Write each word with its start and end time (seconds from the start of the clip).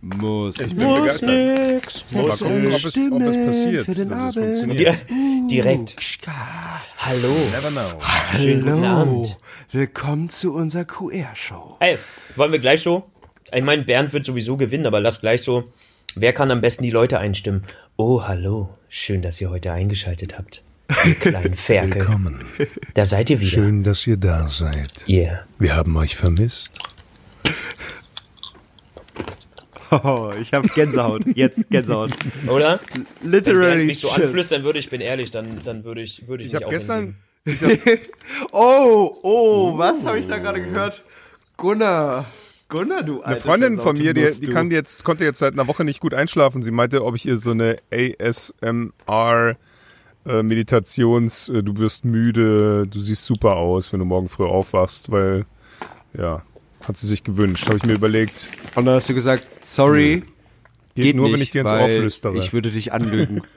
Muss. 0.00 0.60
Ich 0.60 0.74
bin 0.76 0.94
begeistert. 0.94 1.30
Nix. 1.30 2.12
Mal 2.12 2.28
gucken, 2.28 2.66
ob 2.68 2.72
es, 2.72 2.96
ob 2.96 3.20
es 3.22 3.46
passiert, 3.46 3.84
für 3.84 3.94
den 3.94 4.08
dass 4.10 4.18
es 4.20 4.24
Abend. 4.24 4.34
funktioniert. 4.58 4.96
Di 5.10 5.46
direkt. 5.48 5.96
Hallo. 6.98 7.34
Never 7.50 7.70
know. 7.70 8.00
Schönen 8.36 8.60
guten 8.62 8.86
Hallo. 8.86 9.00
Abend. 9.02 9.36
Willkommen 9.72 10.28
zu 10.28 10.54
unserer 10.54 10.84
QR-Show. 10.84 11.76
Ey, 11.80 11.98
wollen 12.36 12.52
wir 12.52 12.60
gleich 12.60 12.82
so? 12.82 13.10
Ich 13.52 13.64
meine, 13.64 13.82
Bernd 13.82 14.12
wird 14.12 14.24
sowieso 14.24 14.56
gewinnen, 14.56 14.86
aber 14.86 15.00
lass 15.00 15.20
gleich 15.20 15.42
so. 15.42 15.64
Wer 16.14 16.32
kann 16.32 16.50
am 16.52 16.60
besten 16.60 16.84
die 16.84 16.90
Leute 16.90 17.18
einstimmen? 17.18 17.64
Oh, 17.96 18.22
hallo. 18.22 18.68
Schön, 18.88 19.20
dass 19.22 19.40
ihr 19.40 19.50
heute 19.50 19.72
eingeschaltet 19.72 20.38
habt. 20.38 20.62
Ihr 21.04 21.14
kleinen 21.20 21.54
Ferkel. 21.54 21.96
Willkommen. 22.02 22.44
Da 22.94 23.04
seid 23.04 23.30
ihr 23.30 23.40
wieder. 23.40 23.50
Schön, 23.50 23.82
dass 23.82 24.06
ihr 24.06 24.16
da 24.16 24.48
seid. 24.48 25.04
Ihr. 25.08 25.40
Wir 25.58 25.74
haben 25.74 25.96
euch 25.96 26.14
vermisst. 26.14 26.70
Oh, 29.90 30.30
ich 30.40 30.52
habe 30.52 30.68
Gänsehaut. 30.68 31.24
Jetzt 31.34 31.70
Gänsehaut. 31.70 32.10
Oder? 32.46 32.80
Wenn 32.92 33.04
Bernd 33.04 33.46
Literally 33.46 33.84
mich 33.86 34.00
so 34.00 34.08
chills. 34.08 34.26
anflüstern 34.26 34.62
würde, 34.64 34.78
ich 34.78 34.90
bin 34.90 35.00
ehrlich, 35.00 35.30
dann, 35.30 35.60
dann 35.64 35.84
würde 35.84 36.02
ich, 36.02 36.26
würde 36.28 36.42
ich, 36.44 36.48
Ich 36.48 36.54
mich 36.54 36.62
habe 36.62 36.66
auch 36.66 36.70
gestern, 36.70 37.16
hingeben. 37.44 37.98
Oh, 38.52 39.16
oh, 39.22 39.78
was 39.78 40.04
habe 40.04 40.18
ich 40.18 40.26
da 40.26 40.38
gerade 40.38 40.62
gehört? 40.62 41.02
Gunnar. 41.56 42.26
Gunnar, 42.68 43.02
du 43.02 43.22
eine 43.22 43.36
Freundin 43.36 43.78
von 43.78 43.96
mir, 43.96 44.12
die, 44.12 44.28
die 44.40 44.48
kann 44.48 44.68
du. 44.68 44.76
jetzt, 44.76 45.02
konnte 45.02 45.24
jetzt 45.24 45.38
seit 45.38 45.54
einer 45.54 45.66
Woche 45.68 45.84
nicht 45.84 46.00
gut 46.00 46.12
einschlafen. 46.12 46.60
Sie 46.62 46.70
meinte, 46.70 47.02
ob 47.02 47.14
ich 47.14 47.24
ihr 47.24 47.38
so 47.38 47.52
eine 47.52 47.78
ASMR 47.90 49.56
äh, 50.26 50.42
Meditations, 50.42 51.48
äh, 51.48 51.62
du 51.62 51.78
wirst 51.78 52.04
müde, 52.04 52.86
du 52.86 53.00
siehst 53.00 53.24
super 53.24 53.56
aus, 53.56 53.90
wenn 53.92 54.00
du 54.00 54.04
morgen 54.04 54.28
früh 54.28 54.44
aufwachst, 54.44 55.10
weil, 55.10 55.46
ja, 56.12 56.42
hat 56.88 56.96
sie 56.96 57.06
sich 57.06 57.22
gewünscht. 57.22 57.66
Habe 57.66 57.76
ich 57.76 57.84
mir 57.84 57.92
überlegt, 57.94 58.50
Und 58.74 58.86
dann 58.86 58.94
hast 58.94 59.08
du 59.08 59.14
gesagt, 59.14 59.46
sorry, 59.60 60.22
geht, 60.94 61.04
geht 61.04 61.16
nur, 61.16 61.26
nicht, 61.26 61.34
wenn 61.34 61.42
ich 61.42 61.50
dir 61.50 61.60
ins 61.62 61.70
Ohr 61.70 61.88
flüstere. 61.88 62.38
Ich 62.38 62.52
würde 62.52 62.70
dich 62.70 62.92
anlügen. 62.92 63.42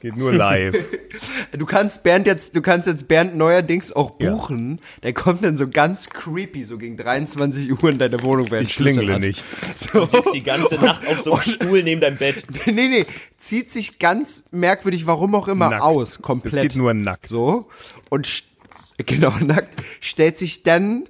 geht 0.00 0.16
nur 0.18 0.34
live. 0.34 0.76
Du 1.52 1.64
kannst 1.64 2.02
Bernd 2.02 2.26
jetzt, 2.26 2.54
du 2.54 2.60
kannst 2.60 2.86
jetzt 2.86 3.08
Bernd 3.08 3.36
neuerdings 3.36 3.90
auch 3.90 4.20
Ja. 4.20 4.32
buchen. 4.34 4.80
Der 5.02 5.14
kommt 5.14 5.42
dann 5.42 5.56
so 5.56 5.66
ganz 5.66 6.10
creepy, 6.10 6.62
so 6.62 6.76
gegen 6.76 6.98
23 6.98 7.72
Uhr 7.82 7.88
in 7.90 7.96
deine 7.98 8.22
Wohnung, 8.22 8.50
wenn 8.50 8.62
Ich 8.64 8.76
klingle 8.76 9.18
nicht. 9.18 9.46
So. 9.76 10.06
Sitzt 10.06 10.34
die 10.34 10.42
ganze 10.42 10.74
Nacht 10.74 11.06
auf 11.06 11.20
so 11.20 11.32
einem 11.32 11.42
Stuhl 11.42 11.82
neben 11.82 12.02
deinem 12.02 12.18
Bett. 12.18 12.44
Nee, 12.66 12.88
nee, 12.88 13.06
zieht 13.38 13.70
sich 13.70 13.98
ganz 13.98 14.44
merkwürdig, 14.50 15.06
warum 15.06 15.34
auch 15.34 15.48
immer, 15.48 15.70
Nackt. 15.70 15.82
aus, 15.82 16.20
komplett. 16.20 16.54
Es 16.54 16.60
geht 16.60 16.76
nur 16.76 16.92
nackt. 16.92 17.28
So. 17.28 17.68
Und, 18.10 18.44
genau, 19.06 19.30
nackt. 19.38 19.72
Stellt 20.00 20.36
sich 20.38 20.62
dann 20.64 21.08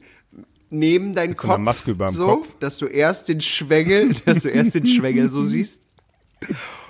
neben 0.70 1.14
deinen 1.14 1.36
Kopf. 1.36 1.58
Maske 1.58 1.92
überm 1.92 2.14
so, 2.14 2.26
Kopf. 2.26 2.48
dass 2.60 2.78
du 2.78 2.86
erst 2.86 3.28
den 3.28 3.40
Schwengel, 3.40 4.14
dass 4.26 4.42
du 4.42 4.48
erst 4.48 4.74
den 4.74 4.86
Schwengel 4.86 5.28
so 5.28 5.44
siehst. 5.44 5.82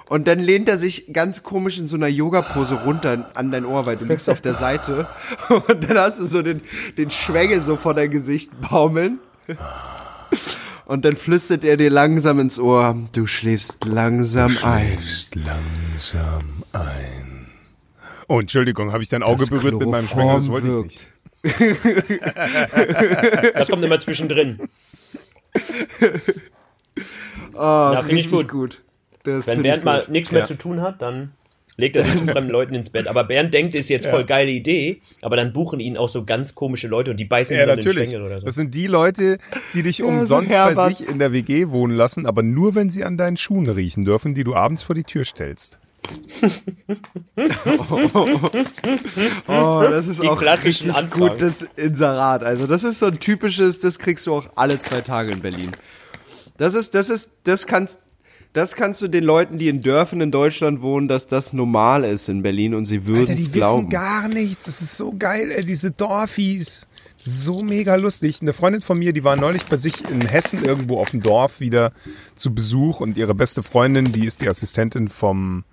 Und 0.09 0.29
dann 0.29 0.39
lehnt 0.39 0.69
er 0.69 0.77
sich 0.77 1.13
ganz 1.13 1.43
komisch 1.43 1.79
in 1.79 1.87
so 1.87 1.97
einer 1.97 2.09
Yoga-Pose 2.09 2.75
runter 2.85 3.31
an 3.35 3.51
dein 3.51 3.65
Ohr, 3.65 3.87
weil 3.87 3.97
du 3.97 4.05
liegst 4.05 4.29
auf 4.29 4.41
der 4.41 4.55
Seite. 4.55 5.07
Und 5.49 5.89
dann 5.89 5.97
hast 5.97 6.21
du 6.21 6.27
so 6.27 6.43
den, 6.43 6.61
den 6.99 7.09
Schwengel 7.11 7.61
so 7.61 7.77
vor 7.77 7.95
dein 7.95 8.11
Gesicht 8.11 8.51
baumeln. 8.61 9.19
Und 10.85 11.07
dann 11.07 11.17
flüstert 11.17 11.65
er 11.65 11.79
dir 11.79 11.89
langsam 11.89 12.39
ins 12.39 12.59
Ohr, 12.59 12.97
du 13.13 13.27
schläfst 13.27 13.85
langsam 13.87 14.57
ein. 14.63 14.99
Schläfst 14.99 15.35
langsam 15.37 16.63
ein. 16.73 17.47
Oh, 18.29 18.41
Entschuldigung, 18.41 18.93
habe 18.93 19.03
ich 19.03 19.09
dein 19.09 19.23
Auge 19.23 19.41
Das 19.41 19.51
berührt 19.51 19.79
mit 19.79 19.89
meinem 19.89 20.09
Schwengel? 20.09 20.35
Das 20.35 20.49
wollte 20.49 20.67
ich 20.67 20.73
Chloroform 20.73 20.87
nicht. 20.87 21.14
Das 23.55 23.69
kommt 23.69 23.85
immer 23.85 23.99
zwischendrin. 24.01 24.59
Oh, 27.55 27.59
Ja, 27.59 28.01
richtig 28.01 28.31
gut. 28.33 28.49
gut. 28.49 28.81
Das 29.25 29.47
Wenn 29.47 29.63
Bernd 29.63 29.85
mal 29.85 30.05
nichts 30.09 30.33
mehr 30.33 30.43
Ja. 30.43 30.47
zu 30.47 30.55
tun 30.55 30.83
hat, 30.83 31.01
dann 31.01 31.33
legt 31.77 31.97
er 31.97 32.05
sich 32.05 32.17
zu 32.17 32.27
fremden 32.27 32.51
Leuten 32.51 32.75
ins 32.75 32.91
Bett. 32.91 33.09
Aber 33.09 33.25
Bernd 33.25 33.55
denkt, 33.55 33.75
ist 33.75 33.89
jetzt 33.89 34.07
voll 34.07 34.25
geile 34.25 34.51
Idee, 34.51 35.01
aber 35.23 35.37
dann 35.37 35.53
buchen 35.53 35.81
ihn 35.81 35.97
auch 35.97 36.09
so 36.09 36.25
ganz 36.25 36.55
komische 36.55 36.89
Leute 36.89 37.11
und 37.11 37.19
die 37.19 37.25
beißen 37.25 37.57
Ja, 37.57 37.63
ihn 37.63 37.69
dann 37.69 37.79
in 37.79 37.85
den 37.85 37.89
natürlich. 37.95 38.11
Schwengel 38.11 38.27
oder 38.27 38.41
so. 38.41 38.47
Das 38.47 38.55
sind 38.55 38.75
die 38.75 38.87
Leute, 38.87 39.39
die 39.73 39.83
dich 39.83 39.97
so 39.99 40.07
umsonst 40.07 40.53
bei 40.53 40.91
sich 40.93 41.09
in 41.09 41.19
der 41.19 41.33
WG 41.33 41.71
wohnen 41.71 41.97
lassen, 41.97 42.27
aber 42.27 42.43
nur, 42.43 42.75
wenn 42.75 42.91
sie 42.91 43.05
an 43.05 43.17
deinen 43.17 43.37
Schuhen 43.37 43.67
riechen 43.69 44.05
dürfen, 44.05 44.35
die 44.35 44.45
du 44.45 44.55
abends 44.55 44.83
vor 44.83 44.95
die 44.95 45.05
Tür 45.05 45.25
stellst. 45.25 45.79
Oh, 49.49 49.85
das 49.91 50.07
ist 50.09 50.23
Die 50.23 50.29
auch 50.29 50.41
richtig 50.41 50.87
Anfragen. 50.95 51.11
gutes 51.11 51.67
Inserat. 51.77 52.43
Also 52.45 52.67
das 52.67 52.85
ist 52.85 52.99
so 52.99 53.07
ein 53.07 53.19
typisches, 53.19 53.81
das 53.81 53.99
kriegst 53.99 54.27
du 54.27 54.35
auch 54.35 54.47
alle 54.55 54.79
zwei 54.79 55.01
Tage 55.01 55.33
in 55.33 55.41
Berlin. 55.41 55.73
Das 56.57 56.75
ist, 56.75 56.95
das 56.95 57.11
ist, 57.11 57.33
das 57.45 57.67
kannst, 57.67 57.99
das 58.53 58.77
kannst 58.77 59.03
du 59.03 59.09
den 59.09 59.25
Leuten, 59.25 59.59
die 59.59 59.69
in 59.69 59.81
Dörfern 59.81 60.21
in 60.21 60.31
Deutschland 60.31 60.83
wohnen, 60.83 61.09
dass 61.09 61.27
das 61.27 61.53
normal 61.53 62.05
ist 62.05 62.29
in 62.29 62.43
Berlin 62.43 62.75
und 62.75 62.85
sie 62.87 63.07
würden 63.07 63.37
es 63.37 63.51
glauben. 63.51 63.89
gar 63.89 64.29
nichts. 64.29 64.67
Das 64.67 64.81
ist 64.81 64.97
so 64.97 65.13
geil, 65.19 65.51
ey, 65.51 65.65
diese 65.65 65.91
Dorfies. 65.91 66.87
So 67.27 67.63
mega 67.63 67.97
lustig. 67.97 68.43
Eine 68.43 68.53
Freundin 68.53 68.83
von 68.83 68.99
mir, 68.99 69.15
die 69.15 69.25
war 69.25 69.37
neulich 69.37 69.65
bei 69.65 69.79
sich 69.79 70.09
in 70.11 70.21
Hessen 70.29 70.63
irgendwo 70.63 71.01
auf 71.01 71.11
dem 71.11 71.23
Dorf 71.23 71.59
wieder 71.59 71.93
zu 72.37 72.55
Besuch 72.55 73.01
und 73.01 73.17
ihre 73.17 73.35
beste 73.35 73.63
Freundin, 73.63 74.13
die 74.13 74.27
ist 74.27 74.43
die 74.43 74.49
Assistentin 74.49 75.09
vom 75.09 75.65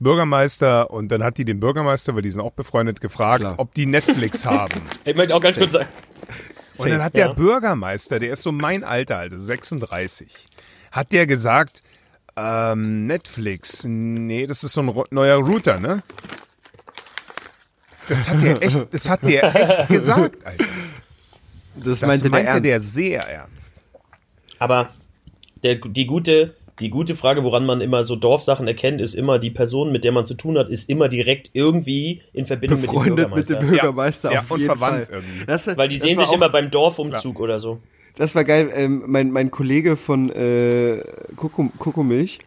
Bürgermeister 0.00 0.90
und 0.90 1.08
dann 1.08 1.22
hat 1.22 1.38
die 1.38 1.44
den 1.44 1.60
Bürgermeister, 1.60 2.14
weil 2.14 2.22
die 2.22 2.30
sind 2.30 2.40
auch 2.40 2.52
befreundet, 2.52 3.00
gefragt, 3.00 3.40
Klar. 3.40 3.54
ob 3.58 3.74
die 3.74 3.86
Netflix 3.86 4.46
haben. 4.46 4.80
Ich 5.04 5.16
möchte 5.16 5.34
auch 5.34 5.40
ganz 5.40 5.56
kurz 5.56 5.72
sagen. 5.72 5.88
Und 6.76 6.90
dann 6.90 7.02
hat 7.02 7.14
der 7.16 7.26
ja. 7.26 7.32
Bürgermeister, 7.32 8.20
der 8.20 8.32
ist 8.32 8.42
so 8.42 8.52
mein 8.52 8.84
Alter, 8.84 9.16
also 9.18 9.38
36, 9.38 10.46
hat 10.92 11.10
der 11.10 11.26
gesagt, 11.26 11.82
ähm, 12.36 13.06
Netflix, 13.06 13.84
nee, 13.84 14.46
das 14.46 14.62
ist 14.62 14.74
so 14.74 14.82
ein 14.82 15.04
neuer 15.10 15.38
Router, 15.38 15.80
ne? 15.80 16.04
Das 18.08 18.28
hat 18.28 18.40
der 18.42 18.62
echt, 18.62 18.80
das 18.92 19.08
hat 19.08 19.22
der 19.22 19.54
echt 19.54 19.88
gesagt, 19.88 20.46
Alter. 20.46 20.64
Das, 21.74 22.00
Das 22.00 22.08
meinte, 22.08 22.30
meinte, 22.30 22.52
der, 22.52 22.60
der, 22.60 22.72
ernst. 22.74 22.94
sehr 22.94 23.22
ernst. 23.28 23.82
Aber 24.58 24.90
der, 25.62 25.76
die 25.76 26.06
gute, 26.06 26.54
die 26.80 26.90
gute 26.90 27.16
Frage, 27.16 27.44
woran 27.44 27.66
man 27.66 27.80
immer 27.80 28.04
so 28.04 28.14
Dorfsachen 28.16 28.66
erkennt, 28.68 29.00
ist 29.00 29.14
immer, 29.14 29.38
die 29.38 29.50
Person, 29.50 29.90
mit 29.92 30.04
der 30.04 30.12
man 30.12 30.26
zu 30.26 30.34
tun 30.34 30.56
hat, 30.58 30.68
ist 30.68 30.88
immer 30.88 31.08
direkt 31.08 31.50
irgendwie 31.52 32.22
in 32.32 32.46
Verbindung 32.46 32.80
befreundet 32.82 33.28
mit 33.30 33.36
mit 33.36 33.48
dem 33.48 33.58
dem 33.60 33.68
Bürgermeister. 33.68 34.28
Bürgermeister 34.28 34.32
Ja, 34.32 34.40
auf 34.40 34.50
und 34.50 34.60
jeden 34.60 34.70
verwandt 34.72 35.06
Fall. 35.06 35.16
irgendwie. 35.16 35.44
Das, 35.46 35.66
Weil 35.76 35.88
die 35.88 35.98
sehen 35.98 36.18
sich 36.18 36.28
auch- 36.28 36.32
immer 36.32 36.48
beim 36.48 36.70
Dorfumzug 36.70 37.40
oder 37.40 37.58
so. 37.60 37.80
Das 38.16 38.34
war 38.34 38.44
geil. 38.44 38.70
Ähm, 38.74 39.04
mein, 39.06 39.30
mein 39.30 39.50
Kollege 39.50 39.96
von 39.96 40.30
äh, 40.30 41.02
Kokomilch, 41.36 42.40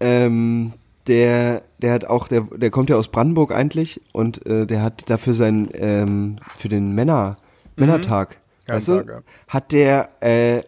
ähm, 0.00 0.72
der, 1.06 1.62
der 1.80 1.92
hat 1.92 2.04
auch, 2.04 2.28
der, 2.28 2.42
der 2.42 2.70
kommt 2.70 2.88
ja 2.90 2.96
aus 2.96 3.08
Brandenburg 3.08 3.52
eigentlich 3.52 4.00
und 4.12 4.46
äh, 4.46 4.66
der 4.66 4.82
hat 4.82 5.08
dafür 5.10 5.34
sein, 5.34 5.68
ähm, 5.74 6.36
für 6.56 6.68
den 6.68 6.94
Männer, 6.94 7.36
Männertag, 7.76 8.38
weißt 8.68 8.88
du, 8.88 8.92
ja. 8.98 9.22
hat 9.48 9.72
der, 9.72 10.08
äh, 10.20 10.62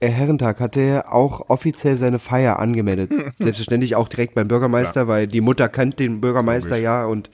Herrentag, 0.00 0.60
hat 0.60 0.74
der 0.74 1.12
auch 1.14 1.48
offiziell 1.48 1.96
seine 1.96 2.18
Feier 2.18 2.58
angemeldet. 2.58 3.10
Selbstverständlich 3.38 3.96
auch 3.96 4.08
direkt 4.08 4.34
beim 4.34 4.48
Bürgermeister, 4.48 5.08
weil 5.08 5.26
die 5.26 5.40
Mutter 5.40 5.68
kennt 5.68 5.98
den 5.98 6.20
Bürgermeister 6.20 6.76
ja 6.76 7.04
und 7.06 7.30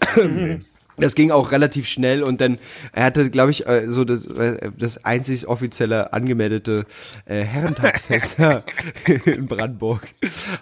das 0.96 1.14
ging 1.14 1.30
auch 1.30 1.50
relativ 1.50 1.86
schnell 1.88 2.22
und 2.22 2.40
dann, 2.40 2.58
er 2.92 3.04
hatte, 3.04 3.28
glaube 3.30 3.50
ich, 3.50 3.66
äh, 3.66 3.86
so 3.88 4.04
das, 4.04 4.26
äh, 4.26 4.70
das 4.78 5.04
einzig 5.04 5.46
offizielle 5.48 6.12
angemeldete 6.12 6.86
äh, 7.26 7.40
Herrentagsfest 7.42 8.38
ja, 8.38 8.62
in 9.24 9.46
Brandenburg. 9.46 10.06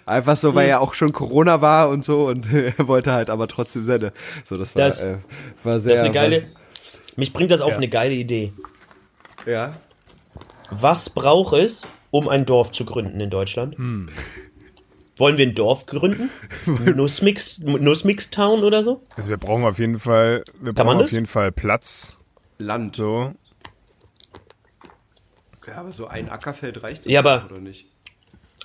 Einfach 0.05 0.37
so, 0.37 0.55
weil 0.55 0.69
ja 0.69 0.79
auch 0.79 0.93
schon 0.93 1.13
Corona 1.13 1.61
war 1.61 1.89
und 1.89 2.03
so 2.05 2.27
und 2.27 2.47
er 2.51 2.87
wollte 2.87 3.11
halt 3.11 3.29
aber 3.29 3.47
trotzdem 3.47 3.85
seine. 3.85 4.11
So, 4.43 4.57
das 4.57 4.75
war, 4.75 4.85
Das- 4.85 5.03
äh, 5.03 5.17
war 5.63 5.79
sehr. 5.79 5.93
Das 5.93 6.01
ist 6.01 6.05
eine 6.05 6.13
geile. 6.13 6.41
war- 6.43 6.47
Mich 7.15 7.31
bringt 7.33 7.51
das 7.51 7.61
auf 7.61 7.71
Ja. 7.71 7.77
eine 7.77 7.87
geile 7.89 8.13
Idee. 8.13 8.53
ja. 9.45 9.73
Was 10.81 11.09
braucht 11.09 11.53
es, 11.53 11.83
um 12.11 12.27
ein 12.29 12.45
Dorf 12.45 12.71
zu 12.71 12.85
gründen 12.85 13.19
in 13.19 13.29
Deutschland? 13.29 13.77
Hm. 13.77 14.09
Wollen 15.17 15.37
wir 15.37 15.45
ein 15.45 15.53
Dorf 15.55 15.85
gründen? 15.85 16.29
Nussmix, 16.95 17.59
Nussmix 17.59 18.29
Town 18.29 18.63
oder 18.63 18.81
so? 18.83 19.03
Also 19.15 19.29
wir 19.29 19.37
brauchen 19.37 19.63
auf 19.63 19.77
jeden 19.79 19.99
Fall, 19.99 20.43
wir 20.59 20.73
Kann 20.73 20.85
brauchen 20.85 20.97
auf 20.97 21.03
das? 21.03 21.11
jeden 21.11 21.27
Fall 21.27 21.51
Platz. 21.51 22.17
Land. 22.57 22.95
So. 22.95 23.33
Ja, 25.67 25.75
aber 25.75 25.91
so 25.91 26.07
ein 26.07 26.29
Ackerfeld 26.29 26.83
reicht 26.83 27.05
Ja, 27.05 27.19
aber- 27.19 27.45
oder 27.49 27.59
nicht? 27.59 27.85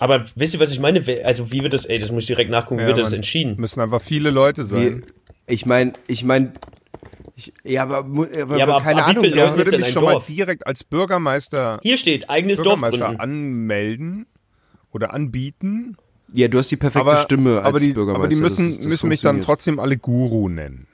Aber 0.01 0.25
wisst 0.37 0.55
ihr, 0.55 0.61
was 0.61 0.71
ich 0.71 0.79
meine? 0.81 1.03
Also 1.25 1.51
wie 1.51 1.63
wird 1.63 1.75
das, 1.75 1.85
ey, 1.85 1.99
das 1.99 2.13
muss 2.13 2.23
ich 2.23 2.27
direkt 2.29 2.51
nachgucken, 2.51 2.79
wie 2.79 2.83
Ja, 2.83 2.89
wird 2.89 2.99
das 2.99 3.13
entschieden? 3.13 3.57
Müssen 3.59 3.81
einfach 3.81 4.01
viele 4.01 4.31
Leute 4.31 4.63
Wie, 4.63 4.67
sein. 4.69 5.07
ich 5.47 5.67
meine, 5.67 5.93
ich 6.07 6.23
meine, 6.25 6.53
ich, 7.39 7.53
ja, 7.65 7.83
aber, 7.85 7.99
aber, 7.99 8.57
Ja, 8.59 8.65
aber 8.65 8.77
ab- 8.77 8.83
keine 8.83 9.05
Ahnung. 9.05 9.23
der- 9.23 9.49
Ich 9.51 9.57
würde 9.65 9.79
mich 9.79 9.89
schon 9.93 10.05
mal 10.05 10.13
Dorf? 10.13 10.27
direkt 10.27 10.67
als 10.67 10.85
Bürgermeister, 10.85 11.79
Hier 11.83 11.97
steht, 11.97 12.29
eigenes 12.29 12.57
Dorf 12.57 12.67
Bürgermeister 12.81 13.07
gründen. 13.07 13.21
anmelden 13.21 14.27
oder 14.93 15.15
anbieten. 15.15 15.97
ja, 16.35 16.49
du 16.49 16.59
hast 16.59 16.71
die 16.71 16.77
perfekte 16.77 17.09
Aber, 17.09 17.21
Stimme 17.23 17.59
als 17.59 17.67
aber, 17.69 17.79
die, 17.81 17.93
Bürgermeister. 17.93 18.19
aber 18.25 18.29
die 18.29 18.41
müssen, 18.41 18.67
das 18.67 18.75
ist- 18.75 18.85
das 18.85 18.91
müssen 18.91 19.09
mich 19.09 19.21
dann 19.21 19.41
trotzdem 19.41 19.79
alle 19.81 19.97
Guru 19.97 20.49
nennen. 20.49 20.87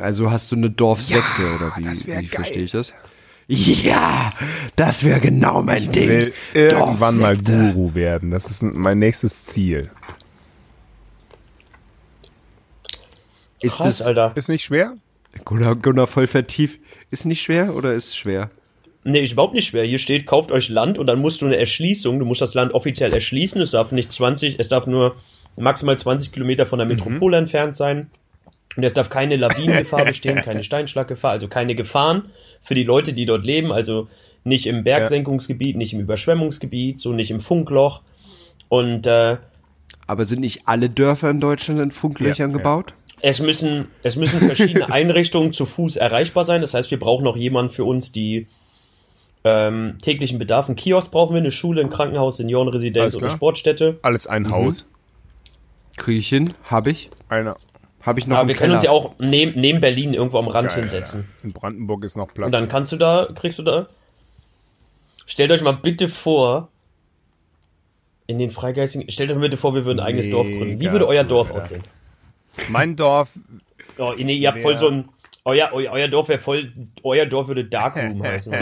Also 0.00 0.30
hast 0.30 0.52
du 0.52 0.56
eine 0.56 0.70
Dorfsekte 0.70 1.54
oder 1.56 1.72
wie, 1.76 1.84
das 1.84 2.06
wie 2.06 2.26
verstehe 2.28 2.62
ich 2.62 2.70
das? 2.70 2.92
Ja, 3.48 4.32
das 4.76 5.04
wäre 5.04 5.18
genau 5.20 5.60
mein 5.62 5.90
Ding. 5.90 6.08
will 6.08 6.32
irgendwann 6.54 7.18
mal. 7.18 7.36
Guru 7.36 7.94
werden. 7.94 8.30
Das 8.30 8.48
ist 8.50 8.62
ein- 8.62 8.74
mein 8.76 8.98
nächstes 9.00 9.44
Ziel. 9.44 9.90
Ist 13.64 13.76
Krass, 13.76 13.98
das 13.98 14.06
Alter. 14.06 14.32
Ist 14.34 14.48
nicht 14.48 14.64
schwer? 14.64 14.94
Gunnar, 15.44 15.76
Gunnar 15.76 16.06
voll 16.06 16.26
vertieft? 16.26 16.78
Ist 17.10 17.24
nicht 17.24 17.42
schwer 17.42 17.74
oder 17.74 17.92
ist 17.92 18.16
schwer? 18.16 18.50
Nee, 19.04 19.20
ist 19.20 19.32
überhaupt 19.32 19.54
nicht 19.54 19.66
schwer. 19.66 19.84
Hier 19.84 19.98
steht, 19.98 20.26
kauft 20.26 20.50
euch 20.50 20.68
Land 20.68 20.98
und 20.98 21.06
dann 21.06 21.18
musst 21.18 21.42
du 21.42 21.46
eine 21.46 21.56
Erschließung, 21.56 22.18
du 22.18 22.24
musst 22.24 22.40
das 22.40 22.54
Land 22.54 22.72
offiziell 22.72 23.12
erschließen. 23.12 23.60
Es 23.60 23.72
darf 23.72 23.92
nicht 23.92 24.10
20, 24.10 24.58
es 24.58 24.68
darf 24.68 24.86
nur 24.86 25.16
maximal 25.56 25.98
20 25.98 26.32
Kilometer 26.32 26.66
von 26.66 26.78
der 26.78 26.86
Metropole 26.86 27.36
entfernt 27.36 27.76
sein. 27.76 28.10
Und 28.76 28.82
es 28.82 28.92
darf 28.92 29.08
keine 29.08 29.36
Lawinengefahr 29.36 30.04
bestehen, 30.04 30.36
keine 30.36 30.64
Steinschlaggefahr, 30.64 31.32
also 31.32 31.48
keine 31.48 31.74
Gefahren 31.74 32.30
für 32.62 32.74
die 32.74 32.82
Leute, 32.82 33.12
die 33.12 33.24
dort 33.24 33.44
leben. 33.44 33.72
Also 33.72 34.08
nicht 34.42 34.66
im 34.66 34.84
Bergsenkungsgebiet, 34.84 35.76
nicht 35.76 35.92
im 35.92 36.00
Überschwemmungsgebiet, 36.00 36.98
so 36.98 37.12
nicht 37.12 37.30
im 37.30 37.40
Funkloch. 37.40 38.02
Und 38.68 39.06
äh, 39.06 39.36
Aber 40.06 40.24
sind 40.24 40.40
nicht 40.40 40.62
alle 40.64 40.90
Dörfer 40.90 41.30
in 41.30 41.40
Deutschland 41.40 41.80
in 41.80 41.90
Funklöchern 41.90 42.50
Ja, 42.50 42.58
ja. 42.58 42.84
Es 43.24 43.40
müssen, 43.40 43.88
es 44.02 44.16
müssen 44.16 44.38
verschiedene 44.46 44.92
Einrichtungen 44.92 45.52
zu 45.52 45.64
Fuß 45.66 45.96
erreichbar 45.96 46.44
sein. 46.44 46.60
Das 46.60 46.74
heißt, 46.74 46.90
wir 46.90 46.98
brauchen 46.98 47.24
noch 47.24 47.36
jemanden 47.36 47.72
für 47.72 47.84
uns, 47.84 48.12
die 48.12 48.46
ähm, 49.44 49.98
täglichen 50.02 50.38
Bedarf. 50.38 50.68
Ein 50.68 50.76
Kiosk 50.76 51.10
brauchen 51.10 51.34
wir, 51.34 51.40
eine 51.40 51.50
Schule, 51.50 51.80
ein 51.80 51.90
Krankenhaus, 51.90 52.36
Seniorenresidenz 52.36 53.16
oder. 53.16 53.30
Sportstätte. 53.30 53.98
Alles 54.02 54.26
ein 54.26 54.50
Haus. 54.50 54.86
Kriege 55.96 56.18
ich 56.18 56.28
hin? 56.28 56.54
Hab 56.64 56.86
ich? 56.86 57.10
Einer. 57.28 57.56
Habe 58.02 58.20
ich 58.20 58.26
noch 58.26 58.36
Aber 58.36 58.48
wir 58.48 58.56
können 58.56 58.74
uns 58.74 58.82
ja 58.82 58.90
auch 58.90 59.14
neben, 59.18 59.58
neben 59.58 59.80
Berlin 59.80 60.12
irgendwo 60.12 60.38
am 60.38 60.48
Rand 60.48 60.68
Geil, 60.68 60.80
hinsetzen. 60.80 61.20
ja. 61.20 61.44
In 61.44 61.52
Brandenburg 61.54 62.04
ist 62.04 62.16
noch 62.16 62.28
Platz. 62.34 62.44
Und 62.44 62.52
dann 62.52 62.68
kannst 62.68 62.92
du 62.92 62.96
da, 62.96 63.28
kriegst 63.34 63.58
du 63.58 63.62
da. 63.62 63.86
Stellt 65.24 65.50
euch 65.52 65.62
mal 65.62 65.72
bitte 65.72 66.10
vor, 66.10 66.68
in 68.26 68.38
den 68.38 68.50
Freigeistigen, 68.50 69.10
stellt 69.10 69.30
euch 69.30 69.36
mal 69.36 69.44
bitte 69.44 69.56
vor, 69.56 69.74
wir 69.74 69.86
würden 69.86 70.00
ein 70.00 70.06
eigenes 70.06 70.28
Dorf 70.28 70.46
gründen. 70.46 70.72
Wie 70.72 70.84
Mega 70.84 70.92
würde 70.92 71.08
euer 71.08 71.22
cool, 71.22 71.28
Dorf 71.28 71.48
ja. 71.48 71.54
aussehen? 71.54 71.82
Mein 72.68 72.96
Dorf, 72.96 73.30
Oh, 73.96 74.12
nee, 74.16 74.34
ihr 74.34 74.48
habt 74.48 74.60
voll 74.60 74.76
so 74.78 74.88
ein. 74.88 75.08
Euer, 75.44 75.70
euer, 75.72 75.92
euer 75.92 76.08
Dorf 76.08 76.28
wäre 76.28 76.38
voll. 76.38 76.72
Euer 77.02 77.26
Dorf 77.26 77.48
würde 77.48 77.64
Darkroom 77.64 78.22
heißen. 78.24 78.52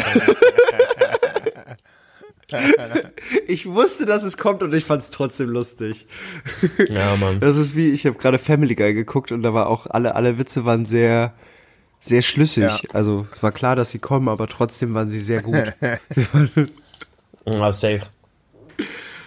Ich 3.46 3.66
wusste, 3.66 4.04
dass 4.04 4.24
es 4.24 4.36
kommt 4.36 4.62
und 4.62 4.74
ich 4.74 4.84
fand 4.84 5.02
es 5.02 5.10
trotzdem 5.10 5.48
lustig. 5.48 6.06
ja, 6.88 7.16
Mann. 7.16 7.40
Das 7.40 7.56
ist 7.56 7.76
wie, 7.76 7.88
ich 7.90 8.04
habe 8.04 8.18
gerade 8.18 8.38
Family 8.38 8.74
Guy 8.74 8.92
geguckt 8.92 9.32
und 9.32 9.42
da 9.42 9.54
war 9.54 9.68
auch, 9.68 9.86
alle, 9.86 10.14
alle 10.16 10.38
Witze 10.38 10.64
waren 10.64 10.84
sehr, 10.84 11.32
sehr 12.00 12.20
schlüssig. 12.20 12.64
Ja. 12.64 12.78
Also 12.92 13.26
es 13.32 13.42
war 13.42 13.52
klar, 13.52 13.74
dass 13.74 13.90
sie 13.90 14.00
kommen, 14.00 14.28
aber 14.28 14.48
trotzdem 14.48 14.92
waren 14.92 15.08
sie 15.08 15.20
sehr 15.20 15.42
gut. 15.42 15.72
Ja, 17.44 17.72
safe. 17.72 18.02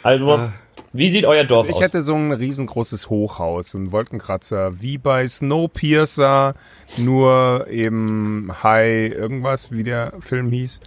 Also, 0.02 0.50
wie 0.98 1.10
sieht 1.10 1.26
euer 1.26 1.44
Dorf 1.44 1.68
ich 1.70 1.76
aus? 1.76 1.82
hätte 1.82 2.02
so 2.02 2.16
ein 2.16 2.32
riesengroßes 2.32 3.10
Hochhaus, 3.10 3.72
so 3.72 3.78
ein 3.78 3.92
Wolkenkratzer, 3.92 4.82
wie 4.82 4.98
bei 4.98 5.28
Snowpiercer, 5.28 6.54
nur 6.98 7.68
eben 7.70 8.52
High 8.64 9.12
irgendwas, 9.12 9.72
wie 9.72 9.84
der 9.84 10.14
Film 10.22 10.52
hieß. 10.52 10.80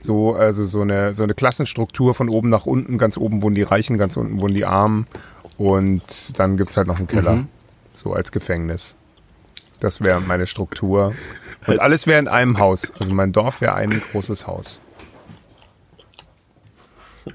So, 0.00 0.34
also 0.34 0.66
so 0.66 0.82
eine, 0.82 1.14
so 1.14 1.22
eine 1.22 1.34
Klassenstruktur 1.34 2.14
von 2.14 2.28
oben 2.28 2.50
nach 2.50 2.66
unten. 2.66 2.98
Ganz 2.98 3.16
oben 3.16 3.42
wohnen 3.42 3.54
die 3.54 3.62
Reichen, 3.62 3.96
ganz 3.96 4.16
unten 4.16 4.40
wohnen 4.40 4.54
die 4.54 4.66
Armen. 4.66 5.06
Und 5.56 6.38
dann 6.38 6.56
gibt's 6.56 6.76
halt 6.76 6.86
noch 6.86 6.98
einen 6.98 7.06
Keller. 7.06 7.46
So 7.92 8.12
als 8.12 8.32
Gefängnis. 8.32 8.96
Das 9.80 10.00
wäre 10.00 10.20
meine 10.20 10.46
Struktur. 10.46 11.14
Und 11.66 11.80
alles 11.80 12.06
wäre 12.06 12.18
in 12.18 12.28
einem 12.28 12.58
Haus. 12.58 12.92
Also 12.98 13.14
mein 13.14 13.32
Dorf 13.32 13.60
wäre 13.60 13.74
ein 13.74 14.02
großes 14.12 14.46
Haus. 14.46 14.80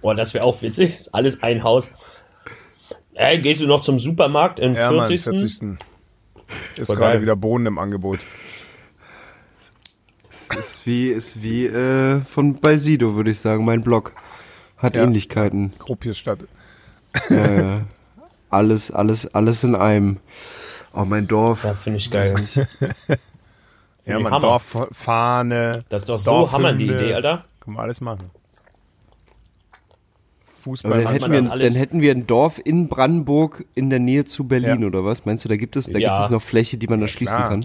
Oh, 0.01 0.13
das 0.13 0.33
wäre 0.33 0.45
auch 0.45 0.61
witzig. 0.61 0.93
Ist 0.93 1.15
alles 1.15 1.41
ein 1.41 1.63
Haus. 1.63 1.89
Ey, 3.19 3.41
gehst 3.41 3.59
du 3.59 3.67
noch 3.67 3.81
zum 3.81 3.99
Supermarkt 3.99 4.59
im 4.59 4.75
Ja, 4.75 4.87
40. 4.89 5.25
Mann, 5.25 5.35
40. 5.39 5.77
Ist 6.77 6.95
gerade 6.95 7.21
wieder 7.21 7.35
Bohnen 7.35 7.65
im 7.65 7.77
Angebot. 7.77 8.19
ist 10.57 10.85
wie, 10.85 11.09
ist 11.09 11.43
wie 11.43 11.65
äh, 11.65 12.21
von 12.21 12.61
bei 12.61 12.77
Sido, 12.77 13.15
würde 13.15 13.31
ich 13.31 13.39
sagen. 13.41 13.65
Mein 13.65 13.81
Blog 13.81 14.13
hat 14.77 14.95
Ja. 14.95 15.03
Ähnlichkeiten. 15.03 15.73
Gropiusstadt. 15.79 16.45
Äh, 17.29 17.79
alles, 18.49 18.89
alles, 18.89 19.27
alles 19.35 19.65
in 19.65 19.75
einem. 19.75 20.19
Oh, 20.93 21.03
mein 21.03 21.27
Dorf. 21.27 21.65
Ja, 21.65 21.73
finde 21.73 21.97
ich 21.97 22.09
geil. 22.09 22.33
Ja, 24.05 24.15
Hammer. 24.15 24.39
Dorffahne. 24.39 25.83
Das 25.89 26.03
ist 26.03 26.09
doch 26.09 26.17
so 26.17 26.49
Hammer, 26.53 26.71
die 26.71 26.85
Idee, 26.85 27.15
Alter. 27.15 27.43
Können 27.59 27.75
wir 27.75 27.81
alles 27.81 27.99
machen. 27.99 28.31
Fußball. 30.69 31.03
dann 31.03 31.11
hätten, 31.11 31.31
wir, 31.31 31.41
dann 31.41 31.75
hätten 31.75 32.01
wir 32.01 32.11
ein 32.11 32.27
Dorf 32.27 32.61
in 32.63 32.87
Brandenburg 32.87 33.65
in 33.75 33.89
der 33.89 33.99
Nähe 33.99 34.25
zu 34.25 34.43
Berlin, 34.45 34.81
Ja. 34.81 34.87
oder 34.87 35.03
was? 35.05 35.25
Meinst 35.25 35.45
du, 35.45 35.49
da 35.49 35.55
gibt 35.55 35.75
es, 35.75 35.87
da 35.87 35.97
Ja. 35.99 36.13
gibt 36.15 36.25
es 36.25 36.29
noch 36.31 36.41
Fläche, 36.41 36.77
die 36.77 36.87
man 36.87 37.01
erschließen 37.01 37.35
klar. 37.35 37.49
kann? 37.49 37.61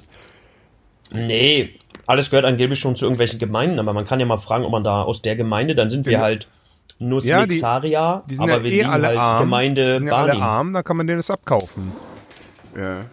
Nee, 1.12 1.70
alles 2.06 2.30
gehört 2.30 2.44
angeblich 2.46 2.78
schon 2.78 2.96
zu 2.96 3.04
irgendwelchen 3.04 3.38
Gemeinden, 3.38 3.78
aber 3.78 3.92
man 3.92 4.04
kann 4.04 4.20
ja 4.20 4.26
mal 4.26 4.38
fragen, 4.38 4.64
ob 4.64 4.72
man 4.72 4.84
da 4.84 5.02
aus 5.02 5.22
der 5.22 5.36
Gemeinde, 5.36 5.74
dann 5.74 5.90
sind 5.90 6.06
wir 6.06 6.14
Ja. 6.14 6.20
halt 6.20 6.48
Ja, 6.98 7.06
Nussmixaria, 7.08 8.22
die 8.28 8.34
sind 8.34 8.44
aber 8.44 8.52
ja 8.58 8.62
wir 8.62 8.70
eh 8.70 8.76
liegen 8.78 8.88
alle 8.88 9.06
halt 9.08 9.18
arm. 9.18 9.40
Gemeinde 9.42 9.92
die 9.92 9.98
sind 9.98 10.06
ja 10.08 10.14
alle 10.14 10.36
arm, 10.36 10.72
da 10.72 10.82
kann 10.82 10.96
man 10.96 11.06
denen 11.06 11.18
das 11.18 11.30
abkaufen. 11.30 11.92
Ja. 12.76 13.04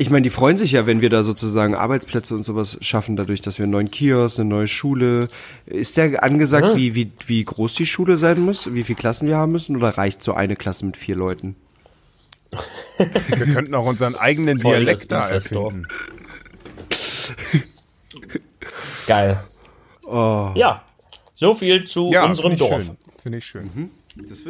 Ich 0.00 0.08
meine, 0.08 0.22
die 0.22 0.30
freuen 0.30 0.56
sich 0.56 0.72
ja, 0.72 0.86
wenn 0.86 1.02
wir 1.02 1.10
da 1.10 1.22
sozusagen 1.22 1.74
Arbeitsplätze 1.74 2.34
und 2.34 2.42
sowas 2.42 2.78
schaffen, 2.80 3.16
dadurch, 3.16 3.42
dass 3.42 3.58
wir 3.58 3.64
einen 3.64 3.72
neuen 3.72 3.90
Kiosk, 3.90 4.38
eine 4.38 4.48
neue 4.48 4.66
Schule. 4.66 5.28
Ist 5.66 5.98
der 5.98 6.22
angesagt, 6.24 6.68
Ja. 6.68 6.74
wie, 6.76 6.94
wie, 6.94 7.12
wie 7.26 7.44
groß 7.44 7.74
die 7.74 7.84
Schule 7.84 8.16
sein 8.16 8.40
muss? 8.40 8.72
Wie 8.72 8.82
viele 8.82 8.96
Klassen 8.98 9.28
wir 9.28 9.36
haben 9.36 9.52
müssen? 9.52 9.76
Oder 9.76 9.90
reicht 9.98 10.22
so 10.22 10.32
eine 10.32 10.56
Klasse 10.56 10.86
mit 10.86 10.96
vier 10.96 11.16
Leuten? 11.16 11.54
Wir 12.98 13.46
könnten 13.52 13.74
auch 13.74 13.84
unseren 13.84 14.14
eigenen 14.14 14.58
Voll 14.62 14.76
Dialekt 14.78 15.12
da 15.12 15.20
Inzestdorf. 15.20 15.74
erfinden. 15.74 15.88
Geil. 19.06 19.38
Oh. 20.04 20.50
Ja, 20.54 20.82
so 21.34 21.54
viel 21.54 21.84
zu 21.84 22.10
Ja, 22.10 22.24
unserem 22.24 22.52
finde 22.56 22.64
ich 22.64 22.70
Dorf. 22.70 22.82
schön. 22.84 22.96
Finde 23.22 23.38
ich 23.38 23.44
schön. 23.44 23.90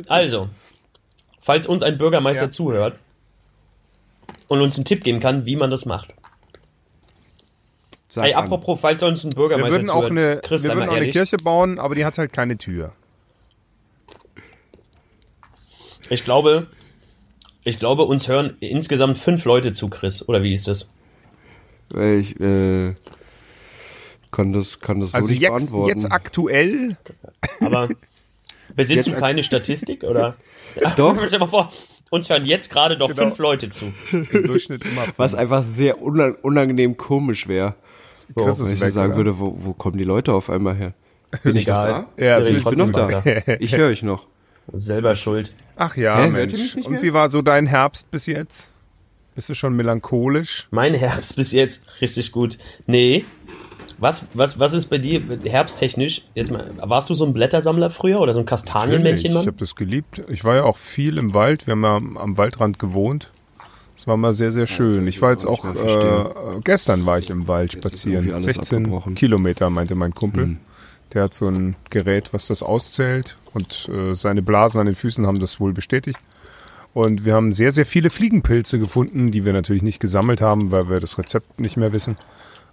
Also, 0.07 0.49
falls 1.41 1.67
uns 1.67 1.83
ein 1.83 1.99
Bürgermeister 1.99 2.45
Ja. 2.45 2.51
zuhört 2.51 2.99
und 4.50 4.61
uns 4.61 4.76
einen 4.76 4.85
Tipp 4.85 5.04
geben 5.04 5.21
kann, 5.21 5.47
wie 5.47 5.54
man 5.54 5.71
das 5.71 5.87
macht. 5.87 6.12
Sag 8.09 8.25
Ey, 8.26 8.35
an. 8.35 8.45
apropos, 8.45 8.80
falls 8.80 9.00
uns 9.04 9.23
ein 9.23 9.30
Wir 9.30 9.37
Bürgermeister 9.37 9.76
würden 9.76 9.90
auch 9.90 10.11
eine, 10.11 10.40
Chris, 10.42 10.64
wir 10.64 10.75
würden 10.75 10.88
auch 10.88 10.95
eine 10.97 11.11
Kirche 11.11 11.37
bauen, 11.37 11.78
aber 11.78 11.95
die 11.95 12.04
hat 12.04 12.19
halt 12.19 12.33
keine 12.33 12.59
Tür. 12.59 12.92
ich 16.09 16.25
glaube, 16.25 16.66
ich 17.62 17.78
glaube, 17.78 18.02
uns 18.02 18.26
hören 18.26 18.57
insgesamt 18.59 19.19
fünf 19.19 19.45
Leute 19.45 19.73
zu, 19.73 19.88
Chris, 19.88 20.28
oder 20.28 20.42
wie 20.42 20.52
ist 20.52 20.66
das? 20.66 20.88
Ich 21.95 22.40
äh, 22.40 22.95
kann 24.33 24.52
das, 24.52 24.80
kann 24.80 24.99
das 24.99 25.12
so 25.12 25.16
Also 25.16 25.28
nicht 25.28 25.42
jetzt, 25.42 25.50
beantworten. 25.50 25.88
jetzt 25.88 26.11
aktuell, 26.11 26.97
Aber 27.61 27.88
besitzt 28.75 29.07
Jetzt 29.07 29.16
du 29.16 29.21
keine 29.21 29.45
Statistik, 29.45 30.02
oder? 30.02 30.35
Doch. 30.97 31.14
Stell 31.16 31.28
dir 31.30 31.38
mal 31.38 31.47
vor, 31.47 31.73
uns 32.11 32.29
hören 32.29 32.45
jetzt 32.45 32.71
gerade 32.71 32.97
doch 32.99 33.09
Genau. 33.09 33.23
fünf 33.23 33.38
Leute 33.38 33.71
zu. 33.71 33.93
im 34.12 34.26
Durchschnitt 34.45 34.85
immer 34.85 35.05
Was 35.17 35.31
fünf. 35.33 35.40
einfach 35.40 35.62
sehr 35.62 36.00
unang- 36.02 36.37
unangenehm 36.43 36.97
komisch 36.97 37.49
wäre. 37.49 37.75
Ist 38.29 38.37
wenn 38.37 38.67
ich 38.73 38.81
weg, 38.81 38.88
so 38.90 38.95
sagen 38.95 39.12
oder? 39.12 39.17
würde, 39.17 39.38
wo, 39.38 39.57
wo 39.59 39.73
kommen 39.73 39.97
die 39.99 40.05
Leute 40.05 40.33
auf 40.33 40.50
einmal 40.50 40.76
her? 40.76 40.93
Bin 41.43 41.57
ich 41.57 41.67
noch 41.67 41.75
egal. 41.75 42.07
da? 42.17 42.25
Ja, 42.25 42.45
will 42.45 42.57
Ich 42.57 42.64
bin 42.64 42.79
noch 42.79 42.93
da. 42.93 43.23
Ich 43.61 43.75
höre 43.76 43.88
euch 43.88 44.02
noch. 44.02 44.26
Selber 44.73 45.14
schuld. 45.17 45.52
Ach 45.76 45.97
ja, 45.97 46.23
Hä, 46.25 46.31
Mensch. 46.31 46.76
Und 46.76 47.02
wie 47.02 47.12
war 47.12 47.29
so 47.29 47.43
dein 47.43 47.67
Herbst 47.67 48.11
bis 48.11 48.26
jetzt? 48.26 48.69
Bist 49.35 49.49
du 49.49 49.55
schon 49.55 49.75
melancholisch? 49.75 50.69
Mein 50.71 50.95
Herbst 50.95 51.35
bis 51.37 51.52
jetzt 51.52 51.83
richtig 52.00 52.31
gut. 52.33 52.59
Nee. 52.87 53.25
Was, 54.00 54.25
was, 54.33 54.59
was 54.59 54.73
ist 54.73 54.87
bei 54.87 54.97
dir 54.97 55.21
herbsttechnisch? 55.45 56.23
Jetzt 56.35 56.50
mal, 56.50 56.71
warst 56.78 57.11
du 57.11 57.14
so 57.14 57.26
ein 57.26 57.35
Blättersammler 57.35 57.90
früher 57.90 58.19
oder 58.19 58.33
so 58.33 58.40
ein 58.40 58.47
Kastanienmännchen, 58.47 59.33
Ich 59.33 59.47
habe 59.47 59.52
das 59.52 59.76
geliebt. 59.76 60.23
Ich 60.30 60.42
war 60.42 60.57
ja 60.57 60.64
auch 60.64 60.78
viel 60.78 61.19
im 61.19 61.35
Wald. 61.35 61.66
Wir 61.66 61.73
haben 61.73 61.85
ja 61.85 61.97
am, 61.97 62.38
Waldrand 62.38 62.78
gewohnt. 62.78 63.30
Das 63.95 64.07
war 64.07 64.16
mal 64.16 64.33
sehr, 64.33 64.52
sehr 64.52 64.66
schön. 64.66 65.07
Ich 65.07 65.21
war 65.21 65.33
jetzt 65.33 65.45
auch, 65.45 65.66
äh, 65.66 66.61
gestern 66.64 67.04
war 67.04 67.19
ich 67.19 67.28
im 67.28 67.47
Wald 67.47 67.73
spazieren. 67.73 68.25
irgendwie 68.25 68.33
alles 68.33 68.45
16 68.47 68.78
abgebrochen. 68.78 69.14
Kilometer, 69.14 69.69
meinte 69.69 69.95
mein 69.95 70.14
Kumpel. 70.14 70.57
Der 71.12 71.25
hat 71.25 71.35
so 71.35 71.49
ein 71.49 71.76
Gerät, 71.90 72.33
was 72.33 72.47
das 72.47 72.62
auszählt 72.62 73.37
und 73.52 73.90
äh, 73.92 74.14
seine 74.14 74.40
Blasen 74.40 74.80
an 74.80 74.87
den 74.87 74.95
Füßen 74.95 75.26
haben 75.26 75.40
das 75.40 75.61
wohl 75.61 75.75
bestätigt. 75.75 76.19
Und 76.95 77.25
wir 77.25 77.35
haben 77.35 77.52
sehr, 77.52 77.73
sehr 77.73 77.85
viele 77.85 78.09
Fliegenpilze 78.09 78.78
gefunden, 78.78 79.30
die 79.30 79.45
wir 79.45 79.52
natürlich 79.52 79.83
nicht 79.83 80.00
gesammelt 80.00 80.40
haben, 80.40 80.71
weil 80.71 80.88
wir 80.88 81.00
das 81.00 81.19
Rezept 81.19 81.61
nicht 81.61 81.76
mehr 81.76 81.92
wissen. 81.92 82.16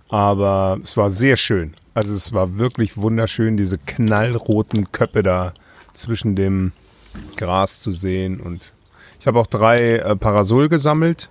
Aber 0.10 0.80
es 0.84 0.96
war 0.96 1.10
sehr 1.10 1.38
schön. 1.38 1.74
Also 1.94 2.14
es 2.14 2.32
war 2.32 2.58
wirklich 2.58 2.98
wunderschön, 2.98 3.58
diese 3.58 3.78
knallroten 3.78 4.92
Köpfe 4.92 5.24
da 5.24 5.54
zwischen 5.94 6.36
dem 6.36 6.72
Gras 7.36 7.82
zu 7.82 7.92
sehen. 7.92 8.40
Und 8.40 8.74
ich 9.20 9.28
habe 9.28 9.40
auch 9.40 9.48
drei 9.48 9.98
äh, 9.98 10.16
Parasol 10.16 10.70
gesammelt 10.70 11.30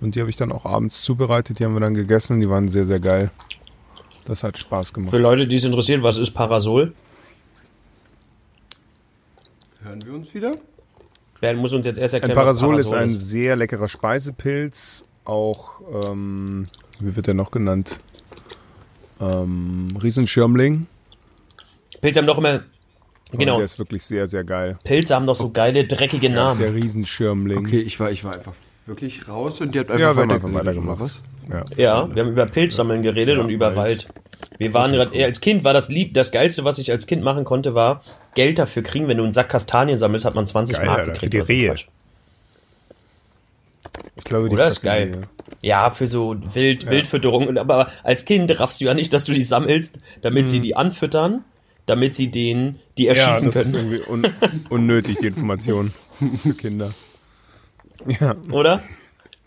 und 0.00 0.14
die 0.14 0.20
habe 0.20 0.30
ich 0.30 0.36
dann 0.36 0.52
auch 0.52 0.64
abends 0.64 1.02
zubereitet. 1.02 1.58
Die 1.58 1.64
haben 1.64 1.74
wir 1.74 1.80
dann 1.80 1.94
gegessen. 1.94 2.40
Die 2.40 2.50
waren 2.50 2.68
sehr, 2.68 2.86
sehr 2.86 3.00
geil. 3.00 3.30
Das 4.24 4.42
hat 4.42 4.58
Spaß 4.58 4.92
gemacht. 4.92 5.10
Für 5.10 5.18
Leute, 5.18 5.46
die 5.46 5.56
es 5.56 5.64
interessiert, 5.64 6.02
was 6.02 6.18
ist 6.18 6.32
Parasol? 6.32 6.92
Hören 9.82 10.04
wir 10.04 10.14
uns 10.14 10.34
wieder? 10.34 10.56
Wer 11.40 11.54
muss 11.54 11.72
uns 11.72 11.86
jetzt 11.86 11.98
erst 11.98 12.14
Ein 12.14 12.22
erklären, 12.22 12.36
Parasol 12.36 12.74
was 12.74 12.82
ist 12.82 12.92
ein 12.92 13.08
sehr 13.08 13.56
leckerer 13.56 13.88
Speisepilz. 13.88 15.04
Auch, 15.24 15.80
ähm, 16.06 16.66
wie 16.98 17.16
wird 17.16 17.26
der 17.26 17.34
noch 17.34 17.50
genannt? 17.50 17.96
Ähm, 19.20 19.88
Riesenschirmling. 20.02 20.86
Pilze 22.00 22.20
haben 22.20 22.26
doch 22.26 22.38
immer. 22.38 22.60
Genau. 23.32 23.56
Der 23.56 23.64
ist 23.64 23.78
wirklich 23.78 24.02
sehr, 24.02 24.26
sehr 24.26 24.42
geil. 24.44 24.76
Pilze 24.84 25.14
haben 25.14 25.26
doch 25.26 25.36
so 25.36 25.50
geile, 25.50 25.84
dreckige 25.84 26.30
Der 26.30 26.50
ist 26.50 26.58
der 26.58 26.66
Namen. 26.70 26.82
Riesenschirmling. 26.82 27.58
Okay, 27.58 27.80
ich 27.80 28.00
war, 28.00 28.10
ich 28.10 28.24
war 28.24 28.32
einfach 28.32 28.54
wirklich 28.86 29.28
raus 29.28 29.60
und 29.60 29.74
die 29.74 29.80
hat 29.80 29.88
einfach 29.90 30.00
Ja, 30.00 30.16
weiter 30.16 30.34
einfach 30.34 30.52
weitergemacht. 30.52 31.20
Ja. 31.48 31.64
Ja, 31.76 32.14
wir 32.14 32.22
haben 32.24 32.30
über 32.32 32.46
Pilzsammeln 32.46 33.02
geredet 33.02 33.36
Ja, 33.36 33.42
und 33.44 33.50
über 33.50 33.76
Wald. 33.76 34.08
Wald. 34.08 34.08
Wir 34.58 34.74
waren 34.74 34.92
gerade, 34.92 35.24
als 35.24 35.40
Kind 35.40 35.64
war 35.64 35.72
das 35.72 35.88
lieb, 35.88 36.14
das 36.14 36.32
Geilste, 36.32 36.64
was 36.64 36.78
ich 36.78 36.90
als 36.90 37.06
Kind 37.06 37.22
machen 37.22 37.44
konnte, 37.44 37.74
war 37.74 38.02
Geld 38.34 38.58
dafür 38.58 38.82
kriegen. 38.82 39.06
Wenn 39.06 39.18
du 39.18 39.24
einen 39.24 39.32
Sack 39.32 39.48
Kastanien 39.48 39.98
sammelst, 39.98 40.24
hat 40.24 40.34
man 40.34 40.46
20 40.46 40.76
Geil, 40.76 40.86
Mark 40.86 41.04
gekriegt. 41.04 41.20
für 41.24 41.30
die 41.30 41.38
so 41.38 41.44
Rehe. 41.44 41.68
Quatsch. 41.70 41.86
Ich 44.16 44.24
glaube, 44.24 44.48
die 44.48 44.54
Oder? 44.54 44.68
Ist 44.68 44.82
geil. 44.82 45.26
die, 45.62 45.66
Ja, 45.68 45.90
für 45.90 46.06
so 46.06 46.36
Wild, 46.54 46.88
Wildfütterung. 46.88 47.46
Und 47.48 47.58
Aber 47.58 47.90
als 48.02 48.24
Kind 48.24 48.58
raffst 48.60 48.80
du 48.80 48.84
ja 48.86 48.94
nicht, 48.94 49.12
dass 49.12 49.24
du 49.24 49.32
die 49.32 49.42
sammelst, 49.42 49.98
damit 50.22 50.48
sie 50.48 50.60
die 50.60 50.76
anfüttern, 50.76 51.44
damit 51.86 52.14
sie 52.14 52.30
den, 52.30 52.78
die 52.98 53.04
Ja, 53.04 53.14
erschießen 53.14 53.50
das 53.50 53.66
ist 53.66 53.72
können. 53.74 53.92
irgendwie 53.92 54.10
un 54.10 54.32
unnötig, 54.68 55.18
die 55.18 55.26
Information 55.26 55.92
für 56.42 56.54
Kinder. 56.56 56.92
Ja. 58.06 58.34
Oder? 58.50 58.82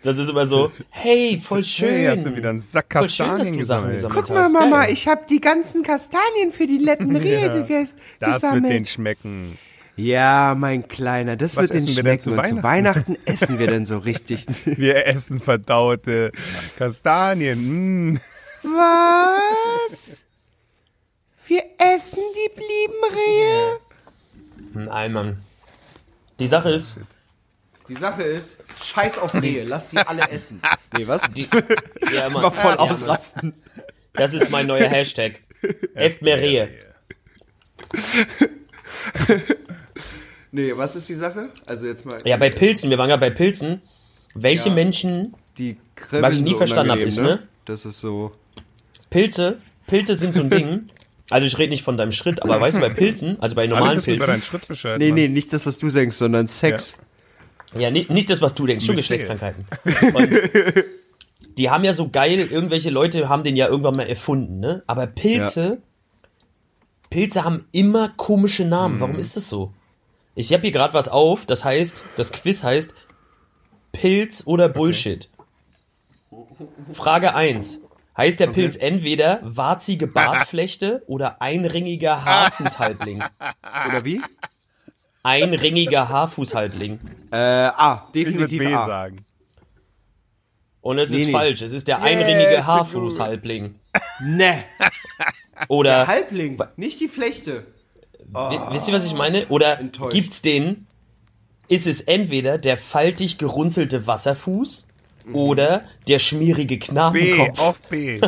Das 0.01 0.17
ist 0.17 0.29
immer 0.29 0.45
so, 0.45 0.69
hey, 0.89 1.39
voll 1.41 1.63
schön. 1.63 1.87
Hey, 1.89 2.05
hast 2.07 2.25
du 2.25 2.35
wieder 2.35 2.49
einen 2.49 2.59
Sack 2.59 2.91
voll 2.91 3.07
schön, 3.07 3.25
dass 3.29 3.37
Kastanien 3.37 3.57
du 3.57 3.63
Sachen 3.63 3.91
gesammelt. 3.93 4.25
gesammelt 4.25 4.53
hast. 4.53 4.71
Geil. 4.71 4.93
ich 4.93 5.07
habe 5.07 5.21
die 5.29 5.39
ganzen 5.39 5.81
Kastanien 5.81 6.51
für 6.51 6.67
die 6.67 6.77
letten 6.79 7.15
Rehe 7.15 7.41
Ja, 7.47 7.53
gegessen. 7.61 7.93
Das 8.19 8.41
wird 8.43 8.65
denen 8.65 8.85
schmecken. 8.85 9.57
Ja, 9.95 10.55
mein 10.57 10.87
Kleiner, 10.87 11.35
das 11.35 11.55
Was 11.55 11.63
wird 11.69 11.73
den 11.73 11.77
essen 11.85 11.95
wir 11.97 12.03
denn 12.03 12.19
schmecken. 12.19 12.23
zu 12.23 12.31
und 12.31 12.57
zu 12.59 12.63
Weihnachten 12.63 13.17
essen 13.25 13.59
wir 13.59 13.67
denn 13.67 13.85
so 13.85 13.97
richtig. 14.09 14.45
Wir 14.65 15.05
essen 15.05 15.39
verdaute 15.39 16.31
Kastanien. 16.77 18.11
Mm. 18.13 18.19
Was? 18.63 20.25
Wir 21.47 21.63
essen 21.77 22.23
die 22.35 22.49
blieben 22.55 23.15
Rehe? 23.15 24.85
Nein, 24.85 25.13
Mann. 25.13 25.37
Die 26.39 26.47
Sache 26.47 26.71
ist, 26.71 26.95
Die 27.87 27.93
Sache 27.95 28.23
ist, 28.23 28.63
scheiß 28.81 29.19
auf 29.19 29.33
Rehe, 29.35 29.63
lass 29.65 29.89
die 29.91 29.97
alle 29.97 30.27
essen. 30.29 30.61
Nee, 30.97 31.07
was? 31.07 31.23
die, 31.31 31.47
ja, 32.13 32.29
Mann, 32.29 32.43
War 32.43 32.51
voll 32.51 32.71
ja, 32.71 32.77
Mann. 32.77 32.89
ausrasten. 32.89 33.53
Das 34.13 34.33
ist 34.33 34.49
mein 34.51 34.67
neuer 34.67 34.87
Hashtag. 34.87 35.39
Esst 35.95 36.21
mehr 36.21 36.37
Rehe. 36.39 36.69
Nee, 40.53 40.71
was 40.77 40.95
ist 40.95 41.09
die 41.09 41.15
Sache? 41.15 41.49
Also 41.65 41.87
jetzt 41.87 42.05
mal. 42.05 42.19
Ja, 42.25 42.37
bei 42.37 42.49
Pilzen, 42.49 42.89
wir 42.91 42.97
waren 42.99 43.09
ja 43.09 43.17
bei 43.17 43.31
Pilzen. 43.31 43.81
Welche 44.35 44.69
Ja. 44.69 44.75
Menschen, 44.75 45.33
die 45.57 45.77
Kribbeln 45.95 46.21
Was 46.23 46.35
ich 46.35 46.43
nie 46.43 46.51
so 46.51 46.57
verstanden 46.57 46.91
hab, 46.91 46.97
unangenehm, 46.99 47.25
ist, 47.25 47.41
ne? 47.41 47.47
Das 47.65 47.85
ist 47.85 47.99
so. 47.99 48.31
Pilze, 49.09 49.57
Pilze 49.87 50.15
sind 50.15 50.33
so 50.33 50.41
ein 50.41 50.49
Ding. 50.51 50.89
Also 51.31 51.47
ich 51.47 51.57
rede 51.57 51.71
nicht 51.71 51.83
von 51.83 51.97
deinem 51.97 52.11
Schritt, 52.11 52.43
aber 52.43 52.61
weißt 52.61 52.77
du, 52.77 52.81
bei 52.81 52.89
Pilzen, 52.89 53.37
also 53.41 53.55
bei 53.55 53.63
Alle 53.63 53.69
normalen 53.71 53.97
über 53.97 54.05
Pilzen, 54.05 54.27
deinen 54.27 54.43
Schritt 54.43 54.67
Bescheid. 54.67 54.99
Nee, 54.99 55.11
nee, 55.11 55.27
nicht 55.27 55.51
das, 55.53 55.65
was 55.65 55.79
du 55.79 55.89
denkst, 55.89 56.17
sondern 56.17 56.47
Sex. 56.47 56.93
ja, 57.75 57.89
nicht, 57.89 58.11
nicht 58.11 58.29
das, 58.29 58.41
was 58.41 58.53
du 58.53 58.67
denkst, 58.67 58.85
schon 58.85 58.93
Mit 58.95 59.03
Geschlechtskrankheiten. 59.03 59.65
Und 60.13 60.29
die 61.57 61.69
haben 61.71 61.83
ja 61.83 61.95
so 61.95 62.09
geil, 62.09 62.47
irgendwelche 62.51 62.91
Leute 62.91 63.29
haben 63.29 63.43
den 63.43 63.55
ja 63.55 63.67
irgendwann 63.67 63.95
mal 63.95 64.07
erfunden, 64.07 64.59
ne? 64.59 64.83
Aber 64.85 65.07
Pilze, 65.07 65.79
Pilze 67.09 67.43
haben 67.43 67.65
immer 67.71 68.09
komische 68.09 68.65
Namen. 68.65 68.99
Warum 68.99 69.15
ist 69.15 69.35
das 69.35 69.49
so? 69.49 69.71
Ich 70.35 70.51
habe 70.51 70.61
hier 70.61 70.71
gerade 70.71 70.93
was 70.93 71.07
auf, 71.09 71.45
das 71.45 71.63
heißt, 71.63 72.03
das 72.15 72.31
Quiz 72.31 72.63
heißt 72.63 72.93
Pilz 73.91 74.43
oder 74.45 74.67
Bullshit. 74.69 75.29
Frage 76.91 77.35
1. 77.35 77.81
Heißt 78.17 78.39
der 78.39 78.47
Pilz 78.47 78.75
entweder 78.75 79.39
warzige 79.43 80.07
Bartflechte 80.07 81.03
oder 81.07 81.41
einringiger 81.41 82.23
Haarfußhalbling? 82.25 83.23
Oder 83.89 84.05
wie? 84.05 84.21
Einringiger 85.23 86.09
Haarfußhalbling. 86.09 86.99
Äh, 87.31 87.35
A, 87.37 88.07
Ich 88.07 88.11
definitiv 88.25 88.59
B 88.59 88.73
A. 88.73 88.85
sagen. 88.85 89.25
Und 90.81 90.99
es 90.99 91.09
Nee, 91.11 91.17
ist 91.19 91.25
nee. 91.27 91.31
falsch. 91.31 91.61
Es 91.61 91.71
ist 91.71 91.87
der 91.87 91.97
Yes, 91.99 92.05
einringige 92.05 92.65
Haarfußhalbling. 92.67 93.79
Ne, 94.21 94.63
Oder 95.69 96.05
Halbling, 96.07 96.61
nicht 96.75 96.99
die 96.99 97.07
Flechte. 97.07 97.65
Wi- 98.33 98.59
wisst 98.73 98.87
ihr, 98.87 98.93
was 98.93 99.05
ich 99.05 99.13
meine? 99.13 99.47
Oder 99.47 99.79
Enttäuscht. 99.79 100.13
gibt's 100.13 100.41
den? 100.41 100.87
Ist 101.67 101.87
es 101.87 102.01
entweder 102.01 102.57
der 102.57 102.77
faltig 102.77 103.37
gerunzelte 103.37 104.05
Wasserfuß 104.05 104.85
oder 105.31 105.85
der 106.07 106.19
schmierige 106.19 106.75
B, 106.77 106.85
Knabenkopf? 106.85 107.59
auf 107.59 107.79
B. 107.89 108.19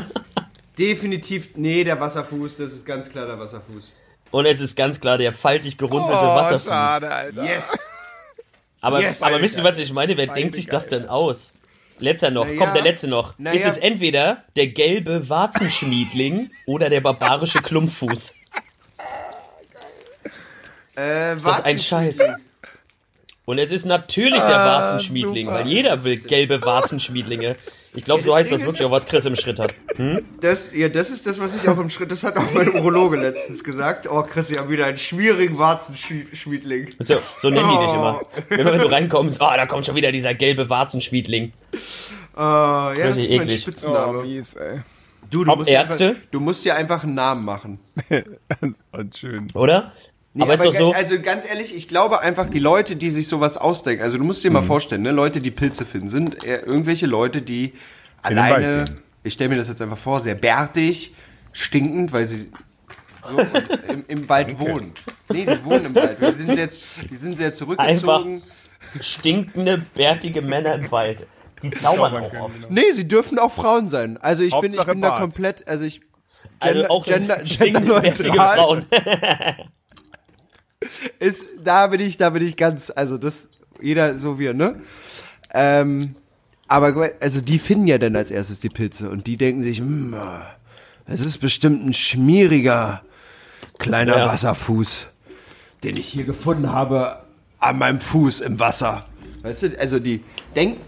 Definitiv, 0.78 1.50
nee, 1.56 1.84
der 1.84 2.00
Wasserfuß, 2.00 2.58
das 2.58 2.72
ist 2.74 2.86
ganz 2.86 3.10
klar 3.10 3.26
der 3.28 3.40
Wasserfuß. 3.40 3.92
Und 4.32 4.46
es 4.46 4.60
ist 4.60 4.76
ganz 4.76 5.00
klar 5.00 5.18
der 5.18 5.32
faltig 5.34 5.78
gerunzelte 5.78 6.24
Oh, 6.26 6.36
Wasserfuß. 6.36 6.68
Alter. 6.70 7.44
Yes! 7.44 7.64
Aber, 8.82 9.02
Yes, 9.02 9.22
aber 9.22 9.42
wisst 9.42 9.58
ihr, 9.58 9.64
was 9.64 9.78
ich 9.78 9.92
meine? 9.94 10.18
Wer 10.18 10.28
Beide 10.28 10.40
denkt 10.42 10.56
sich 10.56 10.68
das 10.68 10.88
denn 10.88 11.08
aus? 11.08 11.54
Letzter 11.98 12.30
noch, 12.30 12.46
Naja. 12.46 12.58
komm, 12.60 12.74
der 12.74 12.84
letzte 12.84 13.08
noch. 13.08 13.38
Naja. 13.40 13.58
Ist 13.58 13.66
es 13.66 13.78
entweder 13.78 14.44
der 14.58 14.68
gelbe 14.68 15.30
Warzenschmiedling 15.30 16.52
oder 16.68 16.90
der 16.90 17.00
barbarische 17.02 17.62
Klumpfuß? 17.62 18.34
Äh, 20.98 21.36
Ist 21.36 21.48
das 21.48 21.64
ein 21.64 21.78
Scheiß? 21.80 22.18
Und 23.46 23.60
es 23.60 23.70
ist 23.72 23.86
natürlich 23.86 24.42
der 24.42 24.58
Warzenschmiedling, 24.58 25.46
super. 25.48 25.60
weil 25.60 25.68
jeder 25.68 26.04
will 26.04 26.18
gelbe 26.18 26.62
Warzenschmiedlinge. 26.64 27.56
Ich 27.94 28.04
glaube, 28.04 28.24
so 28.24 28.32
das 28.32 28.40
heißt 28.40 28.50
Ding 28.50 28.58
das 28.58 28.62
ist- 28.62 28.68
wirklich 28.74 28.86
auch, 28.88 28.92
was 28.92 29.06
Chris 29.06 29.24
im 29.26 29.36
Schritt 29.36 29.60
hat. 29.60 29.74
Das, 30.42 30.70
ja, 30.74 30.90
das 30.90 31.12
ist 31.12 31.26
das, 31.28 31.40
was 31.40 31.56
ich 31.56 31.70
auch 31.70 31.78
im 31.78 31.90
Schritt, 31.90 32.12
das 32.12 32.24
hat 32.24 32.36
auch 32.38 32.52
mein 32.54 32.70
Urologe 32.76 33.18
letztens 33.18 33.64
gesagt. 33.64 34.10
Oh, 34.10 34.22
Chris, 34.24 34.48
Sie 34.48 34.56
haben 34.56 34.70
wieder 34.70 34.86
einen 34.88 34.98
schwierigen 34.98 35.58
Warzenschmiedling. 35.60 36.90
So, 37.00 37.16
so 37.38 37.50
nennen 37.50 37.70
die 37.70 37.78
dich 37.78 37.88
Oh. 37.90 37.94
immer. 37.94 38.22
Immer 38.50 38.72
wenn 38.74 38.82
du 38.82 38.92
reinkommst, 38.92 39.40
oh, 39.40 39.48
da 39.48 39.66
kommt 39.68 39.86
schon 39.86 39.96
wieder 39.96 40.12
dieser 40.12 40.34
gelbe 40.34 40.68
Warzenschmiedling. 40.70 41.54
Äh, 41.74 41.78
ja, 42.38 42.94
das 42.96 43.08
Richtig 43.16 43.24
ist 43.26 43.38
mein 43.38 43.42
eklig. 43.48 43.62
Spitzname. 43.62 44.20
Oh, 44.20 44.22
mies, 44.24 44.56
ey. 44.56 44.82
du, 45.30 45.46
du 45.46 45.56
musst 45.56 45.70
dir 45.70 45.74
Ärzte? 45.74 46.08
Einfach, 46.10 46.22
du 46.32 46.40
musst 46.42 46.66
dir 46.66 46.76
einfach 46.76 47.04
einen 47.04 47.14
Namen 47.14 47.46
machen. 47.46 47.80
Und 48.92 49.16
schön. 49.16 49.48
Oder? 49.54 49.94
Nee, 50.38 50.44
aber 50.44 50.54
ist 50.56 50.66
doch 50.66 50.74
so, 50.74 50.92
Also 50.94 51.20
ganz 51.22 51.46
ehrlich, 51.50 51.74
ich 51.76 51.88
glaube 51.88 52.20
einfach, 52.20 52.50
die 52.50 52.60
Leute, 52.60 52.98
die 52.98 53.10
sich 53.10 53.28
sowas 53.30 53.56
ausdenken, 53.58 54.04
also 54.04 54.18
du 54.18 54.26
musst 54.26 54.44
dir 54.44 54.52
mal 54.52 54.62
Mhm. 54.62 54.66
vorstellen, 54.66 55.02
ne, 55.02 55.12
Leute, 55.12 55.40
die 55.40 55.50
Pilze 55.52 55.86
finden, 55.86 56.10
sind 56.10 56.44
eher 56.44 56.68
irgendwelche 56.68 57.06
Leute, 57.06 57.42
die 57.42 57.70
den 57.70 57.78
alleine, 58.22 58.84
ich 59.24 59.32
stelle 59.34 59.50
mir 59.52 59.56
das 59.56 59.70
jetzt 59.70 59.82
einfach 59.82 59.98
vor, 59.98 60.20
sehr 60.20 60.36
bärtig, 60.36 61.14
stinkend, 61.54 62.12
weil 62.12 62.26
sie 62.28 62.52
so 63.32 63.40
im, 63.88 64.04
im 64.10 64.30
Wald 64.30 64.60
wohnen. 64.60 64.92
Nee, 65.30 65.46
die 65.46 65.64
wohnen 65.64 65.86
im 65.86 65.96
Wald. 65.96 66.18
Die 66.22 66.32
sind 66.34 66.56
jetzt, 66.58 66.82
die 67.10 67.16
sind 67.16 67.38
sehr 67.38 67.54
zurückgezogen. 67.54 68.44
stinkende, 69.00 69.78
bärtige 69.96 70.42
Männer 70.42 70.76
im 70.76 70.92
Wald. 70.92 71.26
Die 71.64 71.72
zaubern 71.72 72.18
auch 72.18 72.34
oft. 72.34 72.70
Nee, 72.70 72.92
sie 72.92 73.08
dürfen 73.08 73.40
auch 73.40 73.54
Frauen 73.54 73.88
sein. 73.90 74.18
Also 74.18 74.44
ich 74.44 74.52
bin, 74.60 74.74
ich 74.74 74.80
Hauptsache 74.80 74.92
bin 74.96 75.02
da 75.02 75.10
Bart. 75.10 75.22
komplett, 75.22 75.66
also 75.68 75.86
ich 75.86 76.02
Also 76.60 76.74
Gender, 76.82 76.92
auch 76.92 77.06
Gender, 77.06 77.36
bärtige 77.38 77.58
genderneutral 77.72 78.58
Frauen. 78.58 78.86
ist, 81.20 81.48
da 81.64 81.88
bin 81.88 82.00
ich, 82.00 82.18
da 82.18 82.30
bin 82.30 82.46
ich 82.46 82.56
ganz, 82.56 82.92
also 82.96 83.18
das, 83.18 83.50
jeder 83.82 84.18
so 84.18 84.40
wie 84.40 84.48
er, 84.48 84.54
ne? 84.54 84.82
Ähm, 85.54 86.16
aber 86.68 87.12
also 87.22 87.42
die 87.42 87.60
finden 87.60 87.88
ja 87.88 87.98
dann 87.98 88.16
als 88.16 88.32
erstes 88.32 88.60
die 88.60 88.70
Pilze 88.70 89.10
und 89.10 89.28
die 89.28 89.38
denken 89.38 89.62
sich, 89.62 89.78
hm, 89.78 90.16
es 91.06 91.26
ist 91.26 91.38
bestimmt 91.38 91.86
ein 91.86 91.94
schmieriger 91.94 93.02
kleiner 93.78 94.18
Ja. 94.18 94.26
Wasserfuß, 94.28 95.08
den 95.84 95.98
ich 95.98 96.08
hier 96.08 96.24
gefunden 96.24 96.72
habe 96.72 97.22
an 97.60 97.78
meinem 97.78 98.00
Fuß 98.00 98.42
im 98.42 98.60
Wasser. 98.60 99.06
Weißt 99.44 99.64
du, 99.64 99.80
also 99.80 100.00
die 100.00 100.24
denken, 100.56 100.82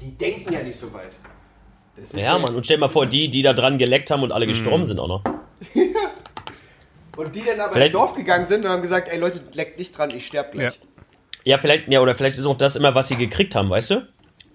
die 0.00 0.10
denken 0.10 0.52
ja 0.52 0.62
nicht 0.62 0.76
so 0.76 0.92
weit. 0.92 1.12
Ja, 2.12 2.38
Mann, 2.38 2.54
und 2.54 2.64
stell 2.64 2.76
dir 2.76 2.82
mal 2.82 2.88
vor, 2.88 3.06
die, 3.06 3.28
die 3.30 3.40
da 3.42 3.52
dran 3.52 3.78
geleckt 3.78 4.10
haben 4.10 4.22
und 4.22 4.32
alle 4.32 4.46
gestorben 4.46 4.84
sind 4.84 4.98
auch 4.98 5.08
noch. 5.08 5.24
Und 7.16 7.34
die 7.34 7.42
dann 7.42 7.60
aber 7.60 7.72
Vielleicht- 7.72 7.92
ins 7.94 8.00
Dorf 8.00 8.14
gegangen 8.14 8.46
sind 8.46 8.64
und 8.64 8.70
haben 8.70 8.82
gesagt, 8.82 9.08
ey 9.10 9.18
Leute, 9.18 9.40
leckt 9.52 9.78
nicht 9.78 9.96
dran, 9.96 10.10
ich 10.14 10.26
sterb 10.26 10.52
gleich. 10.52 10.78
Ja, 11.44 11.58
vielleicht, 11.58 11.88
ja, 11.88 12.00
oder 12.00 12.14
vielleicht 12.14 12.38
ist 12.38 12.46
auch 12.46 12.56
das 12.56 12.74
immer, 12.76 12.94
was 12.94 13.08
sie 13.08 13.16
gekriegt 13.16 13.54
haben, 13.54 13.68
weißt 13.70 13.90
du? 13.90 14.08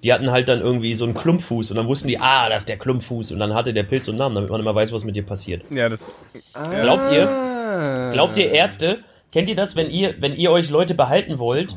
Die 0.04 0.12
hatten 0.14 0.32
halt 0.32 0.50
dann 0.50 0.62
irgendwie 0.62 0.94
so 0.96 1.04
einen 1.04 1.14
Klumpfuß 1.14 1.72
und 1.72 1.78
dann 1.78 1.88
wussten 1.88 2.08
die, 2.08 2.20
ah, 2.20 2.48
das 2.50 2.60
ist 2.64 2.70
der 2.70 2.78
Klumpfuß 2.78 3.32
und 3.32 3.40
dann 3.40 3.54
hatte 3.54 3.74
der 3.74 3.84
Pilz 3.84 4.06
so 4.06 4.12
einen 4.12 4.20
Namen, 4.20 4.34
damit 4.36 4.50
man 4.50 4.62
immer 4.62 4.74
weiß, 4.74 4.92
was 4.94 5.04
mit 5.04 5.16
dir 5.16 5.26
passiert. 5.26 5.64
Ja, 5.70 5.90
das. 5.90 6.14
Glaubt 6.54 7.12
ihr, 7.12 8.10
glaubt 8.14 8.38
ihr 8.38 8.52
Ärzte, 8.52 9.00
kennt 9.32 9.50
ihr 9.50 9.56
das, 9.56 9.76
wenn 9.76 9.90
ihr, 9.90 10.16
wenn 10.20 10.34
ihr 10.36 10.52
euch 10.52 10.70
Leute 10.70 10.96
behalten 10.96 11.38
wollt, 11.38 11.76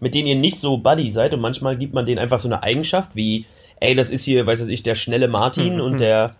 mit 0.00 0.14
denen 0.14 0.26
ihr 0.28 0.36
nicht 0.36 0.60
so 0.60 0.76
Buddy 0.78 1.10
seid 1.10 1.32
und 1.34 1.40
manchmal 1.40 1.76
gibt 1.76 1.94
man 1.94 2.04
denen 2.06 2.18
einfach 2.18 2.38
so 2.38 2.46
eine 2.48 2.62
Eigenschaft 2.62 3.10
wie, 3.14 3.46
ey, 3.80 3.94
das 3.94 4.10
ist 4.10 4.24
hier, 4.24 4.46
weiß 4.46 4.60
was 4.60 4.68
ich, 4.68 4.82
der 4.82 4.94
schnelle 4.94 5.28
Martin 5.28 5.80
und 5.80 5.98
der, 5.98 6.30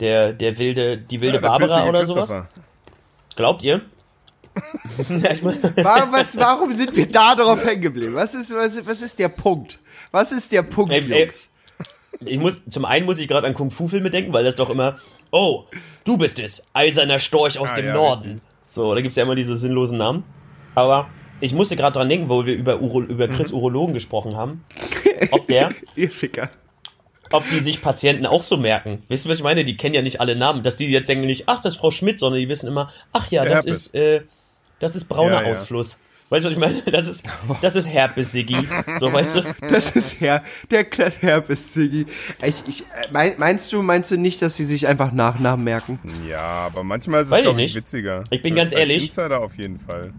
der, 0.00 0.32
der 0.32 0.58
wilde, 0.58 0.98
die 0.98 1.20
wilde 1.20 1.36
ja, 1.36 1.40
der 1.40 1.48
Barbara 1.48 1.88
oder 1.88 2.04
sowas? 2.04 2.32
Glaubt 3.36 3.62
ihr? 3.62 3.82
Warum, 4.96 6.12
was, 6.12 6.36
warum 6.36 6.72
sind 6.74 6.96
wir 6.96 7.06
da 7.10 7.34
drauf 7.34 7.64
hängen 7.64 7.82
geblieben? 7.82 8.14
Was 8.14 8.34
ist, 8.36 8.54
was, 8.54 8.86
was 8.86 9.02
ist 9.02 9.18
der 9.18 9.28
Punkt? 9.28 9.80
Was 10.12 10.30
ist 10.30 10.52
der 10.52 10.62
Punkt, 10.62 10.92
Ey, 10.92 11.12
ey? 11.12 11.32
Ich 12.20 12.38
muss, 12.38 12.60
zum 12.70 12.84
einen 12.84 13.04
muss 13.04 13.18
ich 13.18 13.26
gerade 13.26 13.48
an 13.48 13.54
Kung-Fu-Filme 13.54 14.10
denken, 14.10 14.32
weil 14.32 14.44
das 14.44 14.54
doch 14.54 14.70
immer, 14.70 14.98
oh, 15.32 15.64
du 16.04 16.16
bist 16.16 16.38
es, 16.38 16.62
eiserner 16.72 17.18
Storch 17.18 17.58
aus 17.58 17.70
Ah, 17.70 17.74
dem 17.74 17.86
ja, 17.86 17.94
Norden. 17.94 18.40
So, 18.68 18.94
da 18.94 19.00
gibt's 19.00 19.16
ja 19.16 19.24
immer 19.24 19.34
diese 19.34 19.56
sinnlosen 19.56 19.98
Namen. 19.98 20.22
Aber 20.76 21.08
ich 21.40 21.52
musste 21.52 21.74
gerade 21.74 21.98
dran 21.98 22.08
denken, 22.08 22.28
wo 22.28 22.46
wir 22.46 22.54
über, 22.54 22.80
Uro, 22.80 23.00
über 23.02 23.26
Chris 23.26 23.50
Mhm. 23.50 23.58
Urologen 23.58 23.94
gesprochen 23.94 24.36
haben, 24.36 24.64
ob 25.32 25.48
der, 25.48 25.74
Ihr 25.96 26.10
Ficker. 26.12 26.50
Ob 27.30 27.48
die 27.50 27.60
sich 27.60 27.82
Patienten 27.82 28.26
auch 28.26 28.42
so 28.42 28.56
merken. 28.56 29.02
Wisst 29.08 29.26
ihr, 29.26 29.30
was 29.30 29.38
ich 29.38 29.44
meine? 29.44 29.64
Die 29.64 29.76
kennen 29.76 29.94
ja 29.94 30.02
nicht 30.02 30.20
alle 30.20 30.36
Namen, 30.36 30.62
dass 30.62 30.76
die 30.76 30.86
jetzt 30.86 31.08
denken 31.08 31.26
nicht, 31.26 31.48
ach, 31.48 31.60
das 31.60 31.74
ist 31.74 31.80
Frau 31.80 31.90
Schmidt, 31.90 32.18
sondern 32.18 32.40
die 32.40 32.48
wissen 32.48 32.68
immer, 32.68 32.90
ach 33.12 33.30
ja, 33.30 33.44
das 33.44 33.64
Herpes. 33.64 33.86
ist, 33.88 33.94
äh, 33.94 34.22
das 34.78 34.96
ist 34.96 35.04
brauner 35.06 35.36
Ja, 35.36 35.42
ja. 35.42 35.50
Ausfluss. 35.50 35.98
Weißt 36.30 36.44
du, 36.44 36.48
was 36.48 36.52
ich 36.54 36.58
meine? 36.58 36.82
Das 36.90 37.06
ist, 37.06 37.24
das 37.60 37.76
ist 37.76 37.86
Herpes, 37.86 38.32
Siggi. 38.32 38.66
So, 38.98 39.12
weißt 39.12 39.36
du? 39.36 39.54
Das 39.60 39.90
ist 39.90 40.20
Herr, 40.20 40.42
der 40.70 40.86
Herpes, 41.20 41.74
Siggi. 41.74 42.06
Ich, 42.42 42.56
ich, 42.66 42.80
äh, 42.80 42.84
mein, 43.12 43.34
meinst 43.38 43.72
du, 43.72 43.82
meinst 43.82 44.10
du 44.10 44.16
nicht, 44.16 44.40
dass 44.42 44.56
sie 44.56 44.64
sich 44.64 44.86
einfach 44.86 45.12
Nachnamen 45.12 45.64
merken? 45.64 45.98
Ja, 46.28 46.40
aber 46.40 46.82
manchmal 46.82 47.22
ist 47.22 47.30
es, 47.30 47.54
nicht. 47.54 47.74
witziger. 47.74 48.24
Ich 48.30 48.42
bin 48.42 48.54
ganz 48.54 48.72
ehrlich. 48.72 49.04
Insider 49.04 49.40
auf 49.40 49.56
jeden 49.56 49.78
Fall. 49.78 50.12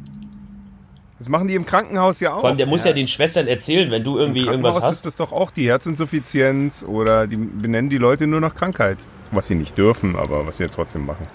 Das 1.17 1.29
machen 1.29 1.47
die 1.47 1.55
im 1.55 1.65
Krankenhaus 1.65 2.19
ja 2.19 2.33
auch. 2.33 2.41
Vor 2.41 2.49
allem, 2.49 2.57
der 2.57 2.67
muss 2.67 2.83
ja 2.83 2.91
den 2.91 3.07
Schwestern 3.07 3.47
erzählen, 3.47 3.89
wenn 3.89 4.03
du 4.03 4.17
irgendwie 4.17 4.41
Im 4.41 4.47
irgendwas 4.47 4.73
Krankenhaus 4.73 4.89
hast. 4.91 4.97
ist 4.97 5.05
das 5.05 5.17
doch 5.17 5.31
auch 5.31 5.49
die 5.51 5.67
Herzinsuffizienz 5.67 6.83
oder 6.83 7.25
die 7.27 7.37
benennen 7.37 7.89
die 7.89 7.97
Leute 7.97 8.27
nur 8.27 8.41
nach 8.41 8.53
Krankheit. 8.53 8.97
Was 9.31 9.47
sie 9.47 9.55
nicht 9.55 9.77
dürfen, 9.77 10.15
aber 10.17 10.45
was 10.45 10.57
sie 10.57 10.63
ja 10.63 10.69
trotzdem 10.69 11.05
machen. 11.05 11.25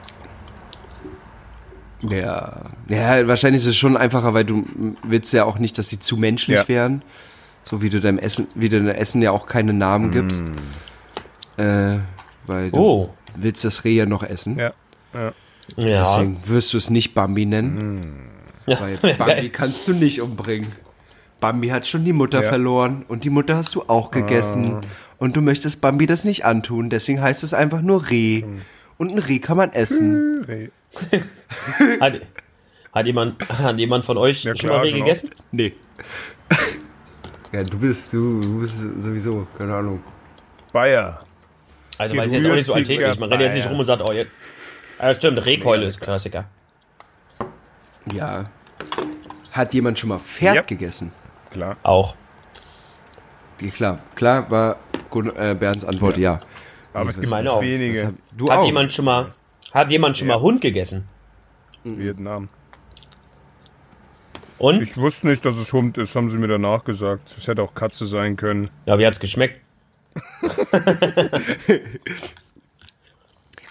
Ja. 2.03 2.61
Ja, 2.89 3.27
wahrscheinlich 3.29 3.63
ist 3.63 3.69
es 3.69 3.77
schon 3.77 3.97
einfacher, 3.97 4.33
weil 4.35 4.45
du 4.45 4.65
willst 5.03 5.33
ja 5.33 5.45
auch 5.45 5.59
nicht, 5.59 5.77
dass 5.79 5.89
sie 5.89 5.99
zu 5.99 6.17
menschlich 6.17 6.59
Ja. 6.59 6.69
werden. 6.69 7.03
So 7.63 7.83
wie 7.83 7.91
du 7.91 8.01
deinem 8.01 8.19
Essen, 8.19 8.49
wie 8.55 8.69
du 8.69 8.79
deinem 8.79 8.95
Essen 8.95 9.21
ja 9.21 9.33
auch 9.33 9.47
keine 9.47 9.73
Namen 9.75 10.11
gibst. 10.11 10.43
Äh, 11.59 11.99
weil 12.47 12.71
du 12.71 12.79
Oh. 12.79 13.11
willst 13.37 13.65
das 13.65 13.85
Reh 13.85 13.93
ja 13.97 14.07
noch 14.07 14.23
essen. 14.23 14.59
Ja. 14.59 14.73
ja. 15.13 15.33
Ja. 15.77 16.17
Deswegen 16.19 16.41
wirst 16.47 16.73
du 16.73 16.79
es 16.79 16.89
nicht 16.91 17.15
Bambi 17.15 17.45
nennen. 17.47 18.01
Weil 18.79 18.97
Bambi 19.17 19.49
kannst 19.53 19.89
du 19.89 19.93
nicht 19.93 20.21
umbringen. 20.21 20.73
Bambi 21.41 21.69
hat 21.69 21.87
schon 21.87 22.05
die 22.05 22.13
Mutter 22.13 22.43
Ja. 22.43 22.49
verloren 22.49 23.05
und 23.09 23.25
die 23.25 23.31
Mutter 23.31 23.57
hast 23.57 23.75
du 23.75 23.85
auch 23.89 24.11
gegessen. 24.11 24.81
Und 25.19 25.37
du 25.37 25.41
möchtest 25.41 25.81
Bambi 25.81 26.07
das 26.07 26.25
nicht 26.25 26.45
antun, 26.45 26.91
deswegen 26.91 27.21
heißt 27.21 27.43
es 27.43 27.55
einfach 27.55 27.81
nur 27.83 28.09
Reh. 28.11 28.45
Und 28.99 29.13
ein 29.13 29.19
Reh 29.19 29.39
kann 29.39 29.57
man 29.57 29.73
essen. 29.73 30.45
Reh. 30.47 30.69
Hat, 32.01 32.21
hat, 32.93 33.07
jemand, 33.07 33.49
hat 33.49 33.79
jemand 33.79 34.05
von 34.05 34.19
euch 34.19 34.43
Ja, 34.45 34.57
schon 34.57 34.67
klar, 34.69 34.79
mal 34.79 34.85
Reh 34.85 34.91
schon 34.91 35.01
gegessen? 35.01 35.31
Nee. 35.53 35.75
Ja, 37.53 37.65
du 37.65 37.79
bist, 37.79 38.13
du, 38.13 38.41
du 38.41 38.61
bist 38.61 38.79
sowieso, 38.99 39.45
keine 39.59 39.75
Ahnung. 39.75 40.01
Bayer. 40.73 41.25
Also 41.99 42.17
weiß 42.17 42.31
ich 42.31 42.39
jetzt 42.39 42.49
auch 42.49 42.55
nicht 42.55 42.65
so 42.67 42.75
alltäglich. 42.75 43.19
Man 43.19 43.29
rennt 43.29 43.43
jetzt 43.43 43.55
nicht 43.55 43.69
rum 43.69 43.81
und 43.81 43.87
sagt, 43.87 44.03
oh, 44.09 44.13
jetzt. 44.13 44.31
Ah, 44.99 45.13
stimmt, 45.13 45.45
Rehkeule 45.45 45.85
ist 45.85 46.01
Klassiker. 46.01 46.45
Ja. 48.13 48.49
Hat 49.53 49.75
jemand 49.75 49.99
schon 49.99 50.09
mal 50.11 50.19
Pferd 50.19 50.55
Ja. 50.57 50.63
gegessen? 50.63 51.13
Klar. 51.51 51.77
Auch. 51.83 52.15
Ja, 53.61 53.69
klar, 53.71 53.99
klar 54.15 54.51
war 54.51 54.77
Gun 55.11 55.35
äh, 55.37 55.55
Bernds 55.59 55.85
Antwort 55.85 56.17
ja. 56.17 56.41
Aber 56.95 57.11
es 57.11 57.17
gibt 57.19 57.29
meine 57.31 57.53
auch. 57.53 57.61
wenige. 57.61 58.07
Hab- 58.07 58.15
Du 58.37 58.51
hat 58.51 58.61
auch. 58.61 58.65
jemand 58.65 58.93
schon 58.93 59.05
mal, 59.05 59.33
hat 59.73 59.91
jemand 59.91 60.17
schon 60.17 60.29
mal 60.29 60.41
Hund 60.41 60.61
gegessen? 60.61 61.07
Vietnam. 61.85 62.49
Und? 64.59 64.83
Ich 64.83 64.97
wusste 64.97 65.27
nicht, 65.27 65.45
dass 65.45 65.57
es 65.57 65.73
Hund 65.73 65.97
ist, 65.99 66.15
haben 66.15 66.29
sie 66.31 66.37
mir 66.39 66.49
danach 66.49 66.85
gesagt. 66.85 67.35
Es 67.37 67.49
hätte 67.49 67.63
auch 67.63 67.75
Katze 67.75 68.07
sein 68.07 68.37
können. 68.37 68.71
Ja, 68.87 68.99
wie 68.99 69.07
hat's 69.07 69.19
geschmeckt? 69.21 69.61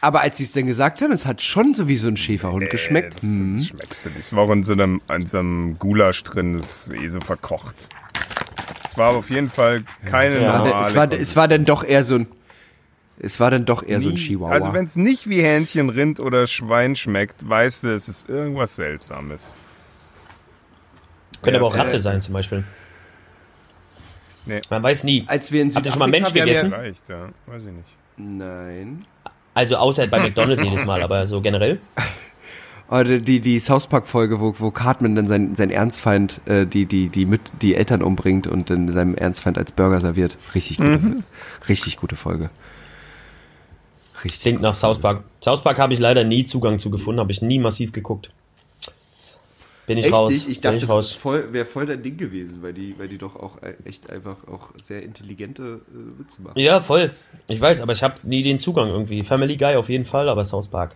Aber 0.02 0.22
als 0.22 0.38
sie 0.38 0.44
es 0.46 0.54
denn 0.54 0.66
gesagt 0.68 1.02
haben, 1.02 1.12
es 1.12 1.26
hat 1.26 1.42
schon 1.42 1.74
so 1.74 1.88
wie 1.90 1.98
so 1.98 2.08
ein 2.08 2.16
Schäferhund 2.18 2.70
geschmeckt. 2.70 3.16
Das, 3.16 3.22
Hm. 3.24 3.56
das 3.56 3.68
schmeckst 3.68 4.06
du 4.06 4.10
nicht. 4.10 4.20
Es 4.20 4.34
war 4.34 4.44
auch 4.44 4.52
in 4.52 4.64
so 4.64 4.74
einem, 4.74 5.02
in 5.14 5.26
so 5.26 5.40
einem 5.40 5.78
Gulasch 5.78 6.24
drin, 6.24 6.54
das 6.54 6.88
ist 6.88 6.94
eh 7.02 7.08
so 7.10 7.20
verkocht. 7.20 7.90
Es 8.88 8.98
war 8.98 9.10
auf 9.12 9.30
jeden 9.30 9.50
Fall 9.50 9.84
keine 10.06 10.40
Ja. 10.40 10.48
War 10.54 10.58
normale 10.66 10.72
denn- 10.72 10.90
es, 10.90 10.96
war, 10.96 11.12
es 11.22 11.36
war 11.36 11.48
dann 11.48 11.66
doch 11.66 11.84
eher 11.84 12.04
so 12.04 12.16
ein. 12.16 12.28
Es 13.22 13.40
war 13.42 13.52
dann 13.52 13.66
doch 13.66 13.84
eher 13.84 14.00
so 14.00 14.08
ein 14.08 14.16
Nie- 14.16 14.20
Chihuahua. 14.22 14.54
Also 14.54 14.72
wenn 14.74 14.86
es 14.86 14.96
nicht 14.96 15.30
wie 15.30 15.42
Hähnchen, 15.42 15.90
Rind 15.90 16.22
oder 16.22 16.48
Schwein 16.48 16.96
schmeckt, 16.96 17.48
weißt 17.48 17.84
du, 17.84 17.90
es 17.94 18.08
ist 18.08 18.30
irgendwas 18.30 18.76
Seltsames. 18.78 19.54
Könnte 21.42 21.60
Ja, 21.60 21.66
aber 21.66 21.68
auch 21.68 21.78
Ratte 21.78 22.00
sein, 22.00 22.22
zum 22.22 22.34
Beispiel. 22.34 22.64
Nee. 24.46 24.62
Man 24.70 24.82
weiß 24.82 25.04
nie. 25.04 25.26
Als 25.28 25.52
wir 25.52 25.62
in 25.62 25.76
Habt 25.76 25.86
ihr 25.86 25.92
schon 25.92 26.00
mal 26.00 26.08
Mensch 26.08 26.32
gegessen? 26.34 26.72
Vielleicht, 26.72 27.10
ja. 27.10 27.30
Weiß 27.46 27.64
ich 27.64 27.72
nicht. 27.72 27.90
Ja, 28.18 28.24
nein. 28.26 29.06
Also 29.54 29.76
außer 29.76 30.08
bei 30.08 30.20
McDonalds 30.20 30.62
jedes 30.62 30.86
Mal, 30.86 31.02
aber 31.02 31.28
so 31.28 31.42
generell. 31.42 31.80
Oder 32.90 33.20
die, 33.20 33.40
die 33.40 33.60
South 33.60 33.86
Park-Folge, 33.86 34.40
wo, 34.40 34.54
wo 34.58 34.72
Cartman 34.72 35.16
dann 35.16 35.28
sein, 35.28 35.54
sein 35.54 35.70
Ernstfeind, 35.70 36.42
äh, 36.46 36.66
die, 36.66 36.88
die, 36.88 37.10
die, 37.10 37.26
mit, 37.26 37.42
die 37.62 37.76
Eltern 37.76 38.02
umbringt 38.02 38.48
und 38.48 38.72
dann 38.72 38.92
seinem 38.92 39.14
Ernstfeind 39.14 39.60
als 39.60 39.72
Burger 39.72 40.02
serviert. 40.02 40.38
Richtig 40.56 40.78
gute, 40.78 41.24
richtig 41.68 41.98
gute 41.98 42.16
Folge. 42.16 42.50
Richtig. 44.24 44.42
Klingt 44.42 44.62
nach 44.62 44.74
South 44.74 45.00
Park. 45.00 45.24
South 45.40 45.62
Park 45.62 45.78
habe 45.78 45.94
ich 45.94 46.00
leider 46.00 46.24
nie 46.24 46.44
Zugang 46.46 46.80
zu 46.80 46.90
gefunden, 46.90 47.20
habe 47.20 47.32
ich 47.32 47.42
nie 47.42 47.60
massiv 47.60 47.92
geguckt. 47.92 48.32
Bin 49.89 49.97
ich 49.97 50.06
Echt 50.06 50.13
raus. 50.13 50.32
nicht? 50.32 50.49
Ich 50.49 50.62
dachte, 50.62 50.78
ich 50.78 50.86
das 50.86 51.13
voll, 51.13 51.52
wäre 51.52 51.65
voll 51.65 51.88
dein 51.88 52.04
Ding 52.04 52.15
gewesen, 52.15 52.62
weil 52.62 52.73
die, 52.73 52.93
weil 52.99 53.08
die 53.08 53.17
doch 53.17 53.36
auch 53.36 53.60
äh, 53.63 53.73
echt 53.86 54.08
einfach 54.12 54.36
auch 54.47 54.69
sehr 54.80 55.02
intelligente 55.02 55.82
äh, 55.88 56.19
Witze 56.19 56.43
machen. 56.43 56.60
Ja, 56.60 56.80
voll. 56.80 57.10
Ich 57.47 57.60
weiß, 57.60 57.82
aber 57.82 57.93
ich 57.93 58.04
habe 58.04 58.13
nie 58.21 58.43
den 58.43 58.60
Zugang 58.60 58.89
irgendwie. 58.89 59.23
Family 59.23 59.58
Guy 59.58 59.78
auf 59.78 59.89
jeden 59.89 60.06
Fall, 60.06 60.30
aber 60.30 60.45
South 60.45 60.67
Park. 60.67 60.95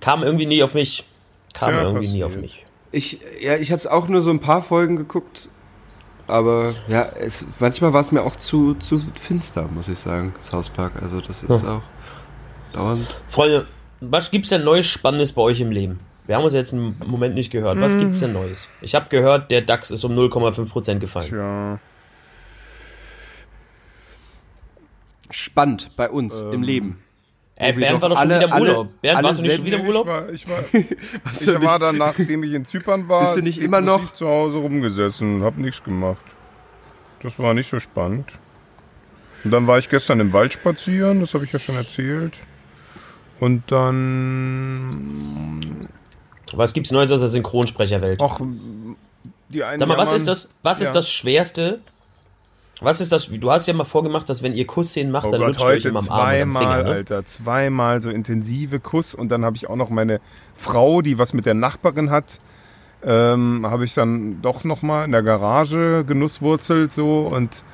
Kam 0.00 0.22
irgendwie 0.24 0.44
nie 0.44 0.62
auf 0.62 0.74
mich. 0.74 1.04
Kam 1.54 1.70
Tja, 1.70 1.84
irgendwie 1.84 2.08
nie 2.08 2.22
auf 2.22 2.36
mich. 2.36 2.66
Ich, 2.90 3.18
ja, 3.40 3.56
ich 3.56 3.72
habe 3.72 3.80
es 3.80 3.86
auch 3.86 4.08
nur 4.08 4.20
so 4.20 4.28
ein 4.28 4.40
paar 4.40 4.60
Folgen 4.60 4.96
geguckt, 4.96 5.48
aber 6.26 6.74
ja, 6.88 7.08
es, 7.18 7.46
manchmal 7.60 7.94
war 7.94 8.02
es 8.02 8.12
mir 8.12 8.24
auch 8.24 8.36
zu, 8.36 8.74
zu 8.74 9.02
finster, 9.14 9.70
muss 9.74 9.88
ich 9.88 9.98
sagen, 9.98 10.34
South 10.38 10.68
Park. 10.68 11.00
Also 11.00 11.22
das 11.22 11.44
ist 11.44 11.64
auch 11.64 11.80
dauernd. 12.74 13.06
Freunde, 13.26 13.66
was 14.02 14.30
gibt's 14.30 14.50
denn 14.50 14.64
Neues 14.64 14.84
Spannendes 14.84 15.32
bei 15.32 15.40
euch 15.40 15.60
im 15.62 15.70
Leben? 15.70 16.00
Wir 16.32 16.38
haben 16.38 16.44
uns 16.44 16.54
jetzt 16.54 16.72
einen 16.72 16.96
Moment 17.04 17.34
nicht 17.34 17.50
gehört. 17.50 17.78
Was 17.78 17.98
gibt's 17.98 18.20
denn 18.20 18.32
Neues? 18.32 18.70
Ich 18.80 18.94
habe 18.94 19.10
gehört, 19.10 19.50
der 19.50 19.60
DAX 19.60 19.90
ist 19.90 20.02
um 20.02 20.12
0,5% 20.18 20.98
gefallen. 20.98 21.26
Tja. 21.28 21.78
Spannend 25.30 25.90
bei 25.94 26.08
uns 26.08 26.40
im 26.40 26.62
Leben. 26.62 27.02
Wir 27.58 27.74
Bernd 27.74 27.96
doch 27.96 28.00
war 28.00 28.08
doch 28.08 28.18
schon 28.18 28.30
alle- 28.32 28.36
wieder 28.40 28.46
im 28.46 28.52
alle- 28.54 28.70
Urlaub. 28.70 28.88
Bernd, 29.02 29.18
alle 29.18 29.28
warst 29.28 29.38
du 29.40 29.42
nicht 29.42 29.56
schon 29.56 29.66
wieder 29.66 29.76
im 29.76 29.82
Ich 29.82 29.88
Urlaub? 29.88 30.06
war, 30.06 30.30
ich 30.30 30.48
war, 30.48 30.56
Was 31.24 31.46
ich 31.46 31.60
war 31.60 31.78
dann, 31.78 31.98
nachdem 31.98 32.42
ich 32.44 32.54
in 32.54 32.64
Zypern 32.64 33.10
war, 33.10 33.24
Bist 33.24 33.36
du 33.36 33.42
nicht 33.42 33.58
immer 33.60 33.82
noch- 33.82 34.14
zu 34.14 34.26
Hause 34.26 34.56
rumgesessen 34.56 35.34
und 35.36 35.42
hab 35.42 35.58
nichts 35.58 35.84
gemacht. 35.84 36.24
Das 37.22 37.38
war 37.38 37.52
nicht 37.52 37.68
so 37.68 37.78
spannend. 37.78 38.38
Und 39.44 39.50
dann 39.50 39.66
war 39.66 39.76
ich 39.76 39.90
gestern 39.90 40.18
im 40.20 40.32
Wald 40.32 40.54
spazieren, 40.54 41.20
das 41.20 41.34
habe 41.34 41.44
ich 41.44 41.52
ja 41.52 41.58
schon 41.58 41.76
erzählt. 41.76 42.40
Und 43.38 43.70
dann. 43.70 45.60
Was 46.56 46.72
gibt's 46.72 46.90
Neues 46.90 47.10
aus 47.10 47.20
der 47.20 47.28
Synchronsprecherwelt? 47.28 48.20
Ach, 48.22 48.40
die 49.48 49.64
einen 49.64 49.78
Sag 49.78 49.88
mal, 49.88 49.98
was 49.98 50.12
ist 50.12 50.26
das, 50.28 50.48
was 50.62 50.80
ist 50.80 50.88
Ja. 50.88 50.94
das 50.94 51.10
Schwerste? 51.10 51.80
Was 52.80 53.00
ist 53.00 53.12
das? 53.12 53.28
Du 53.30 53.50
hast 53.50 53.66
ja 53.68 53.74
mal 53.74 53.84
vorgemacht, 53.84 54.28
dass 54.28 54.42
wenn 54.42 54.54
ihr 54.54 54.66
Kussszenen 54.66 55.12
macht, 55.12 55.26
Oh 55.26 55.30
dann 55.30 55.40
Gott, 55.40 55.48
lutscht 55.50 55.60
ihr 55.60 55.66
euch 55.66 55.74
heute 55.76 55.88
immer 55.90 56.00
am 56.00 56.08
Arm 56.08 56.20
und 56.20 56.56
am 56.56 56.62
zweimal. 56.62 56.84
Ne? 56.84 56.90
Alter. 56.90 57.24
Zweimal 57.24 58.00
so 58.00 58.10
intensive 58.10 58.80
Kuss. 58.80 59.14
Und 59.14 59.28
dann 59.30 59.44
habe 59.44 59.56
ich 59.56 59.68
auch 59.70 59.76
noch 59.76 59.88
meine 59.88 60.20
Frau, 60.56 61.00
die 61.00 61.18
was 61.18 61.32
mit 61.32 61.46
der 61.46 61.54
Nachbarin 61.54 62.10
hat, 62.10 62.40
ähm, 63.04 63.66
habe 63.68 63.84
ich 63.84 63.94
dann 63.94 64.42
doch 64.42 64.64
noch 64.64 64.82
mal 64.82 65.04
in 65.04 65.12
der 65.12 65.22
Garage 65.22 66.04
genusswurzelt 66.06 66.92
so. 66.92 67.20
Und 67.20 67.64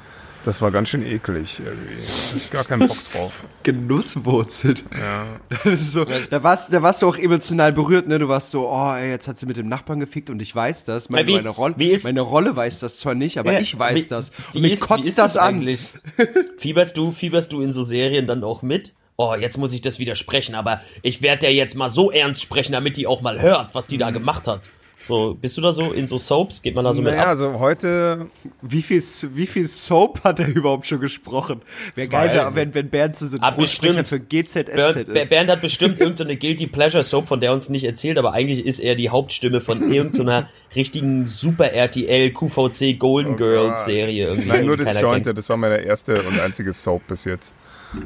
Das 0.49 0.63
war 0.63 0.71
ganz 0.71 0.89
schön 0.89 1.05
eklig 1.05 1.61
irgendwie. 1.63 1.95
Da 1.95 2.31
hab 2.31 2.37
ich 2.39 2.51
gar 2.51 2.65
keinen 2.65 2.89
Bock 2.89 2.97
drauf. 3.13 3.43
Genusswurzelt. 3.65 4.83
Ja. 4.99 5.27
Das 5.65 5.83
ist 5.83 5.93
so, 5.93 6.07
da, 6.07 6.43
warst, 6.43 6.73
da 6.73 6.83
warst 6.83 7.03
du 7.03 7.07
auch 7.09 7.19
emotional 7.19 7.71
berührt, 7.75 8.09
ne? 8.09 8.19
Du 8.19 8.29
warst 8.29 8.51
so, 8.53 8.67
oh, 8.67 8.95
ey, 8.95 9.11
jetzt 9.11 9.29
hat 9.29 9.37
sie 9.37 9.45
mit 9.45 9.59
dem 9.59 9.69
Nachbarn 9.69 10.01
gefickt 10.01 10.31
und 10.31 10.41
ich 10.41 10.55
weiß 10.57 10.85
das. 10.85 11.11
Meine, 11.11 11.29
Wie- 11.29 11.35
meine, 11.35 11.51
Rolle, 11.51 11.75
wie 11.77 11.89
ist- 11.91 12.05
meine 12.05 12.23
Rolle 12.23 12.57
weiß 12.57 12.81
das 12.81 12.97
zwar 12.97 13.15
nicht, 13.15 13.37
aber 13.37 13.53
Ja, 13.53 13.61
ich 13.61 13.79
weiß 13.79 14.05
wie- 14.05 14.07
das. 14.07 14.31
Und 14.55 14.63
mich 14.63 14.73
ist- 14.73 14.81
wie 14.83 14.87
kotzt 14.87 15.05
ist 15.05 15.19
das 15.19 15.35
das 15.35 15.43
an. 15.43 15.57
eigentlich? 15.57 15.87
Fieberst 16.57 16.97
du, 16.97 17.13
fieberst 17.13 17.53
du 17.53 17.61
in 17.61 17.73
so 17.75 17.83
Serien 17.83 18.27
dann 18.27 18.43
auch 18.43 18.63
mit? 18.63 18.95
Oh, 19.19 19.35
jetzt 19.39 19.59
muss 19.59 19.75
ich 19.75 19.83
das 19.83 19.99
widersprechen, 19.99 20.55
aber 20.55 20.81
ich 21.03 21.21
werde 21.21 21.41
der 21.41 21.53
jetzt 21.53 21.75
mal 21.75 21.91
so 21.91 22.11
ernst 22.11 22.41
sprechen, 22.41 22.73
damit 22.73 22.97
die 22.97 23.07
auch 23.07 23.21
mal 23.21 23.39
hört, 23.43 23.75
was 23.75 23.87
die 23.87 23.99
da 23.99 24.11
gemacht 24.13 24.47
hat. 24.47 24.71
So, 25.01 25.35
bist 25.41 25.57
du 25.57 25.61
da 25.61 25.73
so 25.73 25.93
in 25.93 26.09
so 26.09 26.19
Soaps? 26.19 26.61
Geht 26.61 26.75
man 26.75 26.85
da 26.85 26.93
so 26.93 27.01
mit 27.01 27.13
Naja, 27.13 27.23
ab? 27.23 27.29
also 27.29 27.59
heute, 27.61 28.27
Wie 28.63 28.83
viel, 28.83 29.01
wie 29.35 29.47
viel 29.47 29.65
Soap 29.67 30.25
hat 30.25 30.41
er 30.41 30.49
überhaupt 30.49 30.87
schon 30.89 31.01
gesprochen? 31.01 31.63
Wäre 31.95 32.09
geil, 32.09 32.51
wenn, 32.55 32.75
wenn 32.75 32.91
Bernd 32.91 33.17
so 33.17 33.25
Ah, 33.25 33.29
Synchronsprecher 33.53 34.03
bestimmt. 34.03 34.09
für 34.09 34.21
GZSZ 34.21 34.65
Bernd, 34.75 34.97
ist. 35.09 35.31
Bernd 35.31 35.51
hat 35.51 35.61
bestimmt 35.61 36.01
irgendeine 36.01 36.37
Guilty 36.37 36.67
Pleasure 36.67 37.05
Soap, 37.05 37.29
von 37.29 37.39
der 37.39 37.51
er 37.51 37.55
uns 37.55 37.69
nicht 37.69 37.85
erzählt, 37.85 38.19
aber 38.19 38.33
eigentlich 38.33 38.67
ist 38.67 38.81
er 38.81 38.97
die 38.97 39.09
Hauptstimme 39.09 39.61
von 39.61 39.89
irgendeiner 39.93 40.49
richtigen 40.75 41.27
Super 41.29 41.73
RTL 41.73 42.33
QVC 42.33 42.99
Golden 42.99 43.37
Girls 43.37 43.85
Serie 43.85 44.27
irgendwie. 44.27 44.49
nein, 44.49 44.61
so, 44.61 44.67
nur 44.67 44.77
Disjointed, 44.77 45.39
das 45.39 45.49
war 45.49 45.57
meine 45.57 45.79
erste 45.79 46.23
und 46.23 46.41
einzige 46.41 46.73
Soap 46.73 47.07
bis 47.07 47.25
jetzt. 47.25 47.53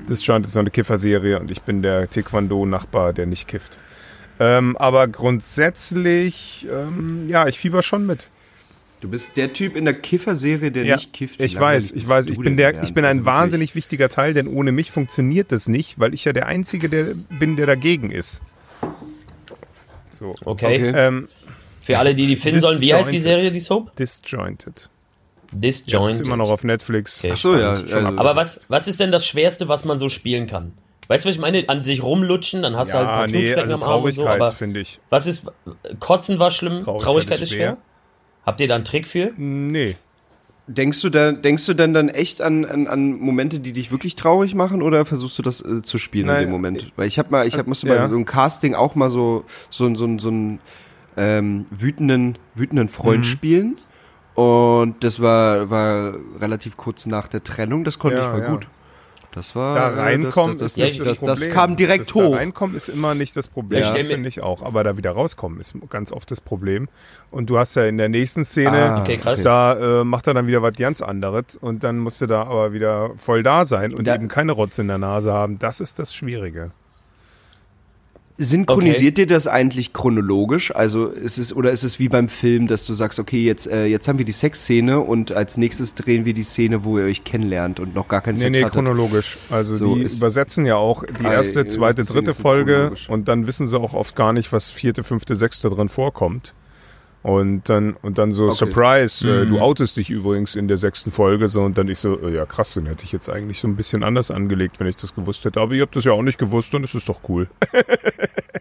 Disjointed 0.09 0.47
ist 0.47 0.53
so 0.53 0.61
eine 0.61 0.71
Kifferserie 0.71 1.41
und 1.41 1.51
ich 1.51 1.63
bin 1.63 1.81
der 1.83 2.09
Taekwondo-Nachbar, 2.11 3.15
der 3.15 3.25
nicht 3.27 3.49
kifft. 3.49 3.79
Ähm, 4.43 4.77
aber 4.77 5.07
grundsätzlich, 5.07 6.67
ähm, 6.69 7.29
ja, 7.29 7.47
ich 7.47 7.59
fieber 7.61 7.83
schon 7.83 8.07
mit. 8.07 8.27
Du 9.01 9.09
bist 9.09 9.37
der 9.37 9.53
Typ 9.53 9.77
in 9.77 9.85
der 9.85 9.95
Kifferserie, 9.95 10.73
der 10.73 10.85
Ja, 10.85 10.97
nicht 10.97 11.13
kifft. 11.13 11.41
Ich 11.41 11.59
weiß, 11.59 11.93
ich 11.93 12.09
weiß, 12.09 12.27
ich 12.27 12.39
bin 12.39 12.57
der, 12.57 12.83
ich 12.83 12.93
bin 12.93 13.05
Also 13.05 13.11
ein 13.11 13.17
wirklich. 13.19 13.25
wahnsinnig 13.27 13.75
wichtiger 13.77 14.09
Teil, 14.09 14.35
denn 14.35 14.49
ohne 14.49 14.73
mich 14.73 14.91
funktioniert 14.91 15.53
das 15.53 15.69
nicht, 15.69 16.01
weil 16.01 16.13
ich 16.13 16.25
ja 16.25 16.33
der 16.33 16.47
Einzige 16.47 16.89
der 16.89 17.15
bin, 17.31 17.55
der 17.57 17.67
dagegen 17.67 18.11
ist. 18.11 18.41
So. 20.11 20.35
Okay. 20.45 20.89
Okay. 20.89 20.93
Ähm, 20.95 21.29
Für 21.81 21.99
alle, 21.99 22.15
die 22.15 22.27
die 22.27 22.37
finden 22.37 22.61
sollen, 22.61 22.81
wie 22.81 22.93
heißt 22.95 23.13
die. 23.13 23.19
Serie, 23.21 23.53
die 23.53 23.61
Soap? 23.61 23.95
disjointed. 23.97 24.89
Ja, 25.53 25.59
Disjointed. 25.59 26.21
ist 26.23 26.27
immer 26.27 26.37
noch 26.37 26.51
auf 26.51 26.65
Netflix. 26.65 27.19
Okay, 27.23 27.33
Ach 27.35 27.39
so, 27.39 27.57
ja. 27.57 27.71
Also, 27.71 27.97
Aber 27.97 28.35
was, 28.37 28.61
was 28.69 28.89
ist 28.89 28.99
denn 29.01 29.13
das 29.13 29.27
Schwerste, 29.27 29.69
was 29.69 29.85
man 29.85 29.99
so 29.99 30.09
spielen 30.09 30.47
kann? 30.47 30.73
Weißt 31.09 31.25
du, 31.25 31.29
was 31.29 31.35
ich 31.35 31.41
meine? 31.41 31.65
An 31.69 31.85
sich 31.85 32.03
rumlutschen, 32.03 32.62
dann 32.62 32.77
hast 32.77 32.93
du 32.93 32.99
halt 32.99 33.07
ein 33.09 33.11
Ja, 33.11 33.17
paar 33.19 33.27
nee, 33.29 33.55
also 33.55 33.75
am 33.75 33.83
Arm 33.83 34.03
und 34.05 34.12
so, 34.12 34.23
Traurigkeit 34.23 34.41
aber 34.43 34.51
finde 34.57 34.81
ich. 34.81 35.01
was 35.11 35.27
ist, 35.27 35.47
Kotzen 36.01 36.38
war 36.38 36.51
schlimm, 36.51 36.81
Traurigkeit 36.85 37.05
Traurigkeit, 37.05 37.37
ist 37.38 37.43
ist 37.43 37.49
schwer. 37.55 37.69
schwer. 37.73 37.77
Habt 38.47 38.61
ihr 38.61 38.69
da 38.69 38.77
einen 38.77 38.85
Trick 38.85 39.07
für? 39.07 39.33
Nee. 39.37 39.97
Denkst 40.69 41.01
du 41.03 41.11
da, 41.11 41.33
denkst 41.33 41.67
du 41.67 41.75
denn 41.75 41.93
dann 41.93 42.09
echt 42.09 42.41
an, 42.41 42.65
an, 42.65 42.87
an 42.87 43.19
Momente, 43.19 43.59
die 43.59 43.73
dich 43.73 43.91
wirklich 43.91 44.15
traurig 44.15 44.55
machen, 44.55 44.81
oder 44.81 45.05
versuchst 45.05 45.37
du 45.38 45.43
das 45.43 45.61
äh, 45.61 45.83
zu 45.83 45.99
spielen 45.99 46.27
Nein, 46.29 46.43
in 46.45 46.49
dem 46.49 46.53
Moment? 46.53 46.93
Weil 46.97 47.09
ich 47.09 47.19
habe 47.19 47.31
mal, 47.31 47.47
ich 47.47 47.59
hab, 47.59 47.67
musste 47.67 47.88
ja. 47.88 47.95
bei 47.95 48.09
so 48.09 48.15
einem 48.15 48.25
Casting 48.25 48.75
auch 48.77 48.95
mal 48.95 49.11
so 49.11 49.45
so 49.71 49.93
so 49.95 50.05
ein- 50.07 50.19
so 50.21 50.29
einen 50.29 50.61
ähm, 51.17 51.67
wütenden 51.71 52.38
wütenden 52.55 52.88
Freund 52.88 53.25
Mhm. 53.25 53.29
spielen 53.29 53.77
und 54.35 55.03
das 55.05 55.21
war 55.21 55.69
war 55.69 56.15
relativ 56.41 56.77
kurz 56.77 57.07
nach 57.07 57.27
der 57.29 57.43
Trennung. 57.45 57.83
Das 57.85 57.99
konnte 57.99 58.19
Ja, 58.19 58.25
ich 58.25 58.31
voll 58.31 58.41
ja. 58.43 58.49
gut. 58.51 58.67
Das 59.35 59.57
war 59.57 59.75
Da 59.75 59.90
äh, 59.90 60.01
reinkommen 60.01 60.59
das, 60.59 60.73
ist 60.73 60.79
das, 60.79 60.85
nicht 60.85 61.01
das, 61.01 61.07
das, 61.09 61.18
das, 61.18 61.27
das, 61.27 61.38
Problem. 61.40 61.55
kam 61.55 61.77
direkt 61.77 62.07
das 62.07 62.14
hoch. 62.14 62.31
Da 62.33 62.37
reinkommen 62.37 62.77
ist 62.77 62.88
immer 62.88 63.14
nicht 63.14 63.35
das 63.37 63.49
Problem. 63.49 63.81
Ja. 63.81 63.92
das 63.92 64.07
finde 64.07 64.29
ich 64.29 64.42
auch. 64.42 64.62
Aber 64.62 64.85
da 64.85 64.97
wieder 64.97 65.11
rauskommen 65.12 65.59
ist 65.59 65.75
ganz 65.88 66.12
oft 66.12 66.31
das 66.31 66.40
Problem. 66.40 66.88
Und 67.31 67.49
du 67.49 67.59
hast 67.59 67.75
ja 67.75 67.85
in 67.87 67.97
der 67.99 68.09
nächsten 68.11 68.45
Szene, 68.45 68.92
Ah, 68.92 69.01
Okay, 69.01 69.16
krass. 69.16 69.42
da 69.42 70.01
äh, 70.03 70.05
macht 70.05 70.27
er 70.27 70.35
dann 70.35 70.47
wieder 70.47 70.61
was 70.62 70.77
ganz 70.77 71.01
anderes. 71.01 71.57
Und 71.61 71.83
dann 71.83 71.99
musst 71.99 72.21
du 72.21 72.27
da 72.27 72.42
aber 72.42 72.73
wieder 72.73 73.11
voll 73.16 73.42
da 73.42 73.64
sein 73.64 73.95
und 73.95 74.07
Da- 74.07 74.14
eben 74.14 74.29
keine 74.29 74.53
Rotze 74.53 74.83
in 74.83 74.88
der 74.88 74.99
Nase 74.99 75.33
haben. 75.33 75.59
Das 75.59 75.81
ist 75.81 75.99
das 75.99 76.14
Schwierige. 76.14 76.71
Synchronisiert 78.38 79.18
ihr 79.18 79.27
das 79.27 79.47
eigentlich 79.47 79.92
chronologisch? 79.92 80.75
Also 80.75 81.07
ist 81.07 81.38
es 81.38 81.55
oder 81.55 81.71
ist 81.71 81.85
es 81.85 81.99
wie 81.99 82.09
beim 82.09 82.29
Film, 82.29 82.66
dass 82.66 82.87
du 82.87 82.92
sagst, 82.95 83.18
okay, 83.18 83.42
jetzt 83.45 83.66
äh, 83.66 83.85
jetzt 83.87 84.09
haben 84.09 84.18
wir 84.18 84.25
die 84.25 84.33
Sexszene 84.33 85.01
und 85.01 85.33
als 85.33 85.57
nächstes 85.57 85.95
drehen 85.95 86.25
wir 86.25 86.33
die 86.35 86.42
Szene, 86.42 86.85
wo 86.85 86.99
ihr 86.99 87.05
euch 87.05 87.25
kennenlernt 87.25 87.79
und 87.79 87.95
noch 87.95 88.09
gar 88.09 88.21
keinen 88.21 88.35
Nee, 88.35 88.40
Sex 88.40 88.53
nee, 88.53 88.59
hattet? 88.64 88.73
chronologisch. 88.73 89.38
Also 89.51 89.77
So 89.77 89.95
die 89.97 90.03
übersetzen 90.03 90.64
ja 90.66 90.77
auch 90.77 91.05
die 91.05 91.25
erste, 91.25 91.66
zweite, 91.68 92.05
dritte 92.05 92.35
Folge 92.35 92.92
und 93.09 93.29
dann 93.29 93.47
wissen 93.47 93.66
sie 93.66 93.79
auch 93.79 93.95
oft 93.95 94.16
gar 94.16 94.33
nicht, 94.33 94.53
was 94.53 94.71
vierte, 94.71 95.05
fünfte, 95.05 95.37
sechste 95.37 95.68
drin 95.71 95.88
vorkommt. 95.88 96.55
Und 97.23 97.69
dann, 97.69 97.95
und 98.03 98.19
dann 98.19 98.33
so, 98.33 98.47
Okay. 98.49 98.57
Surprise, 98.57 99.29
äh, 99.29 99.45
Mhm. 99.45 99.51
du 99.51 99.61
outest 99.61 99.97
dich 99.97 100.11
übrigens 100.11 100.57
in 100.57 100.67
der 100.67 100.77
sechsten 100.77 101.11
Folge, 101.13 101.49
so, 101.49 101.63
und 101.63 101.79
dann 101.79 101.87
ich 101.89 102.01
so, 102.01 102.19
äh, 102.21 102.35
ja 102.35 102.47
krass, 102.47 102.75
den 102.75 102.87
hätte 102.87 103.05
ich 103.05 103.13
jetzt 103.13 103.29
eigentlich 103.29 103.61
so 103.61 103.69
ein 103.69 103.77
bisschen 103.77 104.03
anders 104.03 104.31
angelegt, 104.33 104.81
wenn 104.81 104.89
ich 104.89 104.97
das 104.97 105.15
gewusst 105.15 105.45
hätte. 105.45 105.61
Aber 105.61 105.73
ihr 105.75 105.83
habt 105.83 105.95
das 105.95 106.05
ja 106.05 106.13
auch 106.13 106.23
nicht 106.23 106.39
gewusst 106.39 106.75
und 106.75 106.83
es 106.85 106.95
ist 106.97 107.09
doch 107.09 107.21
cool. 107.29 107.49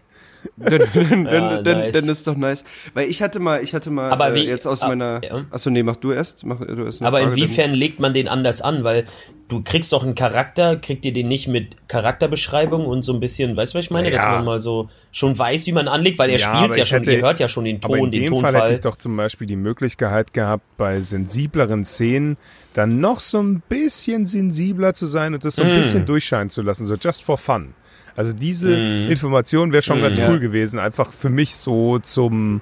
dann, 0.56 0.82
dann, 0.94 1.24
Ja, 1.26 1.62
dann, 1.62 1.78
nice. 1.78 1.92
dann 1.92 2.08
ist 2.08 2.26
doch 2.26 2.36
nice. 2.36 2.64
Weil 2.94 3.08
ich 3.08 3.22
hatte 3.22 3.38
mal, 3.38 3.62
ich 3.62 3.74
hatte 3.74 3.90
mal 3.90 4.10
Aber 4.10 4.30
äh, 4.30 4.34
wie- 4.34 4.44
jetzt 4.46 4.66
aus 4.66 4.82
ah, 4.82 4.88
meiner. 4.88 5.20
ja. 5.24 5.44
Achso, 5.50 5.70
nee, 5.70 5.82
mach 5.82 5.96
du 5.96 6.12
erst. 6.12 6.44
Mach 6.44 6.60
du 6.60 6.84
erst 6.84 7.02
Aber 7.02 7.18
Frage, 7.18 7.30
inwiefern 7.32 7.72
legt 7.72 8.00
man 8.00 8.14
den 8.14 8.28
anders 8.28 8.60
an? 8.62 8.84
Weil 8.84 9.04
du 9.48 9.62
kriegst 9.62 9.92
doch 9.92 10.02
einen 10.02 10.14
Charakter, 10.14 10.76
kriegt 10.76 11.04
ihr 11.04 11.12
den 11.12 11.28
nicht 11.28 11.46
mit 11.48 11.88
Charakterbeschreibung 11.88 12.86
und 12.86 13.02
so 13.02 13.12
ein 13.12 13.20
bisschen, 13.20 13.56
weißt 13.56 13.74
du, 13.74 13.78
was 13.78 13.84
ich 13.84 13.90
meine? 13.90 14.10
Dass 14.10 14.22
Ja. 14.22 14.30
man 14.32 14.44
mal 14.44 14.60
so 14.60 14.88
schon 15.10 15.38
weiß, 15.38 15.66
wie 15.66 15.72
man 15.72 15.88
anlegt, 15.88 16.18
weil 16.18 16.30
er 16.30 16.38
Ja, 16.38 16.54
spielt 16.54 16.70
aber 16.70 16.78
ja 16.78 16.86
schon, 16.86 16.98
hätte- 17.00 17.12
ihr 17.12 17.22
hört 17.22 17.40
ja 17.40 17.48
schon 17.48 17.64
den 17.64 17.76
Aber 17.82 17.96
Ton, 17.96 18.06
in 18.06 18.10
den 18.12 18.22
dem 18.22 18.30
Fall 18.40 18.44
hätte 18.44 18.52
Tonfall. 18.52 18.74
ich 18.74 18.80
doch 18.80 18.96
zum 18.96 19.16
Beispiel 19.16 19.46
die 19.46 19.56
Möglichkeit 19.56 20.32
gehabt, 20.32 20.64
bei 20.78 21.00
sensibleren 21.02 21.84
Szenen 21.84 22.36
dann 22.74 23.00
noch 23.00 23.20
so 23.20 23.40
ein 23.42 23.62
bisschen 23.68 24.24
sensibler 24.26 24.94
zu 24.94 25.06
sein 25.06 25.34
und 25.34 25.44
das 25.44 25.56
so 25.56 25.62
ein 25.62 25.74
Mm. 25.74 25.76
bisschen 25.76 26.06
durchscheinen 26.06 26.48
zu 26.50 26.62
lassen, 26.62 26.86
so 26.86 26.94
just 26.94 27.22
for 27.22 27.36
fun. 27.36 27.74
Also 28.16 28.32
diese 28.32 28.76
Mm. 28.78 29.08
Information 29.10 29.72
wäre 29.72 29.82
schon 29.82 30.00
Mm, 30.00 30.02
ganz 30.02 30.18
ja. 30.18 30.28
cool 30.30 30.38
gewesen, 30.38 30.78
einfach 30.78 31.12
für 31.12 31.30
mich 31.30 31.54
so 31.56 31.98
zum, 31.98 32.60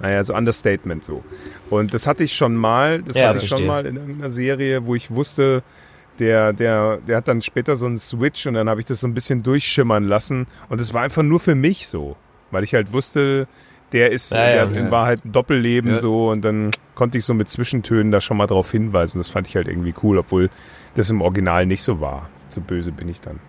naja, 0.00 0.22
so 0.24 0.34
Understatement 0.34 1.04
so. 1.04 1.24
Und 1.70 1.94
das 1.94 2.06
hatte 2.06 2.24
ich 2.24 2.34
schon 2.34 2.54
mal, 2.54 3.02
das 3.02 3.16
Ja, 3.16 3.28
hatte 3.28 3.38
ich 3.38 3.48
schon 3.48 3.66
mal 3.66 3.86
in 3.86 3.96
irgendeiner 3.96 4.30
Serie, 4.30 4.84
wo 4.86 4.94
ich 4.94 5.10
wusste, 5.10 5.62
der, 6.18 6.52
der, 6.52 6.98
der 6.98 7.16
hat 7.16 7.28
dann 7.28 7.42
später 7.42 7.76
so 7.76 7.86
einen 7.86 7.98
Switch 7.98 8.46
und 8.46 8.54
dann 8.54 8.68
habe 8.68 8.80
ich 8.80 8.86
das 8.86 9.00
so 9.00 9.08
ein 9.08 9.14
bisschen 9.14 9.42
durchschimmern 9.42 10.04
lassen 10.04 10.46
und 10.68 10.80
es 10.80 10.92
war 10.94 11.02
einfach 11.02 11.22
nur 11.22 11.40
für 11.40 11.54
mich 11.54 11.88
so, 11.88 12.16
weil 12.50 12.62
ich 12.62 12.74
halt 12.74 12.92
wusste, 12.92 13.48
der 13.92 14.12
ist, 14.12 14.32
Ja, 14.32 14.38
ja, 14.46 14.52
der 14.52 14.62
hat 14.66 14.74
ja. 14.74 14.80
in 14.80 14.90
Wahrheit 14.90 15.24
ein 15.24 15.32
Doppelleben 15.32 15.92
Ja. 15.92 15.98
so 15.98 16.30
und 16.30 16.42
dann 16.44 16.70
konnte 16.94 17.18
ich 17.18 17.24
so 17.24 17.32
mit 17.34 17.48
Zwischentönen 17.48 18.12
da 18.12 18.20
schon 18.20 18.36
mal 18.36 18.46
drauf 18.46 18.70
hinweisen. 18.70 19.18
Das 19.18 19.28
fand 19.28 19.48
ich 19.48 19.56
halt 19.56 19.66
irgendwie 19.68 19.94
cool, 20.02 20.18
obwohl 20.18 20.50
das 20.94 21.10
im 21.10 21.20
Original 21.22 21.66
nicht 21.66 21.82
so 21.82 22.00
war. 22.00 22.28
So 22.48 22.60
böse 22.60 22.92
bin 22.92 23.08
ich 23.08 23.20
dann. 23.20 23.40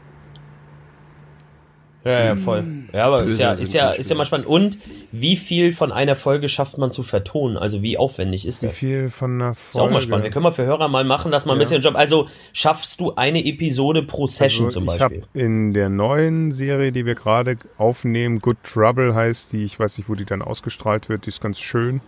Ja, 2.05 2.23
ja, 2.23 2.35
voll. 2.35 2.63
Ja, 2.93 3.07
aber 3.07 3.23
ist 3.23 3.39
ja, 3.39 3.53
ist 3.53 3.73
ja, 3.73 3.89
ist 3.89 4.07
ja 4.11 4.15
mal 4.15 4.25
spannend. 4.27 4.45
Und 4.45 4.77
wie 5.11 5.35
viel 5.35 5.73
von 5.73 5.91
einer 5.91 6.15
Folge 6.15 6.49
schafft 6.49 6.77
man 6.77 6.91
zu 6.91 7.01
vertonen? 7.01 7.57
Also 7.57 7.81
wie 7.81 7.97
aufwendig 7.97 8.45
ist 8.45 8.61
Wie 8.61 8.67
das? 8.67 8.77
viel 8.77 9.09
von 9.09 9.41
einer 9.41 9.51
Ist 9.53 9.59
Folge? 9.71 9.87
auch 9.87 9.91
mal 9.91 10.01
spannend. 10.01 10.23
Wir 10.23 10.29
können 10.31 10.43
mal 10.43 10.51
für 10.51 10.65
Hörer 10.67 10.87
mal 10.87 11.03
machen, 11.03 11.31
dass 11.31 11.47
man 11.47 11.55
ein 11.55 11.59
bisschen 11.59 11.81
Job. 11.81 11.95
Also 11.95 12.27
schaffst 12.53 12.99
du 12.99 13.15
eine 13.15 13.43
Episode 13.43 14.03
pro 14.03 14.27
Session 14.27 14.65
Also 14.65 14.81
zum 14.81 14.83
ich 14.83 14.99
Beispiel? 14.99 15.21
habe 15.23 15.39
in 15.39 15.73
der 15.73 15.89
neuen 15.89 16.51
Serie, 16.51 16.91
die 16.91 17.07
wir 17.07 17.15
gerade 17.15 17.57
aufnehmen, 17.79 18.37
Good 18.39 18.57
Trouble 18.63 19.15
heißt 19.15 19.51
die, 19.51 19.63
ich 19.63 19.79
weiß 19.79 19.97
nicht, 19.97 20.07
wo 20.07 20.13
die 20.13 20.25
dann 20.25 20.43
ausgestrahlt 20.43 21.09
wird, 21.09 21.25
die 21.25 21.29
ist 21.29 21.41
ganz 21.41 21.59
schön. 21.59 22.01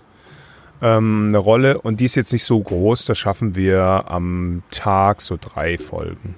Ähm, 0.79 1.29
eine 1.29 1.39
Rolle 1.39 1.81
und 1.81 2.01
die 2.01 2.05
ist 2.05 2.13
jetzt 2.13 2.33
nicht 2.33 2.43
so 2.43 2.59
groß, 2.59 3.05
da 3.05 3.15
schaffen 3.15 3.55
wir 3.55 4.05
am 4.09 4.61
Tag 4.69 5.23
so 5.23 5.39
drei 5.41 5.79
Folgen 5.79 6.35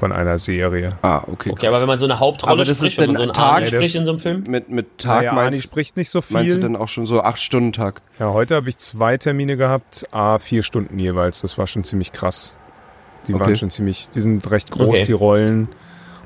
von 0.00 0.12
einer 0.12 0.38
Serie. 0.38 0.88
Ah, 1.02 1.22
okay. 1.26 1.50
Okay, 1.50 1.66
aber 1.68 1.80
wenn 1.80 1.86
man 1.86 1.98
so 1.98 2.06
eine 2.06 2.18
Hauptrolle 2.18 2.52
Aber 2.54 2.64
das 2.64 2.78
spricht, 2.78 2.94
ist 2.94 2.98
wenn 2.98 3.12
man 3.12 3.16
dann 3.16 3.16
so 3.16 3.22
einen 3.28 3.34
Tag- 3.34 3.52
Arne 3.54 3.66
spricht 3.66 3.94
in 3.94 4.04
so 4.06 4.10
einem 4.12 4.20
Film? 4.20 4.44
Mit, 4.48 4.68
mit 4.70 4.98
Tag 4.98 5.18
naja, 5.18 5.32
meinst, 5.34 5.62
spricht 5.62 5.96
nicht 5.98 6.08
so 6.08 6.20
meinst 6.30 6.48
du 6.50 6.54
viel. 6.54 6.60
dann 6.60 6.74
auch 6.74 6.88
schon 6.88 7.04
so 7.06 7.20
acht 7.20 7.38
Stunden 7.38 7.72
Tag? 7.72 8.00
Ja, 8.18 8.32
heute 8.32 8.54
habe 8.56 8.68
ich 8.70 8.78
zwei 8.78 9.18
Termine 9.18 9.56
gehabt, 9.58 10.06
a 10.10 10.38
vier 10.38 10.62
Stunden 10.62 10.98
jeweils. 10.98 11.42
Das 11.42 11.58
war 11.58 11.66
schon 11.66 11.84
ziemlich 11.84 12.12
krass. 12.12 12.56
Die 13.28 13.34
Okay. 13.34 13.44
waren 13.44 13.56
schon 13.56 13.70
ziemlich, 13.70 14.08
die 14.08 14.20
sind 14.22 14.50
recht 14.50 14.70
groß, 14.70 14.88
Okay. 14.88 15.04
die 15.04 15.12
Rollen. 15.12 15.68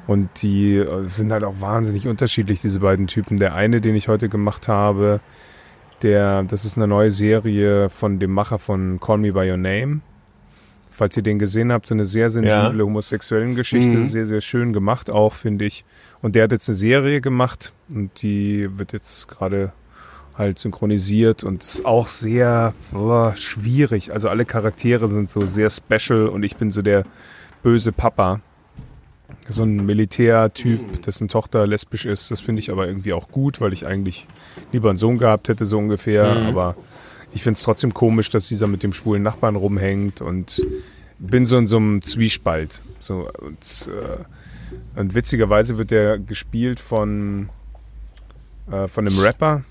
Und 0.07 0.29
die 0.43 0.77
äh, 0.77 1.07
sind 1.09 1.33
halt 1.33 1.43
auch 1.45 1.61
wahnsinnig 1.61 2.07
unterschiedlich, 2.07 2.61
diese 2.61 2.79
beiden 2.81 3.09
Typen. 3.09 3.39
Der 3.39 3.55
eine, 3.55 3.81
den 3.81 3.97
ich 3.97 4.07
heute 4.07 4.29
gemacht 4.29 4.69
habe, 4.69 5.19
der, 6.03 6.45
das 6.45 6.65
ist 6.65 6.77
eine 6.77 6.87
neue 6.87 7.11
Serie 7.11 7.89
von 7.91 8.19
dem 8.21 8.31
Macher 8.31 8.59
von 8.61 9.01
Call 9.01 9.19
Me 9.19 9.33
By 9.33 9.51
Your 9.51 9.57
Name. 9.57 10.01
Falls 10.97 11.17
ihr 11.17 11.25
den 11.25 11.41
gesehen 11.41 11.73
habt, 11.73 11.89
so 11.89 11.95
eine 11.95 12.05
sehr 12.05 12.31
sensible 12.31 12.85
homosexuellen 12.85 13.57
Geschichte, 13.57 13.97
Mhm. 13.97 14.07
sehr, 14.07 14.27
sehr 14.27 14.41
schön 14.41 14.73
gemacht 14.73 15.11
auch, 15.11 15.33
finde 15.35 15.65
ich. 15.65 15.85
Und 16.23 16.37
der 16.37 16.45
hat 16.45 16.53
jetzt 16.53 16.69
eine 16.69 16.77
Serie 16.77 17.21
gemacht 17.21 17.73
und 17.93 18.23
die 18.23 18.69
wird 18.79 18.93
jetzt 18.93 19.27
gerade 19.27 19.73
halt 20.39 20.59
synchronisiert 20.61 21.43
und 21.43 21.63
ist 21.65 21.85
auch 21.85 22.07
sehr 22.07 22.75
boah, 22.93 23.35
schwierig. 23.37 24.13
Also 24.13 24.29
alle 24.29 24.45
Charaktere 24.45 25.09
sind 25.09 25.31
so 25.31 25.45
sehr 25.47 25.69
special 25.69 26.29
und 26.29 26.45
ich 26.45 26.55
bin 26.57 26.71
so 26.71 26.81
der 26.81 27.05
böse 27.65 27.91
Papa. 27.93 28.41
So 29.49 29.63
ein 29.65 29.85
Militärtyp, 29.85 31.03
dessen 31.03 31.29
Tochter 31.29 31.67
lesbisch 31.67 32.07
ist. 32.07 32.31
Das 32.31 32.41
finde 32.41 32.61
ich 32.61 32.71
aber 32.71 32.87
irgendwie 32.87 33.13
auch 33.13 33.29
gut, 33.29 33.61
weil 33.61 33.73
ich 33.73 33.85
eigentlich 33.87 34.27
lieber 34.73 34.89
einen 34.91 34.99
Sohn 34.99 35.19
gehabt 35.19 35.49
hätte, 35.49 35.67
so 35.67 35.77
ungefähr. 35.79 36.35
Mhm. 36.35 36.47
Aber 36.47 36.77
ich 37.35 37.43
finde 37.43 37.59
es 37.59 37.63
trotzdem 37.63 37.93
komisch, 37.93 38.31
dass 38.31 38.49
dieser 38.49 38.67
mit 38.67 38.83
dem 38.83 38.93
schwulen 38.93 39.23
Nachbarn 39.23 39.57
rumhängt 39.57 40.21
und 40.21 40.65
bin 41.19 41.47
so 41.47 41.59
in 41.59 41.67
so 41.67 41.77
einem 41.77 42.01
Zwiespalt. 42.01 42.81
So, 43.01 43.29
und, 43.41 43.89
äh, 43.89 44.99
und 44.99 45.15
witzigerweise 45.15 45.77
wird 45.77 45.91
der 45.91 46.19
gespielt 46.19 46.81
von, 46.81 47.51
äh, 48.71 48.89
von 48.89 49.07
einem 49.07 49.19
Rapper. 49.19 49.65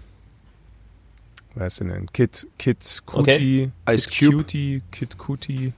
Wer 1.55 1.67
ist 1.67 1.79
denn 1.79 1.89
denn? 1.89 2.07
Kid, 2.11 2.47
Kid 2.57 3.01
Kuti. 3.05 3.71
Ice 3.89 4.09
Kid 4.09 4.29
Cube. 4.29 4.37
Cutie, 4.37 4.81
Kid 4.91 5.17
Kuti. 5.17 5.73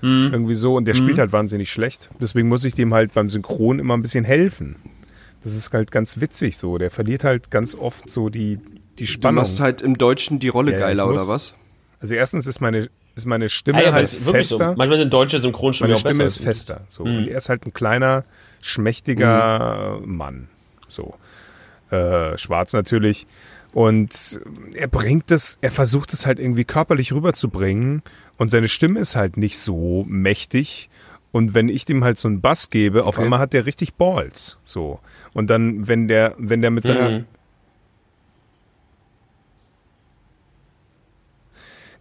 Mhm. 0.00 0.30
Irgendwie 0.32 0.54
so. 0.54 0.76
Und 0.76 0.86
der 0.86 0.94
spielt 0.94 1.18
halt 1.18 1.32
wahnsinnig 1.32 1.70
schlecht. 1.70 2.10
Deswegen 2.20 2.48
muss 2.48 2.64
ich 2.64 2.74
dem 2.74 2.94
halt 2.94 3.12
beim 3.12 3.28
Synchron 3.28 3.78
immer 3.78 3.94
ein 3.94 4.02
bisschen 4.02 4.24
helfen. 4.24 4.76
Das 5.42 5.54
ist 5.54 5.72
halt 5.72 5.90
ganz 5.90 6.20
witzig 6.20 6.56
so. 6.56 6.78
Der 6.78 6.90
verliert 6.90 7.24
halt 7.24 7.50
ganz 7.50 7.74
oft 7.74 8.08
so 8.08 8.30
die, 8.30 8.58
die 8.98 9.04
Du 9.04 9.10
Spannung. 9.12 9.36
machst 9.42 9.60
halt 9.60 9.82
im 9.82 9.96
Deutschen 9.98 10.38
die 10.38 10.48
Rolle 10.48 10.72
Ja, 10.72 10.78
geiler, 10.78 11.06
muss- 11.06 11.14
oder 11.14 11.28
was? 11.28 11.54
Also 12.00 12.14
erstens 12.14 12.46
ist 12.46 12.60
meine, 12.60 12.88
ist 13.14 13.26
meine 13.26 13.48
Stimme 13.48 13.78
Ah, 13.78 13.82
ja, 13.82 13.92
halt 13.92 14.24
wirklich 14.26 14.48
so. 14.48 14.58
fester. 14.58 14.74
Manchmal 14.76 14.98
sind 14.98 15.12
deutsche 15.12 15.40
Synchronstimmen 15.40 15.90
Meine 15.92 15.98
auch 15.98 16.02
besser. 16.02 16.14
Stimme 16.14 16.24
als 16.24 16.36
ist 16.36 16.42
fester. 16.44 16.80
So. 16.88 17.04
Mhm. 17.04 17.16
Und 17.18 17.28
er 17.28 17.38
ist 17.38 17.48
halt 17.48 17.64
ein 17.66 17.72
kleiner, 17.72 18.24
schmächtiger 18.62 20.00
Mann. 20.04 20.48
So. 20.88 21.14
Äh, 21.90 22.36
schwarz 22.38 22.72
natürlich. 22.72 23.26
Und 23.72 24.40
er 24.74 24.86
bringt 24.88 25.30
es, 25.32 25.58
er 25.60 25.70
versucht 25.72 26.12
es 26.12 26.26
halt 26.26 26.38
irgendwie 26.38 26.64
körperlich 26.64 27.12
rüberzubringen. 27.12 28.02
Und 28.36 28.50
seine 28.50 28.68
Stimme 28.68 29.00
ist 29.00 29.16
halt 29.16 29.36
nicht 29.36 29.58
so 29.58 30.04
mächtig. 30.08 30.90
Und 31.32 31.54
wenn 31.54 31.68
ich 31.68 31.84
dem 31.84 32.04
halt 32.04 32.18
so 32.18 32.28
einen 32.28 32.40
Bass 32.40 32.70
gebe, 32.70 33.04
auf 33.04 33.16
Okay. 33.16 33.24
einmal 33.24 33.40
hat 33.40 33.52
der 33.52 33.66
richtig 33.66 33.94
Balls. 33.94 34.58
So. 34.62 35.00
Und 35.32 35.50
dann, 35.50 35.88
wenn 35.88 36.06
der, 36.06 36.34
wenn 36.38 36.60
der 36.62 36.70
mit 36.70 36.84
seiner, 36.84 37.10
Mhm. 37.10 37.24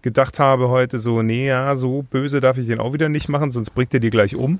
Gedacht 0.03 0.37
habe 0.37 0.69
heute 0.69 0.99
so, 0.99 1.23
nee, 1.23 1.47
ja, 1.47 1.75
so 1.75 2.03
böse 2.03 2.39
darf 2.41 2.57
ich 2.59 2.67
den 2.67 2.79
auch 2.79 2.93
wieder 2.93 3.09
nicht 3.09 3.29
machen, 3.29 3.49
sonst 3.49 3.71
bringt 3.71 3.93
er 3.93 3.99
die 3.99 4.11
gleich 4.11 4.35
um. 4.35 4.59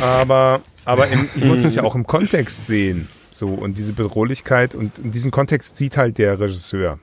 Aber, 0.00 0.62
aber 0.84 1.08
im, 1.08 1.28
ich 1.36 1.44
muss 1.44 1.64
es 1.64 1.74
ja 1.74 1.82
auch 1.82 1.94
im 1.94 2.06
Kontext 2.06 2.66
sehen. 2.66 3.08
So, 3.32 3.48
und 3.48 3.78
diese 3.78 3.92
Bedrohlichkeit 3.92 4.74
und 4.74 4.98
in 4.98 5.10
diesen 5.12 5.30
Kontext 5.30 5.76
sieht 5.76 5.96
halt 5.96 6.18
der 6.18 6.40
Regisseur. 6.40 6.98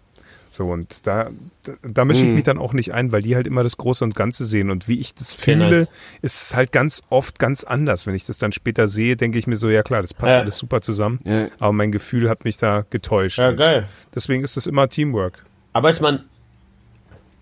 So, 0.50 0.68
und 0.72 1.06
da, 1.06 1.30
da, 1.64 1.74
da 1.84 2.06
mische 2.06 2.26
ich 2.26 2.32
mich 2.32 2.44
dann 2.46 2.58
auch 2.58 2.74
nicht 2.74 2.94
ein, 2.94 3.12
weil 3.12 3.22
die 3.22 3.36
halt 3.36 3.48
immer 3.48 3.64
das 3.64 3.78
Große 3.78 4.04
und 4.04 4.16
Ganze 4.16 4.46
sehen. 4.46 4.72
Und 4.72 4.88
wie 4.88 4.98
ich 5.00 5.14
das 5.14 5.34
Okay, 5.34 5.54
fühle, 5.54 5.80
nice. 5.82 5.90
ist 6.22 6.42
es 6.42 6.56
halt 6.56 6.72
ganz 6.72 7.04
oft 7.10 7.38
ganz 7.38 7.64
anders. 7.64 8.08
Wenn 8.08 8.16
ich 8.16 8.26
das 8.26 8.38
dann 8.38 8.52
später 8.54 8.88
sehe, 8.88 9.18
denke 9.18 9.38
ich 9.38 9.46
mir 9.46 9.58
so, 9.58 9.70
ja 9.70 9.84
klar, 9.84 10.02
das 10.02 10.14
passt 10.14 10.36
Ja. 10.36 10.40
alles 10.42 10.58
super 10.58 10.82
zusammen. 10.82 11.20
Ja. 11.26 11.48
Aber 11.60 11.74
mein 11.74 11.92
Gefühl 11.92 12.30
hat 12.30 12.46
mich 12.46 12.58
da 12.58 12.86
getäuscht. 12.90 13.38
Ja, 13.40 13.52
geil. 13.52 13.88
Deswegen 14.16 14.44
ist 14.44 14.56
es 14.58 14.68
immer 14.68 14.88
Teamwork. 14.90 15.44
Aber 15.74 15.90
ist 15.90 16.02
man, 16.02 16.24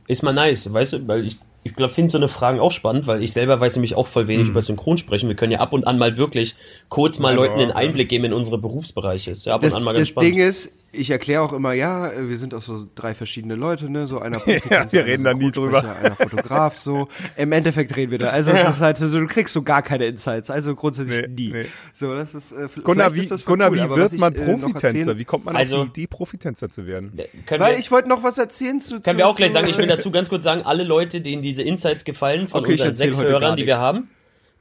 ist 0.07 0.23
man 0.23 0.35
nice, 0.35 0.71
weißt 0.71 0.93
du, 0.93 1.07
weil 1.07 1.25
ich, 1.25 1.37
ich 1.63 1.75
glaube, 1.75 1.93
finde 1.93 2.11
so 2.11 2.17
eine 2.17 2.27
Fragen 2.27 2.59
auch 2.59 2.71
spannend, 2.71 3.07
weil 3.07 3.23
ich 3.23 3.31
selber 3.31 3.59
weiß 3.59 3.75
nämlich 3.75 3.95
auch 3.95 4.07
voll 4.07 4.27
wenig 4.27 4.49
über 4.49 4.61
Synchron 4.61 4.97
sprechen. 4.97 5.27
Wir 5.29 5.35
können 5.35 5.51
ja 5.51 5.59
ab 5.59 5.73
und 5.73 5.87
an 5.87 5.97
mal 5.97 6.15
wirklich 6.17 6.55
kurz 6.89 7.17
mal 7.19 7.29
Also, 7.29 7.41
Leuten 7.41 7.59
einen 7.59 7.69
ja. 7.69 7.75
Einblick 7.75 8.09
geben 8.09 8.25
in 8.25 8.33
unsere 8.33 8.57
Berufsbereiche. 8.57 9.31
Ist 9.31 9.45
ja 9.45 9.55
ab 9.55 9.61
Das, 9.61 9.73
und 9.73 9.77
an 9.77 9.83
mal 9.83 9.93
ganz 9.93 10.01
das 10.03 10.09
spannend. 10.09 10.35
Ding 10.35 10.41
ist, 10.43 10.73
ich 10.97 11.09
erkläre 11.11 11.41
auch 11.41 11.53
immer, 11.53 11.73
ja, 11.73 12.09
äh, 12.11 12.29
wir 12.29 12.37
sind 12.37 12.53
auch 12.53 12.61
so 12.61 12.87
drei 12.95 13.13
verschiedene 13.15 13.55
Leute, 13.55 13.89
ne, 13.89 14.07
so 14.07 14.19
einer 14.19 14.37
Ja, 14.47 14.59
Profi-Tänzer, 14.59 14.91
wir 14.91 14.99
einer 15.01 15.07
reden 15.11 15.23
da 15.23 15.33
nie 15.33 15.51
drüber. 15.51 15.83
Einer 15.97 16.15
Fotograf, 16.15 16.77
so. 16.77 17.07
Im 17.37 17.51
Endeffekt 17.51 17.95
reden 17.95 18.11
wir 18.11 18.19
da. 18.19 18.29
Also, 18.29 18.51
es 18.51 18.75
ist 18.75 18.81
halt 18.81 18.97
so, 18.97 19.09
du 19.09 19.27
kriegst 19.27 19.53
so 19.53 19.61
gar 19.63 19.81
keine 19.81 20.05
Insights, 20.05 20.49
also 20.49 20.75
grundsätzlich 20.75 21.21
Nee, 21.27 21.27
nie. 21.47 21.51
nee. 21.51 21.65
So, 21.93 22.15
das 22.15 22.33
ist, 22.35 22.51
äh, 22.53 22.67
Gunnar, 22.83 23.11
vielleicht 23.11 23.31
wie, 23.31 23.35
ist 23.35 23.45
Gunnar, 23.45 23.69
cool, 23.71 23.77
wie 23.77 23.89
wird 23.89 24.13
ich, 24.13 24.19
man 24.19 24.33
äh, 24.35 24.43
Profitänzer? 24.45 24.87
erzählen- 24.87 25.17
Wie 25.17 25.25
kommt 25.25 25.45
man 25.45 25.55
Also- 25.55 25.77
auf 25.77 25.83
die 25.93 26.01
Idee, 26.01 26.07
Profitänzer 26.07 26.69
zu 26.69 26.85
werden? 26.87 27.13
Können 27.45 27.61
Weil 27.61 27.73
wir, 27.73 27.79
ich 27.79 27.91
wollte 27.91 28.09
noch 28.09 28.23
was 28.23 28.37
erzählen 28.37 28.79
zu. 28.79 29.01
können 29.01 29.03
zu, 29.03 29.17
wir 29.17 29.27
auch 29.27 29.35
gleich 29.35 29.51
sagen, 29.51 29.67
ich 29.67 29.77
will 29.77 29.87
dazu 29.87 30.11
ganz 30.11 30.29
kurz 30.29 30.43
sagen, 30.43 30.61
alle 30.65 30.83
Leute, 30.83 31.21
denen 31.21 31.41
diese 31.41 31.61
Insights 31.61 32.03
gefallen, 32.05 32.47
von 32.47 32.61
Okay, 32.61 32.73
unseren 32.73 32.95
sechs 32.95 33.21
Hörern, 33.21 33.55
die 33.57 33.65
wir 33.65 33.77
haben, 33.79 34.09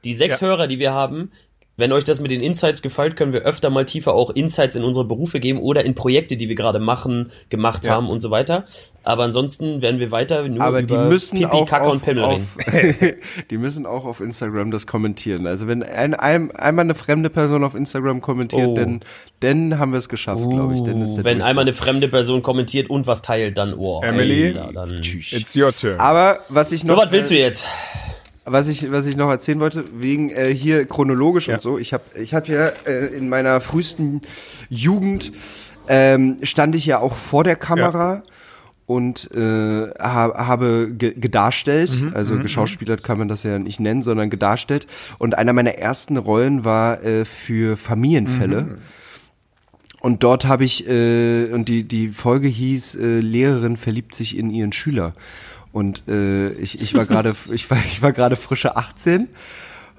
die 0.03 0.13
sechs 0.13 0.39
Ja. 0.41 0.47
Hörer, 0.47 0.67
die 0.67 0.79
wir 0.79 0.93
haben, 0.93 1.31
wenn 1.77 1.91
euch 1.91 2.03
das 2.05 2.19
mit 2.21 2.31
den 2.31 2.41
Insights 2.41 2.81
gefällt, 2.81 3.15
können 3.17 3.33
wir 3.33 3.41
öfter 3.41 3.69
mal 3.69 3.85
tiefer 3.85 4.13
auch 4.13 4.29
Insights 4.29 4.75
in 4.75 4.83
unsere 4.83 5.05
Berufe 5.05 5.39
geben 5.39 5.59
oder 5.59 5.83
in 5.85 5.93
Projekte, 5.93 6.37
die 6.37 6.47
wir 6.47 6.55
gerade 6.55 6.79
machen, 6.79 7.31
gemacht 7.49 7.83
Ja. 7.83 7.91
haben 7.95 8.09
und 8.09 8.21
so 8.21 8.31
weiter. 8.31 8.65
Aber 9.03 9.23
ansonsten 9.23 9.81
werden 9.81 9.99
wir 9.99 10.09
weiter 10.11 10.47
nur 10.47 10.61
aber 10.63 10.81
die 10.81 10.93
über 10.93 11.05
müssen 11.05 11.37
Pipi, 11.37 11.45
auch 11.51 11.67
Kacke 11.67 11.85
auf, 11.85 11.93
und 11.93 12.03
Pimmel 12.03 12.23
reden. 12.25 13.17
die 13.49 13.57
müssen 13.57 13.85
auch 13.85 14.05
auf 14.05 14.21
Instagram 14.21 14.71
das 14.71 14.87
kommentieren. 14.87 15.47
Also 15.47 15.67
wenn 15.67 15.83
ein, 15.83 16.13
ein, 16.13 16.51
einmal 16.51 16.83
eine 16.83 16.95
fremde 16.95 17.29
Person 17.29 17.63
auf 17.63 17.75
Instagram 17.75 18.21
kommentiert, 18.21 18.69
Oh. 18.69 18.73
dann, 18.75 19.01
dann 19.41 19.77
haben 19.77 19.91
wir 19.91 19.99
es 19.99 20.09
geschafft, 20.09 20.47
glaube 20.49 20.73
ich. 20.73 20.81
Dann 20.81 21.01
ist 21.01 21.23
Wenn 21.23 21.41
einmal 21.41 21.63
eine 21.65 21.73
fremde 21.73 22.07
Person 22.07 22.41
kommentiert 22.41 22.89
und 22.89 23.05
was 23.05 23.21
teilt, 23.21 23.57
dann 23.57 23.73
oh, 23.73 24.01
Emily? 24.01 24.47
Alter, 24.47 24.71
dann. 24.73 24.93
It's 25.03 25.55
your 25.55 25.71
turn. 25.73 25.99
Aber 25.99 26.39
was 26.49 26.71
ich 26.71 26.83
noch 26.83 26.95
So, 26.95 27.01
was 27.03 27.11
willst 27.11 27.31
du 27.31 27.35
jetzt? 27.35 27.67
Was 28.45 28.67
ich 28.67 28.91
was 28.91 29.05
ich 29.07 29.17
noch 29.17 29.29
erzählen 29.29 29.59
wollte 29.59 29.85
wegen 29.97 30.29
äh, 30.29 30.53
hier 30.53 30.85
chronologisch 30.85 31.47
Ja. 31.47 31.55
und 31.55 31.61
so. 31.61 31.77
Ich 31.77 31.93
habe 31.93 32.03
ich 32.17 32.33
habe 32.33 32.47
ja 32.51 32.67
äh, 32.87 33.07
in 33.07 33.27
meiner 33.29 33.59
frühesten 33.59 34.21
Jugend 34.69 35.31
ähm, 35.87 36.37
stand 36.43 36.75
ich 36.75 36.85
ja 36.85 36.99
auch 36.99 37.15
vor 37.15 37.43
der 37.43 37.55
Kamera. 37.55 38.23
Und 38.87 39.31
äh, 39.33 39.89
ha 39.99 40.45
habe 40.47 40.91
ge 40.95 41.15
gedarstellt, 41.19 41.89
also 42.13 42.37
geschauspielert 42.37 43.01
kann 43.03 43.17
man 43.17 43.27
das 43.27 43.41
ja 43.41 43.57
nicht 43.57 43.79
nennen, 43.79 44.03
sondern 44.03 44.29
gedarstellt. 44.29 44.85
Und 45.17 45.35
einer 45.39 45.53
meiner 45.53 45.73
ersten 45.79 46.17
Rollen 46.17 46.65
war 46.65 47.03
äh, 47.03 47.25
für 47.25 47.77
Familienfälle. 47.77 48.77
Und 50.01 50.21
dort 50.23 50.45
habe 50.45 50.65
ich, 50.65 50.87
äh, 50.87 51.49
und 51.51 51.67
die, 51.67 51.83
die 51.83 52.09
Folge 52.09 52.47
hieß, 52.47 52.93
äh, 52.93 53.21
Lehrerin 53.21 53.75
verliebt 53.75 54.13
sich 54.13 54.37
in 54.37 54.51
ihren 54.51 54.71
Schüler. 54.71 55.15
Und 55.75 56.07
äh, 56.07 56.51
ich, 56.53 56.79
ich 56.79 56.93
war 56.93 57.05
gerade, 57.05 57.35
ich 57.51 57.69
war, 57.69 57.77
ich 57.79 58.01
war 58.01 58.13
gerade 58.13 58.37
frische 58.37 58.77
18 58.77 59.27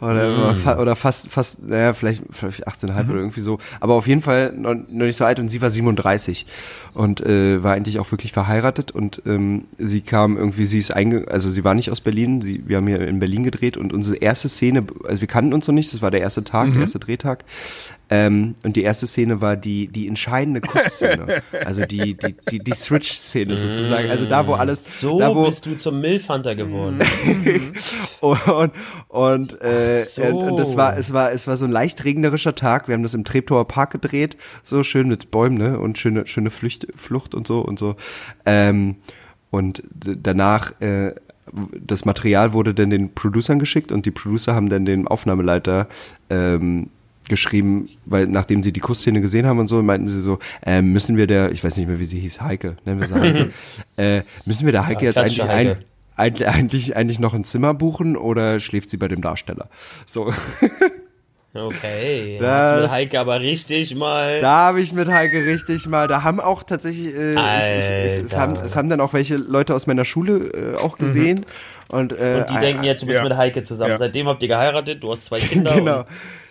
oder, 0.00 0.54
fa 0.54 0.78
oder 0.78 0.94
fast, 0.94 1.30
fast, 1.30 1.62
naja, 1.66 1.94
vielleicht, 1.94 2.22
vielleicht 2.30 2.68
18,5 2.68 3.08
oder 3.08 3.18
irgendwie 3.18 3.40
so. 3.40 3.58
Aber 3.80 3.94
auf 3.94 4.06
jeden 4.06 4.20
Fall 4.20 4.52
noch, 4.52 4.74
noch 4.74 5.06
nicht 5.06 5.16
so 5.16 5.24
alt 5.24 5.40
und 5.40 5.48
sie 5.48 5.62
war 5.62 5.70
37 5.70 6.46
und 6.92 7.20
äh, 7.20 7.62
war 7.62 7.74
eigentlich 7.74 7.98
auch 7.98 8.10
wirklich 8.10 8.32
verheiratet 8.32 8.90
und 8.90 9.22
ähm, 9.24 9.64
sie 9.78 10.02
kam 10.02 10.36
irgendwie, 10.36 10.66
sie 10.66 10.78
ist 10.78 10.94
einge, 10.94 11.26
also 11.30 11.48
sie 11.48 11.64
war 11.64 11.74
nicht 11.74 11.90
aus 11.90 12.00
Berlin, 12.00 12.42
sie, 12.42 12.62
wir 12.66 12.76
haben 12.76 12.86
hier 12.86 13.00
in 13.00 13.20
Berlin 13.20 13.42
gedreht 13.42 13.78
und 13.78 13.94
unsere 13.94 14.18
erste 14.18 14.48
Szene, 14.48 14.84
also 15.04 15.20
wir 15.22 15.28
kannten 15.28 15.54
uns 15.54 15.66
noch 15.66 15.74
nicht, 15.74 15.92
das 15.92 16.02
war 16.02 16.10
der 16.10 16.20
erste 16.20 16.44
Tag, 16.44 16.72
der 16.72 16.82
erste 16.82 16.98
Drehtag. 16.98 17.44
Ähm, 18.08 18.54
und 18.62 18.76
die 18.76 18.82
erste 18.82 19.08
Szene 19.08 19.40
war 19.40 19.56
die, 19.56 19.88
die 19.88 20.06
entscheidende 20.06 20.60
Kussszene. 20.60 21.42
also 21.64 21.84
die, 21.86 22.14
die, 22.14 22.36
die, 22.50 22.58
die 22.60 22.74
Switch-Szene 22.74 23.56
sozusagen. 23.56 24.10
Also 24.10 24.26
da, 24.26 24.46
wo 24.46 24.54
alles, 24.54 25.00
So 25.00 25.18
da, 25.18 25.34
wo, 25.34 25.46
bist 25.46 25.66
du 25.66 25.76
zum 25.76 26.00
Milfhunter 26.00 26.54
geworden. 26.54 27.00
und 28.20 28.70
und, 29.08 29.60
äh, 29.60 29.85
Ach 29.86 30.04
so. 30.04 30.22
und, 30.22 30.52
und 30.52 30.60
es 30.60 30.76
war 30.76 30.96
es 30.96 31.12
war 31.12 31.32
es 31.32 31.46
war 31.46 31.56
so 31.56 31.64
ein 31.64 31.70
leicht 31.70 32.04
regnerischer 32.04 32.54
Tag. 32.54 32.88
Wir 32.88 32.94
haben 32.94 33.02
das 33.02 33.14
im 33.14 33.24
Treptower 33.24 33.66
Park 33.66 33.90
gedreht, 33.90 34.36
so 34.62 34.82
schön 34.82 35.08
mit 35.08 35.30
Bäumen 35.30 35.58
ne? 35.58 35.78
und 35.78 35.98
schöne 35.98 36.26
schöne 36.26 36.50
Flücht, 36.50 36.86
Flucht 36.94 37.34
und 37.34 37.46
so 37.46 37.60
und 37.60 37.78
so. 37.78 37.96
Ähm, 38.44 38.96
und 39.50 39.82
danach 40.00 40.80
äh, 40.80 41.14
das 41.72 42.04
Material 42.04 42.52
wurde 42.52 42.74
dann 42.74 42.90
den 42.90 43.14
Producern 43.14 43.58
geschickt 43.58 43.92
und 43.92 44.06
die 44.06 44.10
Producer 44.10 44.54
haben 44.54 44.68
dann 44.68 44.84
den 44.84 45.06
Aufnahmeleiter 45.06 45.86
ähm, 46.28 46.90
geschrieben, 47.28 47.88
weil 48.04 48.26
nachdem 48.26 48.62
sie 48.62 48.72
die 48.72 48.80
Kussszene 48.80 49.20
gesehen 49.20 49.46
haben 49.46 49.58
und 49.58 49.68
so, 49.68 49.82
meinten 49.82 50.06
sie 50.06 50.20
so, 50.20 50.38
äh, 50.64 50.82
müssen 50.82 51.16
wir 51.16 51.26
der, 51.26 51.52
ich 51.52 51.62
weiß 51.62 51.76
nicht 51.76 51.88
mehr, 51.88 51.98
wie 51.98 52.04
sie 52.04 52.20
hieß, 52.20 52.40
Heike, 52.40 52.76
nennen 52.84 53.00
wir 53.00 53.08
sie 53.08 53.14
Heike, 53.14 53.50
äh, 53.96 54.22
müssen 54.44 54.64
wir 54.64 54.72
der 54.72 54.86
Heike 54.86 55.04
Ja, 55.04 55.10
jetzt 55.10 55.18
eigentlich 55.18 55.36
klassische 55.36 55.56
ein, 55.56 55.68
Heike. 55.68 55.84
Eigentlich, 56.16 56.48
eigentlich, 56.48 56.96
eigentlich 56.96 57.18
noch 57.18 57.34
ein 57.34 57.44
Zimmer 57.44 57.74
buchen 57.74 58.16
oder 58.16 58.58
schläft 58.60 58.90
sie 58.90 58.96
bei 58.96 59.08
dem 59.08 59.22
Darsteller? 59.22 59.68
So, 60.06 60.32
Okay, 61.54 62.36
Das- 62.38 62.64
hast 62.64 62.76
du 62.76 62.82
mit 62.82 62.90
Heike 62.90 63.20
aber 63.20 63.40
richtig 63.40 63.94
mal. 63.94 64.40
da 64.40 64.66
habe 64.66 64.80
ich 64.80 64.92
mit 64.92 65.08
Heike 65.08 65.44
richtig 65.46 65.86
mal, 65.88 66.06
da 66.06 66.22
haben 66.22 66.38
auch 66.40 66.62
tatsächlich, 66.62 67.14
äh, 67.14 67.32
ich, 67.32 67.38
ich, 67.38 68.04
es, 68.04 68.18
es, 68.18 68.36
haben, 68.36 68.56
es 68.56 68.76
haben 68.76 68.90
dann 68.90 69.00
auch 69.00 69.12
welche 69.14 69.36
Leute 69.36 69.74
aus 69.74 69.86
meiner 69.86 70.04
Schule 70.04 70.50
äh, 70.52 70.76
auch 70.76 70.98
gesehen 70.98 71.46
und, 71.90 72.12
äh, 72.12 72.44
und 72.46 72.50
die 72.54 72.60
denken 72.60 72.84
jetzt, 72.84 73.02
du 73.02 73.06
bist 73.06 73.18
ja. 73.18 73.24
mit 73.24 73.36
Heike 73.36 73.62
zusammen. 73.62 73.92
Ja. 73.92 73.98
Seitdem 73.98 74.28
habt 74.28 74.42
ihr 74.42 74.48
geheiratet, 74.48 75.02
du 75.02 75.10
hast 75.10 75.24
zwei 75.24 75.40
Kinder. 75.40 75.74
genau. 75.74 76.00
Und 76.00 76.06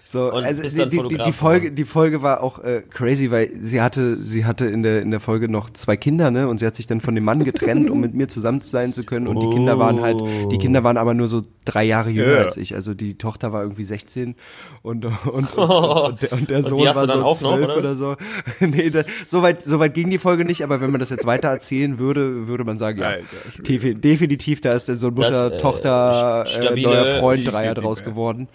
So, 0.07 0.31
und 0.31 0.43
also 0.45 0.61
die, 0.61 0.87
die, 1.07 1.17
die, 1.17 1.31
Folge, 1.31 1.71
die 1.71 1.83
Folge 1.83 2.21
war 2.21 2.43
auch 2.43 2.59
äh, 2.63 2.83
crazy, 2.91 3.31
weil 3.31 3.49
sie 3.59 3.81
hatte, 3.81 4.23
sie 4.23 4.45
hatte 4.45 4.65
in 4.67 4.83
der 4.83 5.01
in 5.01 5.09
der 5.09 5.19
Folge 5.19 5.49
noch 5.49 5.71
zwei 5.71 5.97
Kinder, 5.97 6.29
ne, 6.29 6.47
und 6.47 6.59
sie 6.59 6.67
hat 6.67 6.75
sich 6.75 6.85
dann 6.85 7.01
von 7.01 7.15
dem 7.15 7.23
Mann 7.23 7.43
getrennt, 7.43 7.89
um 7.89 8.01
mit 8.01 8.13
mir 8.13 8.27
zusammen 8.27 8.61
sein 8.61 8.93
zu 8.93 9.03
können. 9.03 9.27
Und 9.27 9.39
die 9.41 9.49
Kinder 9.49 9.79
waren 9.79 10.01
halt, 10.01 10.21
die 10.51 10.59
Kinder 10.59 10.83
waren 10.83 10.97
aber 10.97 11.15
nur 11.15 11.27
so 11.27 11.41
drei 11.65 11.83
Jahre 11.85 12.11
jünger 12.11 12.33
Ja. 12.33 12.43
als 12.43 12.55
ich. 12.55 12.75
Also 12.75 12.93
die 12.93 13.17
Tochter 13.17 13.51
war 13.51 13.63
irgendwie 13.63 13.83
16 13.83 14.35
und 14.83 15.05
und 15.05 15.25
und, 15.25 15.53
und, 15.57 15.69
und, 15.69 16.21
der, 16.21 16.33
und 16.33 16.49
der 16.51 16.61
Sohn 16.63 16.85
war 16.85 17.07
so 17.07 17.33
12 17.33 17.63
oder 17.65 17.77
oder, 17.79 17.95
so. 17.95 18.15
nee, 18.59 18.91
da, 18.91 19.01
so 19.25 19.41
weit 19.41 19.63
so 19.63 19.79
weit 19.79 19.95
ging 19.95 20.11
die 20.11 20.19
Folge 20.19 20.45
nicht, 20.45 20.61
aber 20.63 20.81
wenn 20.81 20.91
man 20.91 20.99
das 20.99 21.09
jetzt 21.09 21.25
weiter 21.25 21.47
erzählen 21.47 21.97
würde, 21.97 22.47
würde 22.47 22.63
man 22.63 22.77
sagen, 22.77 22.99
ja, 22.99 23.07
Alter, 23.07 23.25
defi- 23.63 23.95
definitiv, 23.95 24.61
da 24.61 24.71
ist 24.73 24.85
so 24.85 25.07
ein 25.07 25.13
Mutter, 25.15 25.49
Das, 25.49 25.53
äh, 25.53 25.61
Tochter, 25.61 26.45
äh, 26.75 26.79
neuer 26.81 27.19
Freund, 27.19 27.51
Dreier 27.51 27.73
draus 27.73 28.03
geworden. 28.03 28.47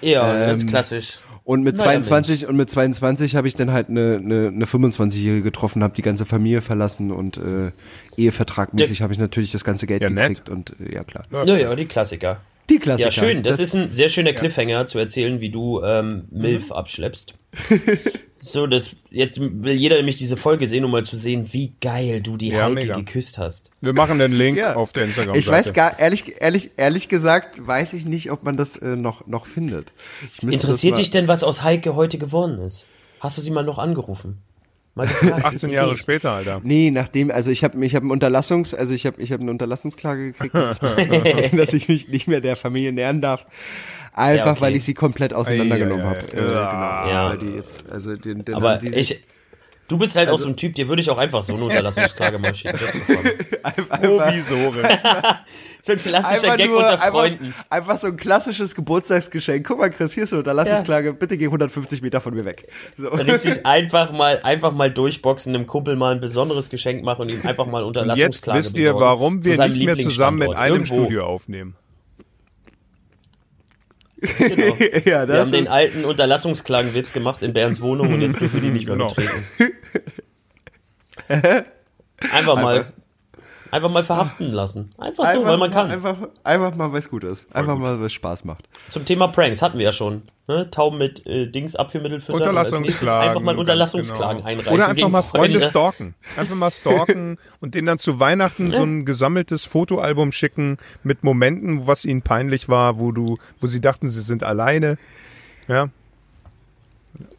ja, 0.00 0.34
Ähm, 0.34 0.48
ganz 0.48 0.66
klassisch. 0.88 1.18
Und 1.42 1.62
mit 1.62 1.76
Naja, 1.78 2.00
22 2.00 2.46
und 2.46 2.56
mit 2.56 2.70
22 2.70 3.34
habe 3.34 3.48
ich 3.48 3.54
dann 3.54 3.72
halt 3.72 3.88
eine, 3.88 4.20
eine, 4.22 4.48
eine 4.48 4.64
25-Jährige 4.66 5.42
getroffen, 5.42 5.82
habe 5.82 5.94
die 5.94 6.02
ganze 6.02 6.26
Familie 6.26 6.60
verlassen 6.60 7.10
und 7.10 7.38
äh, 7.38 7.72
Ehevertragmäßig 8.16 9.02
habe 9.02 9.12
ich 9.12 9.18
natürlich 9.18 9.50
das 9.50 9.64
ganze 9.64 9.86
Geld 9.86 10.02
Ja, 10.02 10.10
nett. 10.10 10.28
gekriegt 10.28 10.48
und 10.50 10.74
äh, 10.80 10.94
ja 10.94 11.02
klar. 11.04 11.24
Ja, 11.32 11.56
ja, 11.56 11.74
die 11.74 11.86
Klassiker. 11.86 12.40
Die 12.70 12.78
Klassiker. 12.78 13.08
Ja, 13.08 13.10
schön. 13.10 13.42
Das, 13.42 13.58
ist 13.58 13.74
ein 13.74 13.90
sehr 13.90 14.08
schöner 14.08 14.32
Cliffhanger 14.32 14.86
zu 14.86 14.98
erzählen, 14.98 15.40
wie 15.40 15.50
du 15.50 15.82
ähm, 15.82 16.24
Milf 16.30 16.70
abschleppst. 16.70 17.34
so, 18.40 18.68
das 18.68 18.90
jetzt 19.10 19.40
will 19.40 19.74
jeder 19.74 19.96
nämlich 19.96 20.14
diese 20.14 20.36
Folge 20.36 20.68
sehen, 20.68 20.84
um 20.84 20.92
mal 20.92 21.04
zu 21.04 21.16
sehen, 21.16 21.52
wie 21.52 21.72
geil 21.80 22.22
du 22.22 22.36
die 22.36 22.48
Ja, 22.50 22.64
Heike 22.64 22.74
mega. 22.74 22.94
geküsst 22.96 23.38
hast. 23.38 23.72
Wir 23.80 23.92
machen 23.92 24.20
den 24.20 24.32
Link 24.32 24.56
Ja. 24.56 24.76
auf 24.76 24.92
der 24.92 25.04
Instagram-Seite. 25.04 25.38
Ich 25.38 25.48
weiß 25.48 25.74
gar, 25.74 25.98
ehrlich, 25.98 26.40
ehrlich, 26.40 26.70
ehrlich 26.76 27.08
gesagt, 27.08 27.66
weiß 27.66 27.92
ich 27.94 28.06
nicht, 28.06 28.30
ob 28.30 28.44
man 28.44 28.56
das 28.56 28.76
äh, 28.76 28.94
noch, 28.94 29.26
noch 29.26 29.46
findet. 29.46 29.92
Interessiert 30.40 30.92
das 30.92 31.00
dich 31.00 31.10
denn, 31.10 31.26
was 31.26 31.42
aus 31.42 31.64
Heike 31.64 31.96
heute 31.96 32.18
geworden 32.18 32.58
ist? 32.60 32.86
Hast 33.18 33.36
du 33.36 33.42
sie 33.42 33.50
mal 33.50 33.64
noch 33.64 33.78
angerufen? 33.78 34.38
Mal 34.94 35.06
gefragt, 35.08 35.44
18 35.44 35.70
Jahre 35.70 35.96
später, 35.96 36.32
Alter. 36.32 36.60
Nee, 36.64 36.90
nachdem, 36.90 37.30
also 37.30 37.50
ich 37.50 37.62
habe 37.64 37.84
ich 37.84 37.94
hab 37.94 38.02
ein 38.02 38.10
Unterlassungs, 38.10 38.74
also 38.74 38.92
ich 38.92 39.06
habe 39.06 39.20
ich 39.22 39.32
hab 39.32 39.40
eine 39.40 39.50
Unterlassungsklage 39.50 40.32
gekriegt, 40.32 40.54
dass 40.54 40.80
ich, 40.98 41.50
dass 41.56 41.72
ich 41.74 41.88
mich 41.88 42.08
nicht 42.08 42.26
mehr 42.28 42.40
der 42.40 42.56
Familie 42.56 42.92
nähern 42.92 43.20
darf. 43.20 43.46
Einfach 44.12 44.46
Ja, 44.46 44.52
okay. 44.52 44.60
weil 44.62 44.76
ich 44.76 44.84
sie 44.84 44.94
komplett 44.94 45.32
auseinandergenommen 45.32 46.04
Ei, 46.04 46.08
ei, 46.08 46.14
habe. 46.16 46.18
ei, 46.18 46.36
Äh, 46.36 46.36
genau. 46.40 46.52
Ja. 46.52 47.28
Weil 47.30 47.38
die 47.38 47.54
jetzt, 47.54 47.84
also 47.90 48.16
den, 48.16 48.44
den 48.44 48.54
Aber 48.56 48.70
haben 48.70 48.80
die 48.84 48.92
sich- 48.92 49.12
ich, 49.12 49.24
du 49.90 49.98
bist 49.98 50.16
halt 50.16 50.28
Also 50.28 50.36
auch 50.36 50.44
so 50.44 50.48
ein 50.48 50.56
Typ, 50.56 50.74
dir 50.74 50.88
würde 50.88 51.02
ich 51.02 51.10
auch 51.10 51.18
einfach 51.18 51.42
so 51.42 51.54
eine 51.54 51.64
Unterlassungsklage 51.64 52.38
mal 52.40 52.54
schicken. 52.54 52.78
fun. 52.78 53.16
Provisoren. 54.00 54.86
So 55.82 55.92
ein 55.92 55.98
klassischer 55.98 56.58
Gag 56.58 56.70
unter 56.70 56.98
Freunden. 56.98 57.46
Einfach, 57.46 57.70
einfach 57.70 57.98
so 57.98 58.08
ein 58.08 58.16
klassisches 58.18 58.74
Geburtstagsgeschenk. 58.74 59.66
Guck 59.66 59.78
mal, 59.78 59.88
Chris, 59.88 60.12
hier 60.12 60.24
ist 60.24 60.32
eine 60.34 60.40
Unterlassungsklage. 60.40 61.14
Bitte 61.14 61.38
geh 61.38 61.46
150 61.46 62.02
Meter 62.02 62.20
von 62.20 62.34
mir 62.34 62.44
weg. 62.44 62.64
So. 62.96 63.08
Richtig 63.08 63.64
einfach 63.64 64.12
mal, 64.12 64.40
einfach 64.42 64.72
mal 64.72 64.90
durchboxen, 64.90 65.54
einem 65.54 65.66
Kumpel 65.66 65.96
mal 65.96 66.14
ein 66.14 66.20
besonderes 66.20 66.68
Geschenk 66.68 67.02
machen 67.02 67.22
und 67.22 67.28
ihm 67.30 67.46
einfach 67.46 67.64
mal 67.64 67.82
Und 67.82 67.96
jetzt 67.96 68.04
Unterlassungsklage 68.04 68.58
wisst 68.58 68.76
ihr, 68.76 68.94
warum 68.94 69.42
wir 69.42 69.56
nicht 69.68 69.84
mehr 69.86 69.96
zusammen 69.96 70.42
in 70.42 70.48
Lieblingsstandort. 70.48 70.56
einem 70.56 70.74
Irgendwo. 70.74 70.94
Studio 71.04 71.26
aufnehmen. 71.26 71.76
Genau. 74.20 74.76
ja, 75.04 75.26
Wir 75.28 75.38
haben 75.38 75.52
den 75.52 75.68
alten 75.68 76.04
Unterlassungsklagenwitz 76.04 77.12
gemacht 77.12 77.42
in 77.42 77.52
Bernds 77.52 77.80
Wohnung 77.80 78.12
und 78.12 78.20
jetzt 78.20 78.38
dürfen 78.40 78.54
wir 78.54 78.60
die 78.62 78.68
nicht 78.74 78.86
mehr 78.86 78.96
Genau. 78.96 79.08
betreten. 79.08 79.44
Einfach 82.32 82.56
mal, 82.56 82.86
einfach 83.70 83.90
mal 83.90 84.04
verhaften 84.04 84.50
lassen. 84.50 84.92
Einfach 84.98 85.32
so, 85.32 85.44
weil 85.44 85.56
man 85.56 85.70
kann. 85.70 85.90
Einfach, 85.90 86.16
einfach 86.44 86.74
mal, 86.74 86.92
weil 86.92 86.98
es 86.98 87.10
gut 87.10 87.24
ist. 87.24 87.46
Einfach 87.54 87.76
mal, 87.76 87.98
weil 87.98 88.06
es 88.06 88.12
Spaß 88.12 88.44
macht. 88.44 88.68
Zum 88.88 89.04
Thema 89.04 89.28
Pranks 89.28 89.62
hatten 89.62 89.78
wir 89.78 89.84
ja 89.84 89.92
schon. 89.92 90.22
Ne? 90.48 90.68
Tauben 90.70 90.98
mit 90.98 91.24
äh, 91.26 91.46
Dings 91.46 91.76
Abführmittel 91.76 92.20
füttern. 92.20 92.40
Unterlassungsklagen. 92.40 93.28
Einfach 93.28 93.40
mal 93.40 93.56
Unterlassungsklagen 93.56 94.38
genau. 94.38 94.48
einreichen. 94.48 94.72
Oder 94.72 94.88
einfach 94.88 95.08
mal 95.08 95.22
Freunde 95.22 95.60
Freunde. 95.60 95.66
stalken. 95.68 96.14
Einfach 96.36 96.56
mal 96.56 96.70
stalken 96.70 97.38
und 97.60 97.74
denen 97.74 97.86
dann 97.86 97.98
zu 97.98 98.18
Weihnachten 98.18 98.72
so 98.72 98.82
ein 98.82 99.04
gesammeltes 99.04 99.64
Fotoalbum 99.64 100.32
schicken 100.32 100.78
mit 101.04 101.22
Momenten, 101.22 101.86
was 101.86 102.04
ihnen 102.04 102.22
peinlich 102.22 102.68
war, 102.68 102.98
wo 102.98 103.12
du, 103.12 103.36
wo 103.60 103.66
sie 103.68 103.80
dachten, 103.80 104.08
sie 104.08 104.22
sind 104.22 104.42
alleine. 104.42 104.98
Ja. 105.68 105.88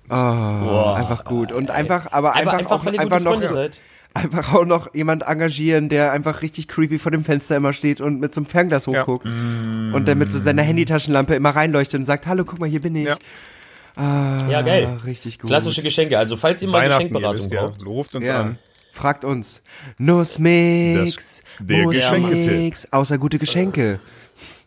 Ah, 0.07 0.59
Boah. 0.63 0.95
einfach 0.95 1.25
gut. 1.25 1.51
Und 1.51 1.71
einfach, 1.71 2.11
aber 2.11 2.33
Einfach, 2.33 2.53
einfach, 2.53 2.83
einfach, 2.83 2.93
auch, 2.93 2.99
einfach 2.99 3.19
noch, 3.19 3.31
Freunde 3.31 3.47
seid. 3.47 3.81
Einfach 4.13 4.53
auch 4.53 4.65
noch 4.65 4.93
jemand 4.93 5.23
engagieren, 5.23 5.89
der 5.89 6.11
einfach 6.11 6.41
richtig 6.41 6.67
creepy 6.67 6.99
vor 6.99 7.11
dem 7.11 7.23
Fenster 7.23 7.55
immer 7.55 7.73
steht 7.73 8.01
und 8.01 8.19
mit 8.19 8.33
so 8.35 8.41
einem 8.41 8.45
Fernglas 8.45 8.85
Ja. 8.85 9.01
hochguckt. 9.01 9.25
Und 9.25 10.05
der 10.05 10.15
mit 10.15 10.31
so 10.31 10.39
seiner 10.39 10.63
Handytaschenlampe 10.63 11.35
immer 11.35 11.51
reinleuchtet 11.51 11.99
und 11.99 12.05
sagt, 12.05 12.27
hallo, 12.27 12.43
guck 12.45 12.59
mal, 12.59 12.69
hier 12.69 12.81
bin 12.81 12.95
ich. 12.95 13.07
Ja. 13.07 13.15
Ah, 13.95 14.47
Ja, 14.49 14.61
geil. 14.61 14.97
Richtig 15.05 15.39
gut. 15.39 15.49
Klassische 15.49 15.81
Geschenke. 15.81 16.17
Also, 16.17 16.37
falls 16.37 16.61
ihr 16.61 16.67
mal 16.69 16.87
Geschenkberatung 16.87 17.37
wisst 17.41 17.51
ja. 17.51 17.65
braucht. 17.67 17.85
Ruft 17.85 18.15
uns 18.15 18.25
Ja. 18.27 18.41
an. 18.41 18.57
Fragt 18.93 19.23
uns. 19.23 19.61
Nussmix. 19.97 21.43
Geschenketipp. 21.65 22.75
Außer 22.91 23.17
gute 23.17 23.39
Geschenke. 23.39 23.99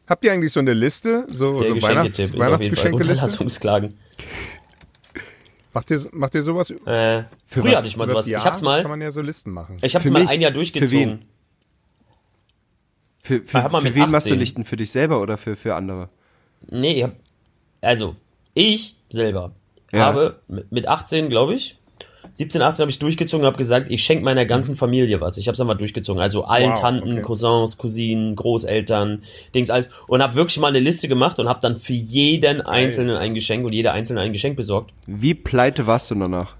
Habt 0.06 0.24
ihr 0.24 0.32
eigentlich 0.32 0.52
so 0.52 0.60
eine 0.60 0.72
Liste? 0.74 1.24
So, 1.28 1.60
Der 1.60 1.68
so 1.68 1.82
Weihnachts 1.82 2.18
Weihnachtsgeschenkeliste? 2.36 3.12
Unterlassungsklagen. 3.12 3.94
Macht 5.74 5.90
ihr, 5.90 6.00
macht 6.12 6.34
ihr 6.36 6.42
sowas? 6.42 6.70
Äh, 6.70 6.76
Für 6.76 7.26
früher 7.46 7.64
was? 7.72 7.76
hatte 7.78 7.86
ich 7.88 7.96
mal 7.96 8.06
sowas. 8.08 8.26
Jahr 8.26 8.40
Ich 8.40 8.46
hab's 8.46 8.58
Kann 8.60 8.64
mal, 8.64 8.84
man 8.88 9.00
ja 9.00 9.10
so 9.10 9.20
Listen 9.20 9.50
machen. 9.50 9.76
ich 9.82 9.94
hab's 9.94 10.06
Für 10.06 10.12
mal 10.12 10.22
mich? 10.22 10.30
ein 10.30 10.40
Jahr 10.40 10.52
Für 10.52 10.54
durchgezogen. 10.54 11.24
Für, 13.22 13.42
für, 13.42 13.62
hab 13.62 13.72
mal 13.72 13.80
für 13.80 13.88
mit 13.88 13.94
wen 13.94 14.10
machst 14.10 14.26
du 14.26 14.30
18. 14.30 14.38
Lichten? 14.38 14.64
Für 14.64 14.76
dich 14.76 14.90
selber 14.92 15.20
oder 15.20 15.36
für, 15.36 15.56
für 15.56 15.74
andere? 15.74 16.10
Nee, 16.70 16.92
ich 16.98 17.02
hab, 17.02 17.16
also, 17.80 18.16
ich 18.54 18.96
selber 19.08 19.52
Ja. 19.92 20.00
habe 20.06 20.40
mit 20.48 20.70
mit 20.70 20.86
18, 20.88 21.28
glaube 21.28 21.54
ich, 21.54 21.78
17, 22.34 22.62
18 22.62 22.82
habe 22.82 22.90
ich 22.90 22.98
durchgezogen 22.98 23.42
und 23.44 23.46
habe 23.46 23.56
gesagt, 23.58 23.90
ich 23.90 24.02
schenke 24.02 24.24
meiner 24.24 24.44
ganzen 24.44 24.76
Familie 24.76 25.20
was. 25.20 25.36
Ich 25.36 25.46
habe 25.46 25.54
es 25.54 25.60
einfach 25.60 25.76
durchgezogen. 25.78 26.20
Also 26.20 26.44
allen 26.44 26.70
Wow, 26.70 26.80
Tanten, 26.80 27.12
okay. 27.12 27.22
Cousins, 27.22 27.78
Cousinen, 27.78 28.34
Großeltern, 28.36 29.22
Dings, 29.54 29.70
alles. 29.70 29.88
Und 30.08 30.22
habe 30.22 30.34
wirklich 30.34 30.58
mal 30.58 30.68
eine 30.68 30.80
Liste 30.80 31.06
gemacht 31.08 31.38
und 31.38 31.48
habe 31.48 31.60
dann 31.62 31.76
für 31.76 31.92
jeden 31.92 32.60
Einzelnen 32.60 33.16
ein 33.16 33.34
Geschenk 33.34 33.64
und 33.64 33.72
jeder 33.72 33.92
Einzelne 33.92 34.20
ein 34.20 34.32
Geschenk 34.32 34.56
besorgt. 34.56 34.92
Wie 35.06 35.34
pleite 35.34 35.86
warst 35.86 36.10
du 36.10 36.14
danach? 36.16 36.54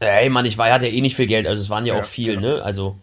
Ey, 0.00 0.28
Mann, 0.28 0.44
ich 0.44 0.58
war, 0.58 0.70
hatte 0.70 0.88
ja 0.88 0.92
eh 0.92 1.00
nicht 1.00 1.16
viel 1.16 1.26
Geld, 1.26 1.46
also 1.46 1.62
es 1.62 1.70
waren 1.70 1.86
ja, 1.86 1.94
Ja, 1.94 2.00
auch 2.00 2.04
viel, 2.04 2.34
genau. 2.36 2.56
ne? 2.56 2.62
Also 2.62 2.96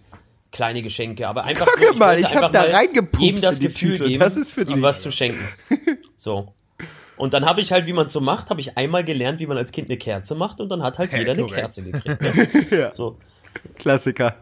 kleine 0.51 0.81
Geschenke, 0.81 1.27
aber 1.27 1.43
einfach 1.45 1.67
Guck 1.77 1.93
so, 1.93 1.99
mal, 1.99 2.09
wollte 2.15 2.21
ich 2.21 2.35
hab 2.35 2.43
einfach 2.43 2.51
da 2.51 2.61
mal 2.63 2.71
reingepupst 2.71 3.21
jedem 3.21 3.41
das 3.41 3.55
in 3.55 3.61
die 3.61 3.67
Gefühl 3.67 3.93
Tüte. 3.93 4.09
geben, 4.09 4.19
Das 4.19 4.35
ist 4.37 4.51
für 4.51 4.61
ihm 4.61 4.73
dich. 4.73 4.81
was 4.81 5.01
zu 5.01 5.11
schenken. 5.11 5.47
So. 6.17 6.53
Und 7.19 7.33
dann 7.33 7.45
habe 7.45 7.61
ich 7.61 7.71
halt, 7.71 7.85
wie 7.85 7.93
man 7.93 8.07
es 8.07 8.13
so 8.13 8.21
macht, 8.21 8.49
habe 8.49 8.61
ich 8.61 8.77
einmal 8.77 9.03
gelernt, 9.03 9.39
wie 9.39 9.45
man 9.45 9.57
als 9.57 9.71
Kind 9.71 9.89
eine 9.89 9.97
Kerze 9.97 10.33
macht 10.35 10.59
und 10.61 10.69
dann 10.69 10.81
hat 10.81 10.97
halt 10.97 11.11
Ja, 11.11 11.19
jeder 11.19 11.33
eine 11.33 11.41
korrekt. 11.43 11.59
Kerze 11.59 11.83
gekriegt. 11.83 12.21
Ne? 12.21 12.47
Ja. 12.77 12.91
So. 12.91 13.17
Klassiker. 13.77 14.35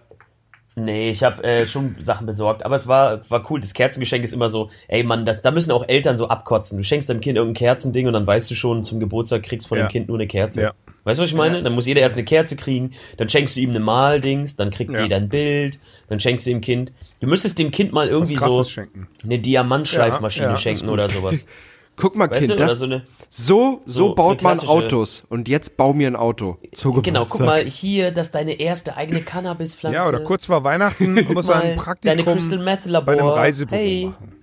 Nee, 0.79 1.09
ich 1.09 1.23
habe 1.23 1.43
äh, 1.43 1.65
schon 1.65 1.95
Sachen 1.97 2.27
besorgt, 2.27 2.63
aber 2.63 2.75
es 2.75 2.87
war, 2.87 3.27
war 3.31 3.49
cool. 3.49 3.59
Das 3.59 3.73
Kerzengeschenk 3.73 4.23
ist 4.23 4.31
immer 4.31 4.47
so, 4.47 4.69
ey 4.89 5.03
Mann, 5.03 5.25
das, 5.25 5.41
da 5.41 5.49
müssen 5.49 5.71
auch 5.71 5.83
Eltern 5.87 6.17
so 6.17 6.27
abkotzen. 6.27 6.77
Du 6.77 6.83
schenkst 6.83 7.09
deinem 7.09 7.19
Kind 7.19 7.35
irgendein 7.35 7.57
Kerzending 7.57 8.05
und 8.05 8.13
dann 8.13 8.27
weißt 8.27 8.49
du 8.51 8.53
schon, 8.53 8.83
zum 8.83 8.99
Geburtstag 8.99 9.41
kriegst 9.41 9.67
von 9.67 9.79
Ja. 9.79 9.87
dem 9.87 9.89
Kind 9.91 10.07
nur 10.07 10.17
eine 10.17 10.27
Kerze. 10.27 10.61
Ja. 10.61 10.73
Weißt 11.03 11.17
du, 11.17 11.23
was 11.23 11.29
ich 11.29 11.35
meine? 11.35 11.63
Dann 11.63 11.73
muss 11.73 11.87
jeder 11.87 12.01
erst 12.01 12.13
eine 12.13 12.25
Kerze 12.25 12.55
kriegen, 12.55 12.91
dann 13.17 13.27
schenkst 13.27 13.55
du 13.55 13.59
ihm 13.61 13.71
eine 13.71 13.79
Maldings, 13.79 14.55
dann 14.55 14.69
kriegt 14.69 14.91
Ja. 14.91 15.01
jeder 15.01 15.15
ein 15.15 15.29
Bild, 15.29 15.79
dann 16.09 16.19
schenkst 16.19 16.45
du 16.45 16.51
dem 16.51 16.61
Kind. 16.61 16.93
Du 17.21 17.27
müsstest 17.27 17.57
dem 17.57 17.71
Kind 17.71 17.91
mal 17.91 18.07
irgendwie 18.07 18.35
so 18.35 18.63
schenken. 18.63 19.07
eine 19.23 19.39
Diamantschleifmaschine 19.39 20.45
Ja, 20.45 20.51
ja, 20.51 20.57
schenken 20.57 20.89
oder 20.89 21.09
sowas. 21.09 21.47
Guck 21.99 22.15
mal, 22.15 22.29
Weißt 22.29 22.47
Kind, 22.47 22.51
du, 22.51 22.55
das, 22.55 22.77
so 22.77 22.85
eine. 22.85 23.05
so, 23.27 23.81
so, 23.85 24.09
so 24.09 24.15
baut 24.15 24.43
man 24.43 24.59
Autos. 24.59 25.23
Und 25.29 25.47
jetzt 25.49 25.77
bau 25.77 25.93
mir 25.93 26.07
ein 26.07 26.15
Auto. 26.15 26.57
Genau, 27.01 27.25
guck 27.25 27.39
mal, 27.41 27.65
hier, 27.65 28.11
das 28.11 28.27
ist 28.27 28.35
deine 28.35 28.53
erste 28.59 28.95
eigene 28.95 29.21
Cannabispflanze. 29.21 29.95
Ja, 29.95 30.07
oder 30.07 30.19
kurz 30.19 30.45
vor 30.45 30.63
Weihnachten 30.63 31.27
muss 31.33 31.49
er 31.49 31.61
ein 31.61 31.75
Praktikum 31.75 32.17
deine 32.17 32.31
Crystal 32.31 32.59
Meth 32.59 32.85
Labor. 32.85 33.05
bei 33.05 33.13
einem 33.13 33.27
Reisebüro 33.27 33.75
hey. 33.79 34.05
machen. 34.05 34.33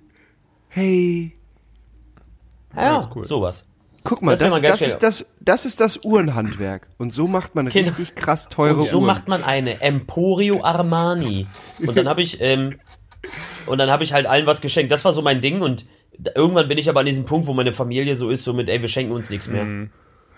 Hey, 0.67 1.31
Ja, 2.75 2.97
ist 2.97 3.09
cool. 3.15 3.23
sowas. 3.23 3.65
guck 4.03 4.21
mal, 4.21 4.35
Das 4.35 4.39
das, 4.51 4.61
das, 4.61 4.81
ist 4.81 4.97
das, 4.99 5.25
das 5.39 5.65
ist 5.65 5.79
das 5.79 6.03
Uhrenhandwerk. 6.03 6.89
Und 6.97 7.13
so 7.13 7.27
macht 7.27 7.55
man 7.55 7.69
Genau. 7.69 7.87
richtig 7.89 8.15
krass 8.15 8.49
teure 8.49 8.81
Und 8.81 8.89
so 8.89 8.97
Uhren. 8.97 9.07
macht 9.07 9.29
man 9.29 9.43
eine 9.45 9.81
Emporio 9.81 10.61
Armani. 10.61 11.47
Und 11.79 11.97
dann 11.97 12.09
habe 12.09 12.21
ich, 12.21 12.41
ähm, 12.41 12.75
und 13.65 13.77
dann 13.79 13.89
habe 13.89 14.03
ich 14.03 14.11
halt 14.11 14.25
allen 14.25 14.45
was 14.45 14.59
geschenkt. 14.59 14.91
Das 14.91 15.05
war 15.05 15.13
so 15.13 15.21
mein 15.21 15.39
Ding 15.39 15.61
und 15.61 15.85
irgendwann 16.35 16.67
bin 16.67 16.77
ich 16.77 16.89
aber 16.89 17.01
an 17.01 17.05
diesem 17.05 17.25
Punkt, 17.25 17.47
wo 17.47 17.53
meine 17.53 17.73
Familie 17.73 18.15
so 18.15 18.29
ist, 18.29 18.43
so 18.43 18.53
mit, 18.53 18.69
ey, 18.69 18.81
wir 18.81 18.87
schenken 18.87 19.11
uns 19.13 19.29
nichts 19.29 19.47
mehr. 19.47 19.87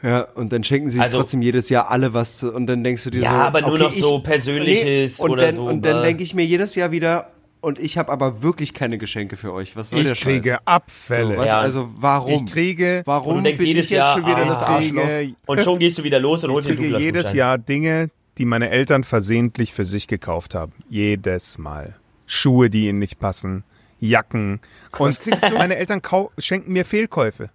Ja, 0.04 0.22
und 0.36 0.52
dann 0.54 0.64
schenken 0.64 0.90
sie 0.90 0.96
sich 0.96 1.02
Also- 1.04 1.18
trotzdem 1.20 1.42
jedes 1.42 1.70
Jahr 1.70 1.90
alle 1.90 2.14
was 2.14 2.38
zu, 2.38 2.54
und 2.54 2.68
dann 2.68 2.84
denkst 2.84 3.04
du 3.04 3.10
dir 3.10 3.22
Ja, 3.22 3.32
so, 3.32 3.36
aber 3.38 3.62
nur 3.62 3.72
okay, 3.74 3.84
noch 3.84 3.92
so 3.92 4.18
ich- 4.18 4.24
Persönliches 4.24 5.20
und 5.20 5.32
oder 5.32 5.48
dann, 5.48 5.56
so, 5.56 5.64
Und 5.66 5.82
dann 5.84 6.04
denke 6.04 6.22
ich 6.24 6.34
mir 6.36 6.46
jedes 6.46 6.76
Jahr 6.76 6.92
wieder, 6.92 7.32
und 7.62 7.80
ich 7.80 7.98
habe 7.98 8.12
aber 8.12 8.44
wirklich 8.44 8.76
keine 8.76 9.00
Geschenke 9.00 9.36
für 9.36 9.52
euch. 9.52 9.76
Was 9.76 9.90
soll 9.90 10.04
der 10.04 10.14
Ich 10.14 10.22
kriege 10.22 10.52
Scheiß? 10.52 10.60
Abfälle. 10.66 11.34
So, 11.34 11.38
was, 11.38 11.48
Ja. 11.48 11.60
Also 11.60 11.90
warum? 11.98 12.46
Ich 12.46 12.52
kriege, 12.52 13.02
warum 13.06 13.32
Und 13.32 13.38
du 13.38 13.44
denkst 13.46 13.60
bin 13.60 13.68
jedes 13.70 13.86
ich 13.86 13.92
jetzt 13.92 13.98
Jahr, 14.00 14.14
schon 14.18 14.26
wieder 14.28 14.38
ah, 14.38 14.46
das 14.46 14.62
ich 14.62 14.68
Arschloch? 14.68 15.04
kriege, 15.04 15.36
Und 15.48 15.62
schon 15.64 15.80
gehst 15.80 15.98
du 15.98 16.04
wieder 16.04 16.20
los 16.20 16.44
und 16.44 16.52
ich 16.52 16.56
holst 16.56 16.70
den 16.70 16.76
kriege 16.76 16.90
Douglas 16.90 17.04
jedes 17.04 17.34
Jahr 17.34 17.58
Dinge, 17.58 18.10
die 18.38 18.46
meine 18.46 18.70
Eltern 18.70 19.04
versehentlich 19.04 19.74
für 19.74 19.86
sich 19.86 20.08
gekauft 20.08 20.54
haben. 20.54 20.74
Jedes 20.90 21.58
Mal. 21.58 21.96
Schuhe, 22.28 22.70
die 22.70 22.88
ihnen 22.88 23.00
nicht 23.00 23.18
passen, 23.20 23.64
Jacken. 24.00 24.60
Und 24.98 25.20
meine 25.54 25.76
Eltern 25.78 26.02
schenken 26.38 26.72
mir 26.74 26.86
Fehlkäufe, 26.86 27.50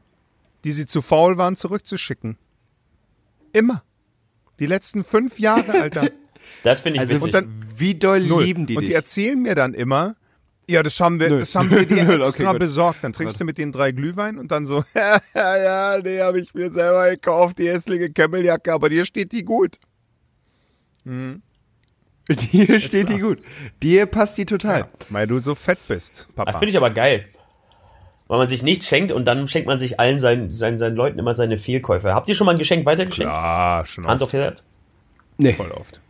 die 0.65 0.73
sie 0.73 0.87
zu 0.87 1.03
faul 1.03 1.37
waren 1.39 1.57
zurückzuschicken. 1.57 2.37
Immer. 3.53 3.83
Die 4.59 4.67
letzten 4.67 5.05
fünf 5.05 5.38
Jahre, 5.38 5.73
Alter. 5.81 6.11
Das 6.65 6.81
finde 6.81 6.97
ich 6.97 7.01
Also 7.03 7.15
witzig. 7.15 7.25
Und 7.27 7.35
dann- 7.35 7.61
wie 7.77 7.95
doll 7.95 8.21
Null. 8.21 8.43
lieben 8.45 8.67
die 8.67 8.77
und 8.77 8.83
die 8.83 8.87
dich? 8.88 8.97
erzählen 8.97 9.40
mir 9.40 9.55
dann 9.55 9.75
immer, 9.75 10.17
ja, 10.69 10.83
das 10.83 10.99
haben 11.01 11.21
wir, 11.21 11.31
Null. 11.31 11.38
das 11.38 11.55
haben 11.55 11.71
wir 11.71 11.87
dir 11.87 12.03
okay, 12.03 12.21
extra 12.21 12.51
gut. 12.51 12.59
besorgt. 12.61 13.05
Dann 13.05 13.13
trinkst 13.13 13.40
du 13.40 13.45
mit 13.45 13.59
denen 13.59 13.71
drei 13.73 13.93
Glühwein 13.93 14.38
und 14.38 14.51
dann 14.51 14.67
so, 14.67 14.85
ja, 14.95 15.21
ja, 15.35 15.99
nee, 16.03 16.21
habe 16.21 16.40
ich 16.40 16.53
mir 16.53 16.71
selber 16.73 17.09
gekauft, 17.11 17.59
die 17.59 17.69
hässliche 17.69 18.11
Kämmeljacke, 18.11 18.73
aber 18.73 18.88
dir 18.88 19.05
steht 19.05 19.31
die 19.33 19.45
gut. 19.45 19.79
Dir 22.52 22.79
steht 22.81 23.08
die 23.08 23.18
gut. 23.18 23.38
Dir 23.83 24.06
passt 24.06 24.38
die 24.38 24.46
total. 24.46 24.87
Weil 25.10 25.27
du 25.27 25.38
so 25.38 25.54
fett 25.54 25.79
bist, 25.88 26.29
Das 26.29 26.35
Papa. 26.37 26.58
finde 26.58 26.70
ich 26.70 26.77
aber 26.77 26.90
geil. 26.90 27.25
weil 28.29 28.38
man 28.38 28.48
sich 28.48 28.62
nichts 28.62 28.87
schenkt 28.87 29.12
und 29.12 29.27
dann 29.27 29.48
schenkt 29.48 29.66
man 29.66 29.79
sich 29.79 29.98
allen 30.00 30.18
seinen, 30.20 30.54
seinen, 30.54 30.79
seinen 30.79 30.96
Leuten 30.96 31.18
immer 31.18 31.35
seine 31.35 31.58
Fehlkäufe. 31.58 32.14
Habt 32.14 32.29
ihr 32.29 32.35
schon 32.35 32.44
mal 32.46 32.52
ein 32.52 32.58
Geschenk 32.58 32.87
weitergeschenkt? 32.87 33.31
Ja, 33.31 33.83
schon 33.85 34.06
Hand 34.06 34.23
oft, 34.23 34.31
auf 34.35 34.40
Herz. 34.40 34.62
Nee. 35.38 35.52
voll 35.54 35.70
oft. 35.73 36.00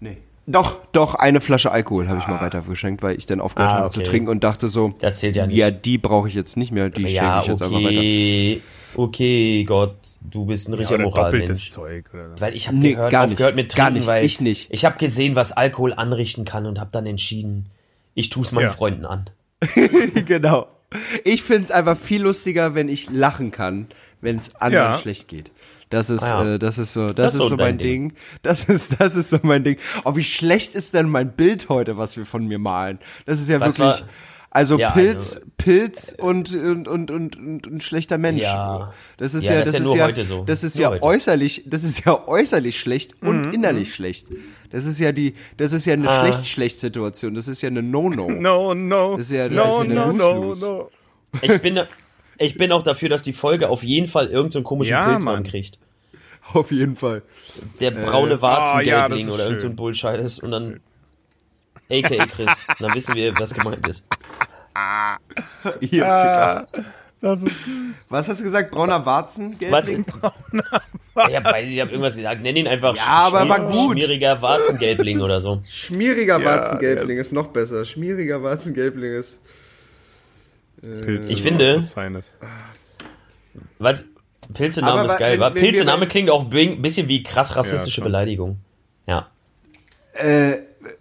nee. 0.00 0.18
Doch, 0.50 0.78
doch, 0.92 1.14
eine 1.14 1.42
Flasche 1.42 1.70
Alkohol 1.70 2.08
habe 2.08 2.20
ich 2.20 2.26
mal 2.26 2.40
weitergeschenkt, 2.40 3.02
weil 3.02 3.18
ich 3.18 3.26
dann 3.26 3.38
aufgehört 3.42 3.70
Ah, 3.70 3.74
habe 3.76 3.86
okay. 3.88 4.02
zu 4.02 4.10
trinken 4.10 4.30
und 4.30 4.42
dachte 4.42 4.68
so, 4.68 4.94
Das 4.98 5.18
zählt 5.18 5.36
ja 5.36 5.46
nicht. 5.46 5.56
ja, 5.58 5.70
die 5.70 5.98
brauche 5.98 6.26
ich 6.26 6.34
jetzt 6.34 6.56
nicht 6.56 6.72
mehr, 6.72 6.88
die 6.88 7.06
ja, 7.06 7.42
schenke 7.42 7.58
ich 7.58 7.60
jetzt 7.60 7.62
einfach 7.62 7.84
weiter. 7.84 8.60
Okay. 8.98 9.64
Gott, 9.64 9.96
du 10.20 10.44
bist 10.46 10.68
ein 10.68 10.72
Ja, 10.72 10.78
richtiger 10.80 11.02
Moralmensch. 11.02 11.70
Zeug. 11.70 12.06
Oder 12.12 12.30
so. 12.36 12.40
Weil 12.40 12.54
ich 12.54 12.68
habe 12.68 12.76
Nee, 12.78 12.92
gehört, 12.92 13.10
gar 13.10 13.24
nicht. 13.26 13.32
aufgehört 13.34 13.56
mit 13.56 13.74
Gar 13.74 13.86
Trinken, 13.86 13.98
nicht. 14.00 14.06
weil 14.06 14.24
Ich 14.24 14.40
nicht. 14.40 14.68
ich 14.70 14.84
habe 14.84 14.98
gesehen, 14.98 15.36
was 15.36 15.52
Alkohol 15.52 15.92
anrichten 15.94 16.44
kann 16.44 16.66
und 16.66 16.78
habe 16.80 16.90
dann 16.92 17.06
entschieden, 17.06 17.66
ich 18.14 18.28
tue 18.30 18.42
es 18.42 18.52
meinen 18.52 18.64
Ja. 18.66 18.72
Freunden 18.72 19.04
an. 19.06 19.30
genau. 20.26 20.68
Ich 21.24 21.42
find's 21.42 21.70
einfach 21.70 21.96
viel 21.98 22.22
lustiger, 22.22 22.74
wenn 22.74 22.88
ich 22.88 23.10
lachen 23.10 23.50
kann, 23.50 23.86
wenn 24.20 24.38
es 24.38 24.54
anderen 24.56 24.92
Ja. 24.92 24.98
schlecht 24.98 25.28
geht. 25.28 25.50
Das 25.90 26.10
ist, 26.10 26.22
Ah 26.22 26.44
ja. 26.44 26.54
äh, 26.54 26.58
das 26.58 26.76
ist 26.78 26.92
so, 26.92 27.06
das, 27.06 27.14
Das 27.16 27.34
ist 27.34 27.48
so 27.48 27.56
mein 27.56 27.78
Ding. 27.78 28.12
Das 28.42 28.64
ist, 28.64 28.96
das 29.00 29.14
ist 29.16 29.30
so 29.30 29.38
mein 29.42 29.64
Ding. 29.64 29.78
Oh, 30.04 30.16
wie 30.16 30.24
schlecht 30.24 30.74
ist 30.74 30.92
denn 30.94 31.08
mein 31.08 31.32
Bild 31.32 31.68
heute, 31.70 31.96
was 31.96 32.16
wir 32.16 32.26
von 32.26 32.46
mir 32.46 32.58
malen? 32.58 32.98
Das 33.24 33.40
ist 33.40 33.48
ja 33.48 33.58
Was 33.60 33.78
wirklich, 33.78 34.02
war- 34.02 34.08
also 34.50 34.78
Ja, 34.78 34.90
Pilz, 34.92 35.36
also- 35.36 35.46
Pilz 35.58 36.14
und, 36.18 36.54
und, 36.54 36.88
und, 36.88 37.10
und, 37.10 37.36
und 37.36 37.66
ein 37.66 37.80
schlechter 37.80 38.16
Mensch. 38.18 38.42
Ja. 38.42 38.92
Das 39.18 39.34
ist 39.34 39.44
Ja, 39.44 39.54
ja, 39.54 39.58
das 39.60 39.68
ist 39.68 39.74
ja 39.74 39.80
nur 39.80 39.98
heute 40.00 40.24
so. 40.24 40.44
das 40.44 40.64
ist 40.64 40.76
Nur 40.76 40.82
ja 40.82 40.90
heute. 40.90 41.02
äußerlich, 41.02 41.64
das 41.66 41.84
ist 41.84 42.04
ja 42.04 42.26
äußerlich 42.26 42.78
schlecht 42.78 43.22
Mhm, 43.22 43.28
und 43.28 43.52
innerlich 43.54 43.94
schlecht. 43.94 44.28
Das 44.70 44.84
ist 44.86 44.98
ja 45.00 45.12
die, 45.12 45.34
das 45.56 45.72
ist 45.72 45.84
ja 45.86 45.94
eine 45.94 46.08
Ah. 46.08 46.20
schlecht-schlecht-Situation. 46.22 47.34
Das 47.34 47.48
ist 47.48 47.60
ja 47.62 47.68
eine 47.68 47.82
No-No. 47.82 48.30
No, 48.30 48.74
no, 48.74 49.16
Das 49.16 49.26
ist 49.26 49.32
ja- 49.32 49.48
das 49.48 49.56
no, 49.56 49.62
ist 49.64 49.76
ja 49.76 49.80
eine 49.82 49.94
no, 49.94 50.12
no, 50.12 50.32
Lose-Lose. 50.34 50.66
no. 50.66 50.90
Ich 51.42 51.60
bin, 51.60 51.80
ich 52.38 52.56
bin 52.56 52.72
auch 52.72 52.82
dafür, 52.82 53.08
dass 53.08 53.22
die 53.22 53.32
Folge 53.32 53.68
auf 53.68 53.82
jeden 53.82 54.06
Fall 54.08 54.26
irgendeinen 54.26 54.50
so 54.50 54.62
komischen 54.62 54.92
Ja, 54.92 55.08
Pilznamen 55.10 55.42
Mann. 55.42 55.50
kriegt. 55.50 55.78
Auf 56.54 56.72
jeden 56.72 56.96
Fall. 56.96 57.22
Der 57.80 57.90
braune 57.90 58.34
ah, 58.36 58.40
Warzengelbling 58.42 58.88
ja, 58.88 59.08
das 59.08 59.20
ist 59.20 59.28
oder 59.30 59.44
irgend 59.44 59.60
so 59.60 59.88
ist 60.14 60.42
und 60.42 60.50
dann 60.50 60.80
AKA 61.90 62.26
Chris. 62.26 62.48
Dann 62.78 62.94
wissen 62.94 63.14
wir, 63.14 63.34
was 63.38 63.52
gemeint 63.54 63.86
ist. 63.88 64.06
Hier, 65.80 66.06
Ah, 66.06 66.66
das 67.20 67.42
ist 67.42 67.56
Was 68.08 68.28
hast 68.28 68.38
du 68.40 68.44
gesagt? 68.44 68.70
Brauner 68.70 69.04
Warzen? 69.04 69.56
Was? 69.70 69.88
Ich 69.88 69.98
hab, 71.16 71.44
weiß, 71.44 71.68
ich 71.68 71.80
habe 71.80 71.90
irgendwas 71.90 72.14
gesagt. 72.14 72.42
Nenn 72.42 72.54
ihn 72.54 72.68
einfach 72.68 72.94
Ja, 72.96 73.06
aber 73.26 73.48
war 73.48 73.60
gut. 73.72 73.92
schmieriger 73.98 74.40
Warzengelbling 74.40 75.20
oder 75.20 75.40
so. 75.40 75.60
Schmieriger 75.66 76.38
Ja, 76.38 76.44
Warzengelbling 76.44 77.18
ist 77.18 77.32
noch 77.32 77.48
besser. 77.48 77.84
Schmieriger 77.84 78.40
Warzengelbling 78.42 79.14
ist. 79.14 79.40
Pilze 80.80 81.32
Ich 81.32 81.42
finde- 81.42 81.78
was 81.78 81.88
Feines. 81.88 82.34
Was? 83.80 84.04
Pilzename 84.54 85.04
ist 85.06 85.18
geil. 85.18 85.40
wa? 85.40 85.50
Pilzename 85.50 86.06
klingt 86.06 86.30
auch 86.30 86.48
ein 86.52 86.82
bisschen 86.82 87.08
wie 87.08 87.22
krass 87.24 87.56
rassistische 87.56 87.96
schon. 87.96 88.04
Beleidigung. 88.04 88.58
Ja. 89.06 89.28
Äh, 90.14 90.58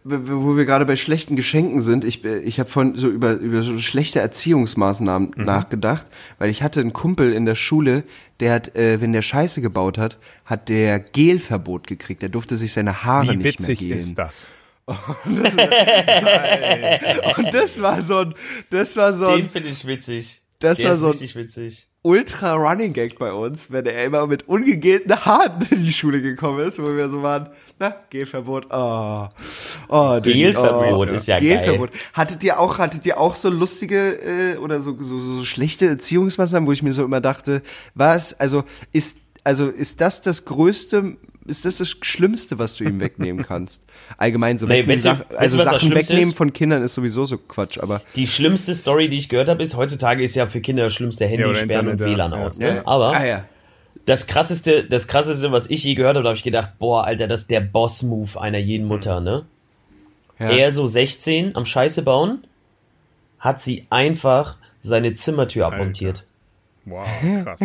wo 0.10 0.56
wir 0.58 0.66
gerade 0.66 0.86
bei 0.86 0.96
schlechten 0.96 1.36
Geschenken 1.36 1.82
sind, 1.82 2.04
ich, 2.06 2.24
äh, 2.26 2.40
ich 2.40 2.60
habe 2.60 2.70
von 2.70 2.96
so 2.96 3.08
über, 3.10 3.34
über 3.34 3.62
so 3.64 3.78
schlechte 3.80 4.20
Erziehungsmaßnahmen 4.20 5.32
Mhm. 5.36 5.46
nachgedacht, 5.46 6.08
weil 6.40 6.50
ich 6.50 6.64
hatte 6.64 6.80
einen 6.80 6.94
Kumpel 6.94 7.34
in 7.34 7.46
der 7.46 7.56
Schule, 7.56 8.04
der 8.40 8.54
hat, 8.54 8.76
äh, 8.76 9.02
wenn 9.02 9.14
der 9.14 9.22
Scheiße 9.22 9.62
gebaut 9.62 9.98
hat, 9.98 10.18
hat 10.46 10.70
der 10.70 11.00
Gelverbot 11.00 11.88
gekriegt. 11.88 12.22
Der 12.22 12.30
durfte 12.30 12.56
sich 12.58 12.74
seine 12.74 13.04
Haare 13.04 13.34
Wie 13.34 13.38
nicht 13.38 13.60
witzig 13.60 13.82
mehr 13.82 13.90
gelen. 13.90 13.98
ist 14.00 14.18
das? 14.18 14.52
Und 17.38 17.54
das 17.54 17.82
war 17.82 18.02
so 18.02 18.18
ein, 18.20 18.34
das 18.70 18.96
war 18.98 19.14
so 19.14 19.36
Den 19.36 19.46
ein 19.46 19.50
finde 19.50 19.70
ich 19.70 19.86
witzig. 19.86 20.42
Das 20.60 20.80
Der 20.80 20.90
war 20.90 20.96
so 20.98 21.06
ein- 21.06 21.12
richtig 21.12 21.36
witzig. 21.36 21.88
ultra 22.02 22.54
Running 22.54 22.94
Gag 22.94 23.20
bei 23.20 23.32
uns, 23.32 23.70
wenn 23.70 23.86
er 23.86 24.06
immer 24.06 24.26
mit 24.26 24.48
ungegelten 24.48 25.14
Haaren 25.26 25.68
in 25.70 25.78
die 25.84 25.94
Schule 25.94 26.22
gekommen 26.22 26.60
ist, 26.66 26.80
wo 26.80 26.96
wir 26.96 27.10
so 27.10 27.22
waren, 27.22 27.50
na, 27.80 27.96
Gelverbot, 28.10 28.66
oh. 28.72 29.28
oh 29.90 30.20
Gelverbot 30.22 31.10
oh, 31.10 31.12
ist 31.12 31.28
ja 31.28 31.40
Gelverbot. 31.40 31.92
Hattet 32.14 32.44
ihr 32.44 32.60
auch, 32.60 32.80
hattet 32.80 33.06
ihr 33.06 33.20
auch 33.20 33.36
so 33.36 33.50
lustige 33.50 34.14
äh, 34.22 34.58
oder 34.58 34.80
so, 34.80 34.98
so, 35.00 35.20
so 35.20 35.44
schlechte 35.44 35.86
Erziehungsmaßnahmen, 35.86 36.66
wo 36.68 36.72
ich 36.72 36.82
mir 36.82 36.94
so 36.94 37.04
immer 37.04 37.22
dachte, 37.22 37.62
was, 37.94 38.40
also 38.40 38.64
ist, 38.94 39.18
also 39.44 39.68
ist 39.68 40.02
das 40.02 40.22
das 40.24 40.46
größte, 40.46 41.18
ist 41.48 41.66
das 41.66 41.78
das 41.78 41.90
Schlimmste, 42.02 42.60
was 42.60 42.76
du 42.76 42.84
ihm 42.84 43.00
wegnehmen 43.00 43.44
kannst? 43.46 43.84
Allgemein 44.18 44.58
so 44.58 44.66
Nee, 44.68 44.80
wegnehmen, 44.88 44.96
weißt 44.96 45.06
du- 45.06 45.10
weißt 45.10 45.32
du, 45.32 45.38
also 45.38 45.58
was 45.58 45.64
das 45.66 45.74
Sachen 45.76 45.88
Schlimmste 45.92 46.14
wegnehmen 46.14 46.30
ist? 46.32 46.38
von 46.38 46.54
Kindern 46.54 46.84
ist 46.84 46.94
sowieso 46.94 47.26
so 47.26 47.38
Quatsch, 47.38 47.78
aber 47.80 48.02
Die 48.16 48.28
schlimmste 48.28 48.76
Story, 48.76 49.10
die 49.10 49.18
ich 49.18 49.30
gehört 49.30 49.50
habe, 49.50 49.64
ist, 49.64 49.76
heutzutage 49.76 50.24
ist 50.24 50.36
ja 50.36 50.48
für 50.48 50.62
Kinder 50.62 50.84
das 50.86 50.94
schlimmste 50.94 51.26
Handy 51.26 51.46
oder 51.46 51.56
sperren 51.56 51.88
und 51.88 51.94
Internet, 51.94 52.12
ja. 52.12 52.16
WLAN 52.18 52.32
Ja. 52.34 52.46
aus. 52.46 52.60
Ne? 52.60 52.76
Ja. 52.78 52.82
Aber 52.86 53.16
ah 53.16 53.26
ja. 53.26 53.46
das 54.06 54.28
krasseste, 54.28 54.84
das 54.86 55.08
krasseste, 55.08 55.52
was 55.52 55.70
ich 55.70 55.84
je 55.84 55.96
gehört 55.96 56.16
habe, 56.16 56.24
da 56.24 56.30
habe 56.30 56.38
ich 56.38 56.44
gedacht, 56.44 56.72
boah, 56.80 57.04
Alter, 57.06 57.28
das 57.28 57.42
ist 57.42 57.52
der 57.52 57.62
Boss-Move 57.62 58.40
einer 58.40 58.58
jeden 58.60 58.88
Mutter, 58.88 59.22
ne? 59.22 59.46
Ja. 60.40 60.50
Er 60.52 60.72
so 60.72 60.86
16 60.86 61.56
am 61.56 61.66
Scheiße 61.66 62.04
bauen, 62.04 62.46
hat 63.40 63.60
sie 63.62 63.86
einfach 63.90 64.58
seine 64.82 65.14
Zimmertür 65.14 65.66
abmontiert. 65.68 66.26
Wow, 66.86 67.08
krass. 67.44 67.60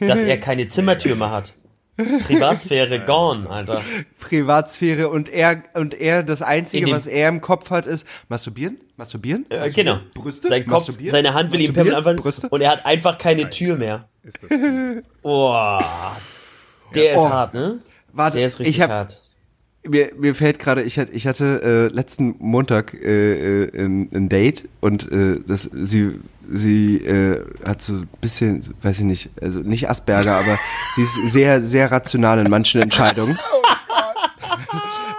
Dass 0.00 0.18
er 0.24 0.38
keine 0.38 0.66
Zimmertür 0.68 1.14
mehr 1.16 1.30
hat. 1.32 1.54
Privatsphäre 1.96 3.00
gone, 3.06 3.48
Alter. 3.48 3.80
Privatsphäre 4.20 5.08
und 5.08 5.28
er 5.28 5.62
und 5.74 5.94
er 5.94 6.22
das 6.22 6.42
einzige, 6.42 6.90
was 6.90 7.06
er 7.06 7.28
im 7.28 7.40
Kopf 7.40 7.70
hat, 7.70 7.86
ist 7.86 8.06
masturbieren, 8.28 8.78
masturbieren, 8.96 9.46
Äh, 9.50 9.70
genau. 9.70 9.98
Brüste, 10.14 10.48
Sein 10.48 10.64
Kopf, 10.64 10.88
masturbieren, 10.88 11.10
seine 11.12 11.34
Hand 11.34 11.52
will 11.52 11.60
ihm 11.60 11.68
masturbieren, 11.68 11.94
pimmeln 11.94 12.06
einfach 12.16 12.22
Brüste. 12.22 12.48
und 12.50 12.60
er 12.60 12.70
hat 12.70 12.84
einfach 12.86 13.16
keine 13.18 13.48
Tür 13.50 13.76
mehr. 13.76 14.08
Ist 14.22 14.42
das. 14.42 14.50
Boah. 15.22 16.16
Der 16.94 17.12
ist 17.12 17.18
Oh. 17.18 17.28
hart, 17.28 17.54
ne? 17.54 17.80
Warte, 18.12 18.36
Der 18.38 18.46
ist 18.46 18.58
richtig 18.58 18.76
ich 18.76 18.82
hab, 18.82 18.90
hart. 18.90 19.20
Mir, 19.88 20.10
mir 20.18 20.34
fällt 20.34 20.58
gerade, 20.58 20.82
ich 20.82 20.98
hatte, 20.98 21.12
ich 21.12 21.26
hatte 21.26 21.90
äh, 21.90 21.94
letzten 21.94 22.34
Montag 22.38 22.94
äh, 22.94 23.64
äh, 23.64 23.84
ein, 23.84 24.08
ein 24.14 24.28
Date 24.28 24.68
und 24.80 25.10
äh, 25.10 25.40
das, 25.46 25.68
sie, 25.72 26.20
sie 26.50 26.98
äh, 26.98 27.44
hat 27.66 27.82
so 27.82 27.94
ein 27.94 28.08
bisschen, 28.20 28.62
weiß 28.82 29.00
ich 29.00 29.04
nicht, 29.04 29.30
also 29.40 29.60
nicht 29.60 29.88
Asperger, 29.88 30.36
aber 30.36 30.58
sie 30.94 31.02
ist 31.02 31.32
sehr, 31.32 31.60
sehr 31.60 31.90
rational 31.90 32.38
in 32.38 32.50
manchen 32.50 32.82
Entscheidungen. 32.82 33.38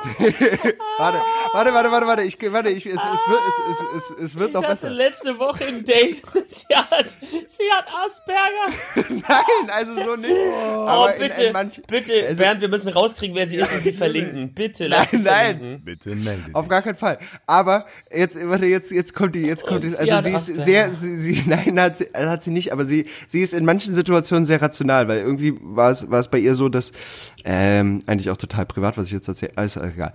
warte, 0.97 1.17
warte, 1.53 1.73
warte, 1.73 1.91
warte, 1.91 2.07
warte, 2.07 2.21
ich, 2.23 2.37
warte, 2.51 2.69
ich, 2.69 2.85
es, 2.85 2.93
es 2.95 3.01
wird, 3.03 3.39
es, 3.47 3.77
es, 3.79 4.11
es, 4.17 4.23
es 4.23 4.35
wird 4.39 4.49
Ich 4.49 4.53
noch 4.53 4.63
hatte 4.63 4.71
besser. 4.73 4.89
letzte 4.89 5.39
Woche 5.39 5.65
ein 5.65 5.83
Date 5.83 6.21
und 6.35 6.45
sie 6.55 6.75
hat, 6.75 7.17
sie 7.47 7.71
hat 7.71 7.85
Asperger. 8.05 9.09
Nein, 9.09 9.69
also 9.69 9.93
so 10.03 10.15
nicht. 10.15 10.31
Oh, 10.31 10.85
aber 10.87 11.15
in- 11.15 11.21
bitte, 11.21 11.43
in 11.45 11.53
manch- 11.53 11.81
bitte, 11.87 12.25
also- 12.27 12.41
Bernd, 12.43 12.61
wir 12.61 12.69
müssen 12.69 12.89
rauskriegen, 12.89 13.35
wer 13.35 13.47
sie 13.47 13.57
ist 13.57 13.71
und 13.73 13.83
sie 13.83 13.91
verlinken. 13.91 14.53
Bitte, 14.53 14.87
lass 14.87 14.99
Nein, 14.99 15.07
sie 15.11 15.17
nein. 15.17 15.57
verlinken. 15.57 15.85
Bitte 15.85 16.15
melde 16.15 16.43
Auf 16.53 16.67
gar 16.67 16.81
keinen 16.81 16.95
Fall. 16.95 17.17
Aber 17.45 17.85
jetzt, 18.13 18.37
warte, 18.47 18.65
jetzt, 18.65 18.91
jetzt 18.91 19.13
kommt 19.13 19.35
die, 19.35 19.41
jetzt 19.41 19.63
kommt 19.65 19.83
Und 19.83 19.91
die, 19.91 19.95
sie 19.95 20.11
also 20.11 20.13
hat 20.15 20.23
sie 20.23 20.29
ist 20.31 20.35
Asperger. 20.59 20.63
sehr, 20.63 20.93
sie, 20.93 21.17
sie, 21.17 21.49
nein, 21.49 21.79
hat 21.79 21.97
sie, 21.97 22.13
also 22.13 22.29
hat 22.29 22.43
sie 22.43 22.51
nicht, 22.51 22.71
aber 22.71 22.85
sie, 22.85 23.05
sie 23.27 23.41
ist 23.41 23.53
in 23.53 23.65
manchen 23.65 23.93
Situationen 23.95 24.45
sehr 24.45 24.61
rational, 24.61 25.07
weil 25.07 25.19
irgendwie 25.19 25.57
war 25.61 25.91
es, 25.91 26.09
war 26.09 26.19
es 26.19 26.27
bei 26.27 26.37
ihr 26.37 26.55
so, 26.55 26.69
dass, 26.69 26.91
ähm, 27.45 28.01
eigentlich 28.07 28.29
auch 28.29 28.37
total 28.37 28.65
privat, 28.65 28.97
was 28.97 29.07
ich 29.07 29.13
jetzt 29.13 29.27
erzähle, 29.27 29.51
alles 29.55 29.77
egal. 29.95 30.13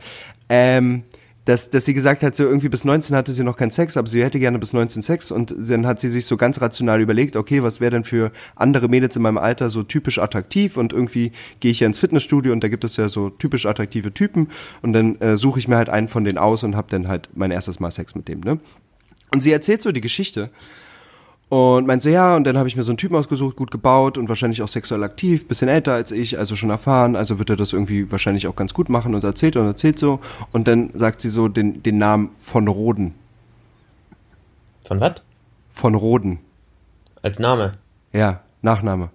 Ähm, 0.49 1.05
dass, 1.45 1.70
dass 1.70 1.85
sie 1.85 1.95
gesagt 1.95 2.23
hat, 2.23 2.37
so 2.37 2.45
irgendwie 2.45 2.68
bis 2.68 2.85
19 2.85 3.16
hatte 3.16 3.33
sie 3.33 3.43
noch 3.43 3.57
keinen 3.57 3.73
Sex, 3.73 3.97
aber 3.97 4.07
sie 4.07 4.23
hätte 4.23 4.39
gerne 4.39 4.59
bis 4.59 4.73
19 4.73 5.03
Sex 5.03 5.31
und 5.31 5.53
dann 5.59 5.87
hat 5.87 5.99
sie 5.99 6.09
sich 6.09 6.27
so 6.27 6.37
ganz 6.37 6.61
rational 6.61 7.01
überlegt, 7.01 7.35
okay, 7.35 7.62
was 7.62 7.81
wäre 7.81 7.91
denn 7.91 8.05
für 8.05 8.31
andere 8.55 8.89
Mädels 8.89 9.16
in 9.16 9.23
meinem 9.23 9.39
Alter 9.39 9.68
so 9.68 9.83
typisch 9.83 10.18
attraktiv 10.18 10.77
und 10.77 10.93
irgendwie 10.93 11.33
gehe 11.59 11.73
ich 11.73 11.81
ja 11.81 11.89
ins 11.89 11.99
Fitnessstudio 11.99 12.53
und 12.53 12.62
da 12.62 12.68
gibt 12.68 12.85
es 12.85 12.97
ja 12.97 13.09
so 13.09 13.29
typisch 13.29 13.66
attraktive 13.66 14.14
Typen 14.14 14.49
und 14.83 14.93
dann 14.93 15.20
äh, 15.20 15.37
suche 15.37 15.59
ich 15.59 15.66
mir 15.66 15.77
halt 15.77 15.89
einen 15.89 16.09
von 16.09 16.25
denen 16.25 16.39
aus 16.39 16.62
und 16.62 16.77
habe 16.77 16.89
dann 16.91 17.09
halt 17.09 17.29
mein 17.35 17.51
erstes 17.51 17.81
Mal 17.81 17.91
Sex 17.91 18.14
mit 18.14 18.29
dem, 18.29 18.41
ne? 18.41 18.61
Und 19.33 19.43
sie 19.43 19.51
erzählt 19.51 19.81
so 19.81 19.93
die 19.93 20.03
Geschichte 20.03 20.51
und 21.53 21.86
meint 21.86 22.03
so, 22.03 22.09
ja, 22.09 22.34
und 22.34 22.44
dann 22.44 22.57
habe 22.57 22.66
ich 22.66 22.76
mir 22.76 22.82
so 22.82 22.92
einen 22.92 22.96
Typen 22.96 23.14
ausgesucht, 23.14 23.57
gut 23.57 23.70
gebaut 23.70 24.16
und 24.16 24.26
wahrscheinlich 24.30 24.62
auch 24.62 24.68
sexuell 24.68 25.05
aktiv, 25.05 25.46
bisschen 25.46 25.68
älter 25.68 25.92
als 25.92 26.11
ich, 26.11 26.38
also 26.38 26.57
schon 26.57 26.70
erfahren, 26.70 27.14
also 27.14 27.38
wird 27.38 27.50
er 27.50 27.57
das 27.57 27.74
irgendwie 27.74 28.11
wahrscheinlich 28.11 28.46
auch 28.46 28.57
ganz 28.57 28.72
gut 28.72 28.88
machen 28.88 29.14
und 29.14 29.22
erzählt 29.22 29.57
und 29.57 29.66
erzählt 29.66 29.98
so. 29.98 30.20
Und 30.53 30.66
dann 30.66 30.88
sagt 30.94 31.20
sie 31.20 31.28
so 31.28 31.48
den, 31.48 31.82
den 31.82 31.98
Namen 31.98 32.30
von 32.40 32.68
Roden. 32.68 33.12
Von 34.86 34.98
was? 35.00 35.16
Von 35.68 35.94
Roden. 35.94 36.38
Als 37.20 37.38
Name. 37.38 37.72
Ja, 38.14 38.40
Nachname. 38.62 39.11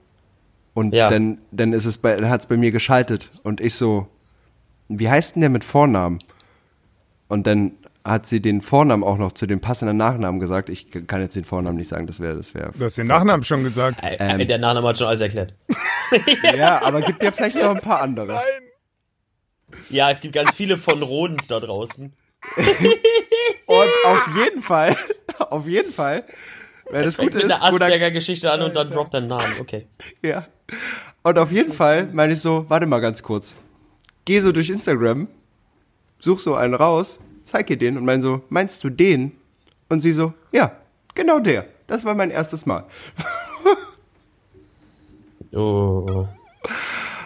Und 0.76 0.94
Ja. 0.94 1.10
dann, 1.10 1.40
dann 1.52 1.74
ist 1.74 1.86
es 1.86 1.98
bei, 1.98 2.16
dann 2.18 2.30
hat's 2.30 2.46
bei 2.46 2.56
mir 2.56 2.70
geschaltet 2.70 3.32
und 3.42 3.62
ich 3.62 3.74
so, 3.74 4.06
wie 4.90 5.10
heißt 5.10 5.36
denn 5.38 5.42
der 5.42 5.50
mit 5.50 5.64
Vornamen? 5.64 6.20
Und 7.30 7.48
dann 7.48 7.72
hat 8.08 8.26
sie 8.26 8.42
den 8.42 8.62
Vornamen 8.62 9.04
auch 9.04 9.18
noch 9.18 9.34
zu 9.34 9.46
dem 9.48 9.60
passenden 9.60 9.98
Nachnamen 9.98 10.40
gesagt. 10.40 10.70
Ich 10.70 10.90
kann 10.92 11.22
jetzt 11.22 11.36
den 11.36 11.44
Vornamen 11.44 11.78
nicht 11.78 11.90
sagen, 11.90 12.08
das 12.08 12.20
wäre, 12.20 12.36
das 12.36 12.54
wäre. 12.54 12.72
Du 12.78 12.86
hast 12.86 12.98
den 12.98 13.08
Nachnamen 13.08 13.44
schon 13.44 13.64
gesagt. 13.64 14.02
Äh, 14.04 14.18
Ähm. 14.20 14.40
äh, 14.40 14.46
der 14.46 14.58
Nachname 14.60 14.88
hat 14.88 14.98
schon 14.98 15.08
alles 15.08 15.20
erklärt. 15.20 15.54
Ja, 16.58 16.82
aber 16.84 17.02
gibt 17.02 17.22
ja 17.22 17.32
vielleicht 17.32 17.58
noch 17.58 17.76
ein 17.76 17.82
paar 17.82 18.02
andere. 18.02 18.40
Ja, 19.90 20.10
es 20.10 20.22
gibt 20.22 20.34
ganz 20.34 20.56
viele 20.56 20.78
von 20.78 21.04
Rodens 21.04 21.48
da 21.48 21.60
draußen. 21.60 22.14
Und 23.66 23.90
auf 24.06 24.28
jeden 24.38 24.62
Fall, 24.62 24.96
auf 25.50 25.68
jeden 25.68 25.92
Fall 25.92 26.24
Wer 26.90 27.04
das 27.04 27.18
Fängt 27.18 27.34
Gute 27.34 27.46
mit 27.46 27.54
ist, 27.54 27.60
Gunnar, 27.60 27.74
Asperger-Geschichte 27.74 28.50
an 28.50 28.62
und 28.62 28.76
dann 28.78 28.90
droppt 28.90 29.14
deinen 29.14 29.28
Namen. 29.28 29.56
Okay. 29.60 29.88
ja. 30.22 30.48
Und 31.24 31.38
auf 31.38 31.52
jeden 31.52 31.74
Fall 31.74 32.08
meine 32.14 32.32
ich 32.32 32.40
so, 32.40 32.66
warte 32.70 32.86
mal 32.86 33.00
ganz 33.00 33.22
kurz. 33.22 33.54
Geh 34.24 34.40
so 34.40 34.54
durch 34.54 34.70
Instagram, 34.70 35.28
such 36.20 36.40
so 36.40 36.56
einen 36.56 36.74
raus, 36.74 37.20
zeig 37.48 37.70
ihr 37.70 37.78
den 37.78 37.98
und 37.98 38.06
mein 38.06 38.22
so, 38.22 38.44
meinst 38.50 38.84
du 38.84 38.90
den? 38.90 39.32
Und 39.90 40.02
sie 40.02 40.12
so, 40.12 40.34
ja, 40.52 40.76
genau 41.16 41.40
der. 41.40 41.66
Das 41.88 42.04
war 42.04 42.14
mein 42.14 42.32
erstes 42.32 42.66
Mal. 42.66 42.86
Oh. 45.54 46.28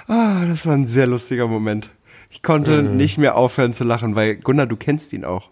Ah, 0.07 0.45
das 0.45 0.65
war 0.65 0.73
ein 0.73 0.85
sehr 0.85 1.07
lustiger 1.07 1.47
Moment. 1.47 1.89
Ich 2.29 2.43
konnte 2.43 2.83
nicht 2.83 3.17
mehr 3.17 3.35
aufhören 3.35 3.73
zu 3.73 3.83
lachen, 3.83 4.15
weil 4.15 4.35
Gunnar, 4.35 4.67
du 4.67 4.77
kennst 4.77 5.11
ihn 5.11 5.25
auch. 5.25 5.49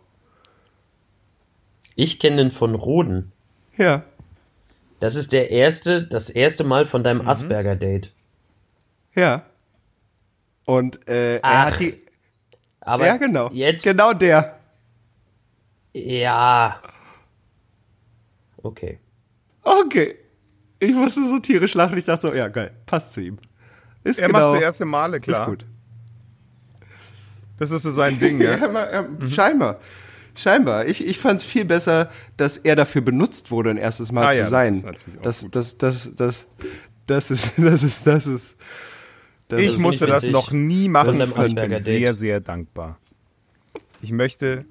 Ich 1.95 2.19
kenne 2.19 2.37
den 2.37 2.51
von 2.51 2.75
Roden. 2.75 3.31
Ja. 3.75 4.03
Das 4.99 5.15
ist 5.15 5.33
der 5.33 5.49
erste, 5.49 6.03
das 6.03 6.29
erste 6.29 6.63
Mal 6.63 6.85
von 6.85 7.03
deinem 7.03 7.27
Asperger-Date. 7.27 8.13
Ja. 9.15 9.43
Und 10.63 11.05
äh, 11.09 11.37
er 11.37 11.43
Ach, 11.43 11.71
hat 11.71 11.79
die. 11.79 12.01
Aber 12.81 13.07
ja, 13.07 13.17
genau. 13.17 13.49
jetzt, 13.51 13.83
Genau 13.83 14.13
der. 14.13 14.58
Ja. 15.93 16.81
Okay. 18.57 18.99
Okay. 19.63 20.15
Ich 20.79 20.93
musste 20.93 21.27
so 21.27 21.39
tierisch 21.39 21.73
lachen. 21.73 21.97
Ich 21.97 22.05
dachte 22.05 22.27
so, 22.29 22.33
ja, 22.33 22.47
geil. 22.47 22.71
Passt 22.85 23.13
zu 23.13 23.21
ihm. 23.21 23.37
Ist 24.03 24.21
Er 24.21 24.27
genau. 24.27 24.39
macht 24.51 24.57
zuerst 24.57 24.79
Male, 24.85 25.17
Ist 25.17 25.23
klar. 25.23 25.45
gut. 25.45 25.65
Das 27.57 27.71
ist 27.71 27.83
so 27.83 27.91
sein 27.91 28.17
Ding, 28.19 28.39
Ja, 28.41 28.55
ja. 28.57 28.99
ähm, 29.01 29.29
Scheinbar. 29.29 29.79
Scheinbar. 30.35 30.85
Ich, 30.87 31.05
ich 31.05 31.19
fand 31.19 31.41
es 31.41 31.45
viel 31.45 31.65
besser, 31.65 32.09
dass 32.37 32.55
er 32.57 32.77
dafür 32.77 33.01
benutzt 33.01 33.51
wurde, 33.51 33.71
ein 33.71 33.77
erstes 33.77 34.11
Mal 34.13 34.27
Ah 34.27 34.31
zu 34.31 34.37
ja, 34.37 34.43
das 34.43 34.49
sein. 34.51 34.73
ist 34.75 34.85
natürlich 34.85 35.19
auch 35.19 35.23
das, 35.23 35.41
gut. 35.41 35.55
das, 35.55 35.77
das, 35.77 36.15
das, 36.15 36.47
das 37.07 37.31
ist, 37.31 37.53
das 37.57 37.83
ist, 37.83 38.07
das 38.07 38.27
ist. 38.27 38.57
Das 39.49 39.59
Ich 39.59 39.67
ist, 39.67 39.77
musste 39.79 40.05
das 40.05 40.25
noch 40.27 40.51
nie 40.51 40.87
machen. 40.87 41.19
Ich 41.45 41.55
bin 41.55 41.79
sehr, 41.79 42.13
sehr 42.13 42.39
dankbar. 42.39 42.99
Ich 44.01 44.11
möchte 44.11 44.65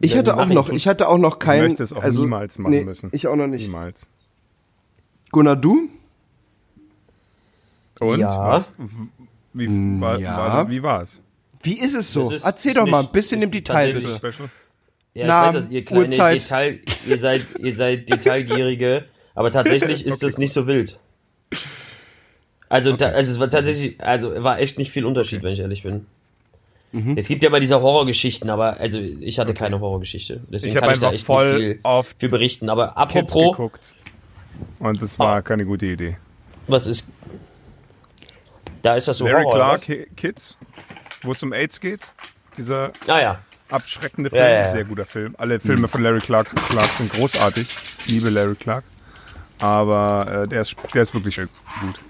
ich 0.00 0.16
hatte 0.16 0.36
auch 0.36 0.46
ich 0.48 0.54
noch, 0.54 0.68
ich 0.68 0.86
hatte 0.88 1.08
auch 1.08 1.18
noch 1.18 1.38
keinen. 1.38 1.64
möchte 1.64 1.82
es 1.82 1.92
auch 1.92 2.04
niemals 2.04 2.58
machen 2.58 2.70
nee, 2.72 2.84
müssen. 2.84 3.10
Ich 3.12 3.26
auch 3.26 3.36
noch 3.36 3.46
nicht. 3.46 3.62
niemals. 3.62 4.08
Gunnar, 5.32 5.56
du? 5.56 5.88
Und 8.00 8.20
Ja. 8.20 8.48
was? 8.50 8.74
Wie, 9.52 10.00
war, 10.00 10.18
ja. 10.20 10.36
war, 10.36 10.70
wie 10.70 10.82
war's? 10.82 11.22
Wie 11.62 11.78
ist 11.80 11.94
es 11.94 12.12
so? 12.12 12.30
Ist 12.30 12.44
Erzähl 12.44 12.74
doch 12.74 12.86
mal 12.86 13.00
ein 13.04 13.10
bisschen 13.10 13.40
im 13.42 13.50
Detail, 13.50 13.94
bitte. 13.94 14.12
Special? 14.16 14.48
Ja, 15.14 15.22
ich 15.22 15.26
Namen, 15.28 15.54
weiß, 15.56 15.62
dass 15.62 15.70
ihr 15.70 15.84
kleine 15.84 16.04
Uhrzeit. 16.04 16.42
Detail, 16.42 16.80
ihr 17.06 17.18
seid, 17.18 17.42
ihr 17.58 17.74
seid 17.74 18.08
Detailgierige, 18.10 19.06
aber 19.34 19.50
tatsächlich 19.50 20.04
ist 20.04 20.22
das 20.22 20.36
nicht 20.36 20.52
so 20.52 20.66
wild. 20.66 21.00
Also, 22.68 22.94
ta- 22.96 23.10
also 23.10 23.32
es 23.32 23.38
war 23.38 23.48
tatsächlich, 23.48 23.98
also 24.00 24.42
war 24.42 24.58
echt 24.58 24.76
nicht 24.76 24.90
viel 24.90 25.06
Unterschied, 25.06 25.42
wenn 25.42 25.52
ich 25.54 25.60
ehrlich 25.60 25.82
bin. 25.84 26.06
Mhm. 26.92 27.16
Es 27.18 27.26
gibt 27.26 27.42
ja 27.42 27.50
mal 27.50 27.60
diese 27.60 27.80
Horrorgeschichten, 27.80 28.48
aber 28.48 28.78
also 28.80 28.98
ich 28.98 29.38
hatte 29.38 29.52
keine 29.54 29.80
Horrorgeschichte. 29.80 30.40
Deswegen 30.48 30.70
Ich 30.70 30.76
habe 30.76 30.86
kann 30.86 30.94
ich 30.94 31.00
da 31.00 31.06
einfach 31.08 31.14
echt 31.16 31.26
voll 31.26 31.58
viel, 31.58 31.80
auf 31.82 32.14
viel 32.18 32.28
berichten. 32.28 32.70
Aber 32.70 32.88
Kids 33.08 33.32
apropos, 33.32 33.50
geguckt. 33.56 33.94
Und 34.78 35.02
das 35.02 35.18
war 35.18 35.36
Ah. 35.36 35.42
keine 35.42 35.64
gute 35.66 35.86
Idee. 35.86 36.16
was 36.68 36.86
ist. 36.86 37.08
Da 38.82 38.94
ist 38.94 39.08
das 39.08 39.18
so 39.18 39.26
Larry 39.26 39.44
Horror. 39.44 39.78
Clark 39.78 40.16
Kids, 40.16 40.56
wo 41.22 41.32
es 41.32 41.42
um 41.42 41.52
AIDS 41.52 41.80
geht. 41.80 42.00
Dieser 42.56 42.92
Ah 43.08 43.20
ja. 43.20 43.38
abschreckende 43.68 44.30
Film, 44.30 44.42
Ja, 44.42 44.48
ja, 44.48 44.68
sehr 44.70 44.84
guter 44.84 45.04
Film. 45.04 45.34
Alle 45.38 45.58
Filme 45.60 45.88
von 45.88 46.02
Larry 46.02 46.20
Clark, 46.20 46.54
Clark 46.68 46.90
sind 46.92 47.12
großartig. 47.12 47.66
Ich 48.00 48.06
liebe 48.06 48.30
Larry 48.30 48.54
Clark. 48.54 48.84
Aber 49.58 50.44
äh, 50.44 50.48
der, 50.48 50.60
ist, 50.62 50.76
der 50.94 51.02
ist 51.02 51.12
wirklich 51.14 51.36
gut. 51.36 52.00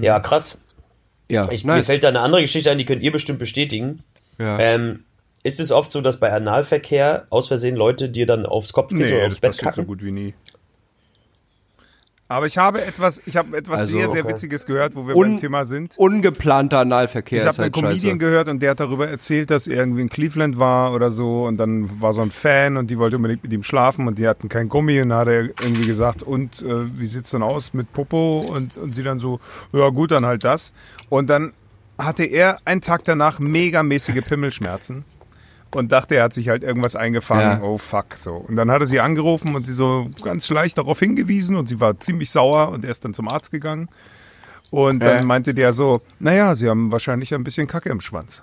Ja, 0.00 0.20
krass. 0.20 0.58
Ja, 1.30 1.48
Ich, 1.50 1.64
Mir 1.64 1.74
nice. 1.76 1.86
fällt 1.86 2.04
da 2.04 2.08
eine 2.08 2.20
andere 2.20 2.40
Geschichte 2.42 2.70
ein, 2.70 2.78
die 2.78 2.84
könnt 2.84 3.02
ihr 3.02 3.12
bestimmt 3.12 3.38
bestätigen. 3.38 4.02
ja. 4.38 4.58
Ähm, 4.58 5.04
ist 5.42 5.58
es 5.58 5.72
oft 5.72 5.90
so, 5.90 6.02
dass 6.02 6.20
bei 6.20 6.30
Analverkehr 6.30 7.24
aus 7.30 7.48
Versehen 7.48 7.74
Leute 7.74 8.10
dir 8.10 8.26
dann 8.26 8.44
aufs 8.44 8.74
Kopfkissen 8.74 9.14
oder 9.14 9.20
Nee, 9.22 9.26
aufs 9.26 9.36
das 9.36 9.40
Bett 9.40 9.50
passiert 9.52 9.74
so 9.74 9.80
kacken? 9.82 9.86
gut 9.86 10.04
wie 10.04 10.10
nie. 10.12 10.34
Aber 12.30 12.46
ich 12.46 12.58
habe 12.58 12.80
etwas, 12.84 13.20
ich 13.26 13.36
habe 13.36 13.56
etwas 13.56 13.80
Also, 13.80 13.96
sehr, 13.96 14.08
sehr. 14.08 14.24
Witziges 14.28 14.64
gehört, 14.64 14.94
wo 14.94 15.08
wir 15.08 15.16
Un- 15.16 15.32
beim 15.32 15.38
Thema 15.38 15.64
sind. 15.64 15.94
Ungeplanter 15.98 16.78
Analverkehr 16.78 17.38
Ich 17.40 17.44
habe 17.44 17.56
einen 17.56 17.62
halt 17.64 17.72
Comedian 17.74 17.98
scheiße. 18.12 18.18
gehört 18.18 18.48
und 18.48 18.60
der 18.62 18.70
hat 18.70 18.78
darüber 18.78 19.08
erzählt, 19.08 19.50
dass 19.50 19.66
er 19.66 19.78
irgendwie 19.78 20.02
in 20.02 20.08
Cleveland 20.10 20.56
war 20.56 20.94
oder 20.94 21.10
so 21.10 21.44
und 21.46 21.56
dann 21.56 22.00
war 22.00 22.12
so 22.12 22.22
ein 22.22 22.30
Fan 22.30 22.76
und 22.76 22.88
die 22.88 22.98
wollte 22.98 23.16
unbedingt 23.16 23.42
mit 23.42 23.52
ihm 23.52 23.64
schlafen 23.64 24.06
und 24.06 24.16
die 24.16 24.28
hatten 24.28 24.48
kein 24.48 24.68
Gummi 24.68 25.00
und 25.02 25.08
dann 25.08 25.18
hat 25.18 25.26
er 25.28 25.42
irgendwie 25.60 25.86
gesagt, 25.86 26.22
und 26.22 26.62
äh, 26.62 26.98
wie 27.00 27.06
sieht's 27.06 27.30
dann 27.30 27.42
aus 27.42 27.74
mit 27.74 27.92
Popo? 27.92 28.44
Und, 28.56 28.76
und 28.78 28.94
sie 28.94 29.02
dann 29.02 29.18
so, 29.18 29.40
ja 29.72 29.88
gut, 29.88 30.12
dann 30.12 30.24
halt 30.24 30.44
das. 30.44 30.72
Und 31.08 31.28
dann 31.30 31.52
hatte 31.98 32.22
er 32.24 32.58
einen 32.64 32.80
Tag 32.80 33.02
danach 33.02 33.40
megamäßige 33.40 34.22
Pimmelschmerzen 34.24 35.04
und 35.74 35.92
dachte, 35.92 36.16
er 36.16 36.24
hat 36.24 36.32
sich 36.32 36.48
halt 36.48 36.62
irgendwas 36.62 36.96
eingefangen. 36.96 37.60
Ja. 37.60 37.62
Oh 37.62 37.78
fuck, 37.78 38.14
so. 38.16 38.34
Und 38.34 38.56
dann 38.56 38.70
hat 38.70 38.80
er 38.80 38.86
sie 38.86 39.00
angerufen 39.00 39.54
und 39.54 39.64
sie 39.66 39.72
so 39.72 40.10
ganz 40.22 40.48
leicht 40.50 40.78
darauf 40.78 40.98
hingewiesen 40.98 41.56
und 41.56 41.68
sie 41.68 41.80
war 41.80 41.98
ziemlich 42.00 42.30
sauer 42.30 42.70
und 42.70 42.84
er 42.84 42.90
ist 42.90 43.04
dann 43.04 43.14
zum 43.14 43.28
Arzt 43.28 43.50
gegangen. 43.50 43.88
Und 44.70 45.00
dann 45.00 45.20
Ja. 45.20 45.24
meinte 45.26 45.52
der 45.54 45.72
so, 45.72 46.00
naja, 46.20 46.54
sie 46.54 46.68
haben 46.68 46.92
wahrscheinlich 46.92 47.34
ein 47.34 47.42
bisschen 47.42 47.66
Kacke 47.66 47.88
im 47.88 48.00
Schwanz. 48.00 48.42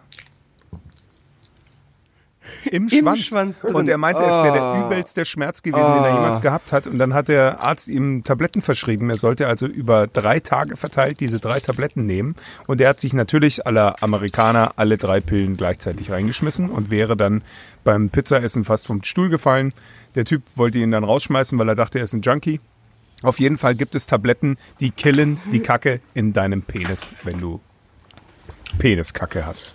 Im 2.72 2.90
Schwanz. 2.90 3.20
Schwanz 3.20 3.62
drin. 3.62 3.76
und 3.76 3.90
er 3.90 3.98
meinte, 3.98 4.22
es 4.24 4.36
wäre 4.38 4.54
der 4.54 4.62
Ah. 4.64 4.86
übelste 4.88 5.26
Schmerz 5.26 5.62
gewesen, 5.62 5.84
den 5.94 6.04
er 6.04 6.12
Ah. 6.12 6.16
jemals 6.16 6.42
gehabt 6.42 6.72
hat. 6.72 6.88
Und 6.88 6.98
dann 6.98 7.14
hat 7.14 7.28
der 7.28 7.62
Arzt 7.64 7.88
ihm 7.88 8.24
Tabletten 8.24 8.62
verschrieben. 8.62 9.10
Er 9.10 9.18
sollte 9.18 9.48
also 9.48 9.66
über 9.68 10.08
drei 10.08 10.40
Tage 10.40 10.78
verteilt 10.78 11.20
diese 11.20 11.40
drei 11.40 11.56
Tabletten 11.56 12.06
nehmen. 12.06 12.36
Und 12.66 12.82
er 12.82 12.90
hat 12.90 13.00
sich 13.00 13.14
natürlich 13.14 13.66
aller 13.68 13.96
Amerikaner 14.02 14.74
alle 14.78 14.98
drei 14.98 15.20
Pillen 15.20 15.58
gleichzeitig 15.58 16.12
reingeschmissen 16.12 16.70
und 16.70 16.90
wäre 16.92 17.16
dann 17.18 17.42
beim 17.84 18.10
Pizzaessen 18.10 18.66
fast 18.66 18.88
vom 18.88 19.04
Stuhl 19.04 19.30
gefallen. 19.30 19.74
Der 20.16 20.26
Typ 20.26 20.42
wollte 20.56 20.80
ihn 20.80 20.92
dann 20.92 21.04
rausschmeißen, 21.04 21.58
weil 21.60 21.70
er 21.70 21.76
dachte, 21.76 22.00
er 22.00 22.04
ist 22.06 22.14
ein 22.14 22.22
Junkie. 22.22 22.60
Auf 23.24 23.40
jeden 23.40 23.58
Fall 23.58 23.76
gibt 23.76 23.96
es 23.96 24.06
Tabletten, 24.08 24.58
die 24.80 24.92
killen 24.92 25.40
die 25.52 25.60
Kacke 25.60 26.02
in 26.14 26.34
deinem 26.34 26.62
Penis, 26.64 27.12
wenn 27.24 27.40
du 27.40 27.60
Peniskacke 28.78 29.46
hast. 29.46 29.74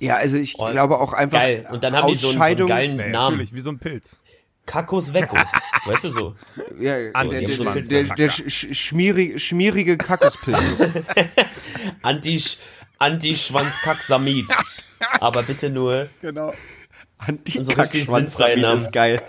Ja, 0.00 0.16
also 0.16 0.36
ich 0.38 0.56
Oh, 0.58 0.68
glaube 0.70 0.98
auch 0.98 1.12
einfach. 1.12 1.38
Geil. 1.38 1.66
Und 1.70 1.84
dann 1.84 1.94
haben 1.94 2.08
die 2.08 2.14
so 2.14 2.28
einen, 2.28 2.38
so 2.38 2.42
einen 2.42 2.42
Ausscheidung- 2.42 2.68
geilen 2.68 2.96
Nee, 2.96 3.10
Namen. 3.10 3.32
natürlich, 3.36 3.52
wie 3.54 3.60
so 3.60 3.70
ein 3.70 3.78
Pilz. 3.78 4.20
Kakos 4.66 5.12
Vekos. 5.14 5.38
weißt 5.86 6.04
du 6.04 6.10
so? 6.10 6.34
Ja, 6.78 6.94
Andi- 6.94 7.30
der, 7.30 7.40
der, 7.40 7.48
so 7.56 7.64
der, 7.64 7.82
der, 7.82 8.02
der 8.14 8.28
sch 8.28 8.40
sch- 8.42 8.74
schmierige, 8.74 9.38
schmierige 9.38 9.96
Kaktuspilz. 9.96 10.58
Anti, 12.02 12.42
Anti-Schwanzkacksamid. 12.98 14.46
Aber 15.20 15.42
bitte 15.42 15.70
nur. 15.70 16.08
Genau. 16.20 16.52
So 17.58 17.72
richtig 17.72 18.06
sinnfreie 18.06 18.58
Namen. 18.58 18.76
ist 18.78 18.92
geil. 18.92 19.20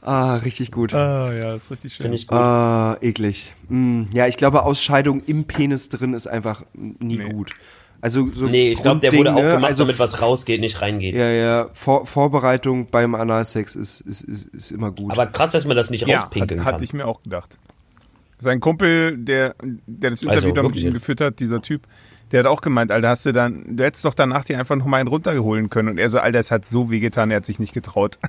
Ah, 0.00 0.36
richtig 0.36 0.72
gut. 0.72 0.94
Ah, 0.94 1.30
ja, 1.32 1.54
ist 1.56 1.70
richtig 1.70 1.92
schön. 1.92 2.04
Finde 2.04 2.16
ich 2.16 2.26
gut. 2.26 2.38
Ah, 2.38 2.96
eklig. 3.02 3.52
Mm, 3.68 4.04
ja, 4.14 4.26
ich 4.26 4.38
glaube, 4.38 4.62
Ausscheidung 4.62 5.22
im 5.24 5.44
Penis 5.44 5.90
drin 5.90 6.14
ist 6.14 6.26
einfach 6.26 6.62
nie 6.72 7.18
Nee. 7.18 7.28
gut. 7.28 7.52
Also 8.00 8.28
so 8.32 8.46
nee, 8.46 8.70
ich 8.70 8.80
glaube, 8.80 9.00
der 9.00 9.12
wurde 9.12 9.34
auch 9.34 9.40
gemacht, 9.40 9.64
also 9.64 9.82
damit 9.82 9.98
was 9.98 10.22
rausgeht, 10.22 10.60
nicht 10.60 10.80
reingeht. 10.80 11.14
Ja, 11.16 11.28
ja, 11.30 11.68
Vor 11.72 12.06
Vorbereitung 12.06 12.88
beim 12.90 13.14
Analsex 13.16 13.74
ist, 13.74 14.00
ist, 14.02 14.22
ist, 14.22 14.46
ist 14.54 14.70
immer 14.70 14.92
gut. 14.92 15.10
Aber 15.10 15.26
krass, 15.26 15.50
dass 15.52 15.64
man 15.64 15.76
das 15.76 15.90
nicht 15.90 16.06
Ja, 16.06 16.20
rauspinkeln 16.20 16.60
hat, 16.60 16.64
kann. 16.66 16.74
hatte 16.74 16.84
ich 16.84 16.92
mir 16.92 17.06
auch 17.06 17.22
gedacht. 17.22 17.58
Sein 18.38 18.60
Kumpel, 18.60 19.16
der, 19.18 19.56
der 19.86 20.10
das 20.10 20.20
Also, 20.20 20.30
Interview 20.46 20.52
dann 20.54 20.66
mit 20.66 20.76
ihm 20.76 20.92
geführt 20.92 21.20
hat, 21.20 21.40
dieser 21.40 21.60
Typ, 21.60 21.82
der 22.30 22.40
hat 22.40 22.46
auch 22.46 22.60
gemeint, 22.60 22.92
Alter, 22.92 23.08
hast 23.08 23.26
du 23.26 23.32
dann, 23.32 23.76
du 23.76 23.82
hättest 23.82 24.04
doch 24.04 24.14
danach 24.14 24.44
dir 24.44 24.60
einfach 24.60 24.76
noch 24.76 24.86
mal 24.86 24.98
einen 24.98 25.08
runterholen 25.08 25.68
können. 25.68 25.88
Und 25.88 25.98
er 25.98 26.08
so, 26.08 26.20
Alter, 26.20 26.38
es 26.38 26.52
hat 26.52 26.64
so 26.66 26.90
weh 26.92 27.00
getan, 27.00 27.32
er 27.32 27.38
hat 27.38 27.46
sich 27.46 27.58
nicht 27.58 27.74
getraut. 27.74 28.18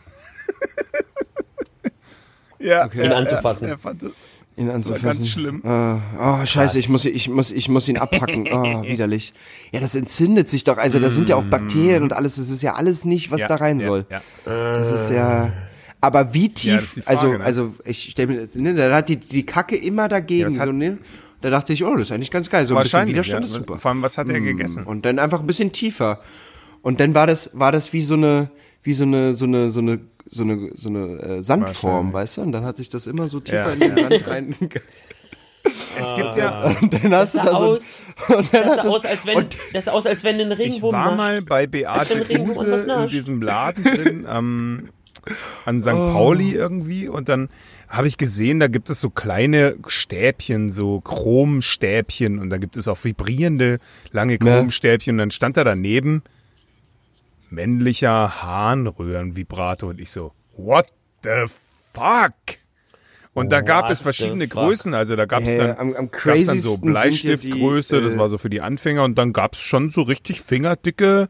ja, 2.60 2.86
Okay. 2.86 3.06
Ihn 3.06 3.12
anzufassen. 3.12 3.68
Er, 3.68 3.74
er 3.74 3.78
fand 3.78 4.02
das, 4.04 4.12
ihn 4.58 4.68
das 4.68 4.88
war 4.88 4.96
anzufassen. 4.96 5.04
ganz 5.04 5.30
schlimm. 5.30 5.62
Äh, 5.64 5.96
oh, 6.20 6.46
scheiße, 6.46 6.78
ich 6.80 6.90
muss, 6.90 7.06
ich 7.06 7.30
muss, 7.30 7.52
ich 7.52 7.70
muss 7.70 7.88
ihn 7.88 7.98
abpacken. 7.98 8.48
Oh, 8.52 8.84
widerlich. 8.84 9.34
Ja, 9.72 9.80
das 9.80 9.96
entzündet 9.96 10.50
sich 10.50 10.64
doch. 10.64 10.78
Also, 10.78 11.00
da 11.00 11.10
sind 11.10 11.30
ja 11.30 11.36
auch 11.36 11.46
Bakterien 11.46 12.04
und 12.04 12.14
alles. 12.14 12.36
Das 12.36 12.50
ist 12.50 12.62
ja 12.62 12.76
alles 12.76 13.06
nicht, 13.06 13.32
was 13.32 13.42
Ja, 13.42 13.48
da 13.48 13.56
rein 13.56 13.80
ja, 13.80 13.88
soll. 13.88 14.06
Ja. 14.10 14.22
Das 14.46 14.92
ist 14.92 15.10
ja. 15.10 15.54
Aber 16.02 16.34
wie 16.34 16.50
tief, 16.50 16.94
Frage, 16.94 17.08
also, 17.08 17.34
ne? 17.34 17.44
also, 17.44 17.76
ich 17.84 18.10
stell 18.12 18.28
mir 18.28 18.40
das, 18.40 18.56
ne, 18.56 18.74
da 18.74 18.96
hat 18.96 19.10
die, 19.10 19.18
die 19.18 19.46
Kacke 19.46 19.76
immer 19.76 20.08
dagegen, 20.08 20.50
so, 20.50 20.72
ne? 20.72 20.98
Da 21.42 21.50
dachte 21.50 21.74
ich, 21.74 21.86
oh, 21.86 21.96
das 21.96 22.08
ist 22.08 22.12
eigentlich 22.12 22.32
ganz 22.32 22.50
geil. 22.50 22.66
So 22.66 22.76
ein 22.76 22.84
bisschen 22.84 23.08
Widerstand 23.08 23.46
ist 23.46 23.52
super. 23.52 23.78
Vor 23.78 23.92
allem, 23.92 24.02
was 24.02 24.18
hat 24.18 24.28
er 24.30 24.42
gegessen? 24.42 24.84
Und 24.84 25.06
dann 25.06 25.20
einfach 25.20 25.40
ein 25.40 25.48
bisschen 25.48 25.72
tiefer. 25.72 26.22
Und 26.82 27.00
dann 27.00 27.16
war 27.16 27.28
das, 27.28 27.52
war 27.54 27.72
das 27.72 27.94
wie 27.94 28.02
so 28.02 28.16
eine, 28.16 28.52
wie 28.84 28.94
so 28.94 29.04
eine, 29.04 29.36
so 29.36 29.46
eine, 29.46 29.70
so 29.72 29.80
eine, 29.80 30.00
so 30.30 30.44
eine, 30.44 30.70
so 30.76 30.90
eine 30.90 31.00
äh, 31.22 31.44
Sandform, 31.44 32.14
weißt 32.14 32.38
du? 32.38 32.42
Und 32.42 32.52
dann 32.52 32.64
hat 32.66 32.78
sich 32.78 32.90
das 32.90 33.08
immer 33.08 33.28
so 33.28 33.40
tiefer 33.40 33.68
Ja, 33.68 33.74
in 33.74 33.80
den 33.80 33.96
Sand 33.98 34.28
rein. 34.28 34.56
Es 36.00 36.16
gibt 36.16 36.36
ja. 36.38 36.76
Und 36.82 36.94
dann 36.94 37.14
hast 37.14 37.36
Das 37.36 37.44
du 37.44 37.48
da 37.50 37.52
so. 37.52 37.56
aus, 37.74 37.82
Und 38.30 38.54
dann 38.54 38.64
das 38.64 38.76
sah 38.76 38.76
das, 38.78 38.86
aus, 38.86 39.06
als 39.06 39.26
wenn, 39.26 39.38
und, 39.38 39.58
das 39.74 39.86
sah 39.86 39.92
aus, 39.92 40.06
als 40.06 40.24
wenn 40.24 40.40
ein 40.40 40.52
Ich 40.52 40.58
Regenwurm 40.60 40.94
war 40.94 41.06
nascht. 41.06 41.18
mal 41.18 41.42
bei 41.42 41.68
Beate 41.68 42.22
Kruse 42.22 42.88
in 43.02 43.08
diesem 43.08 43.42
Laden 43.42 43.84
drin 43.84 44.26
am, 44.26 44.90
an 45.66 45.82
St. 45.82 45.90
Pauli 45.90 46.54
irgendwie 46.54 47.08
und 47.08 47.28
dann 47.30 47.50
habe 47.88 48.08
ich 48.08 48.18
gesehen, 48.18 48.60
da 48.60 48.68
gibt 48.68 48.90
es 48.90 49.02
so 49.02 49.10
kleine 49.10 49.76
Stäbchen, 49.88 50.70
so 50.70 51.02
Chromstäbchen 51.02 52.40
und 52.40 52.50
da 52.52 52.58
gibt 52.58 52.78
es 52.78 52.88
auch 52.88 53.04
vibrierende 53.04 53.80
lange 54.12 54.38
Chromstäbchen 54.38 55.16
und 55.16 55.18
dann 55.18 55.32
stand 55.32 55.58
da 55.58 55.64
daneben 55.64 56.24
männlicher 57.52 58.42
Harnröhrenvibrator 58.44 59.90
und 59.90 60.00
ich 60.00 60.12
so, 60.12 60.32
what 60.58 60.88
the 61.24 61.46
fuck? 61.94 62.34
Und 63.34 63.52
da 63.52 63.62
gab 63.62 63.86
What 63.86 63.92
es 63.92 64.02
verschiedene? 64.02 64.48
Größen, 64.48 64.94
also 64.94 65.16
da 65.16 65.26
gab 65.26 65.44
es 65.44 65.50
Ja, 65.54 65.68
dann, 65.68 65.78
am- 65.78 65.96
am 65.96 66.12
gab's 66.12 66.46
dann 66.48 66.60
so 66.60 66.78
Bleistiftgröße, 66.78 67.98
die, 67.98 68.04
das 68.04 68.16
äh, 68.16 68.18
war 68.18 68.28
so 68.28 68.38
für 68.38 68.50
die 68.50 68.60
Anfänger 68.60 69.04
und 69.04 69.18
dann 69.18 69.34
gab 69.34 69.54
es 69.54 69.62
schon 69.62 69.90
so 69.92 70.02
richtig 70.02 70.42
fingerdicke 70.42 71.30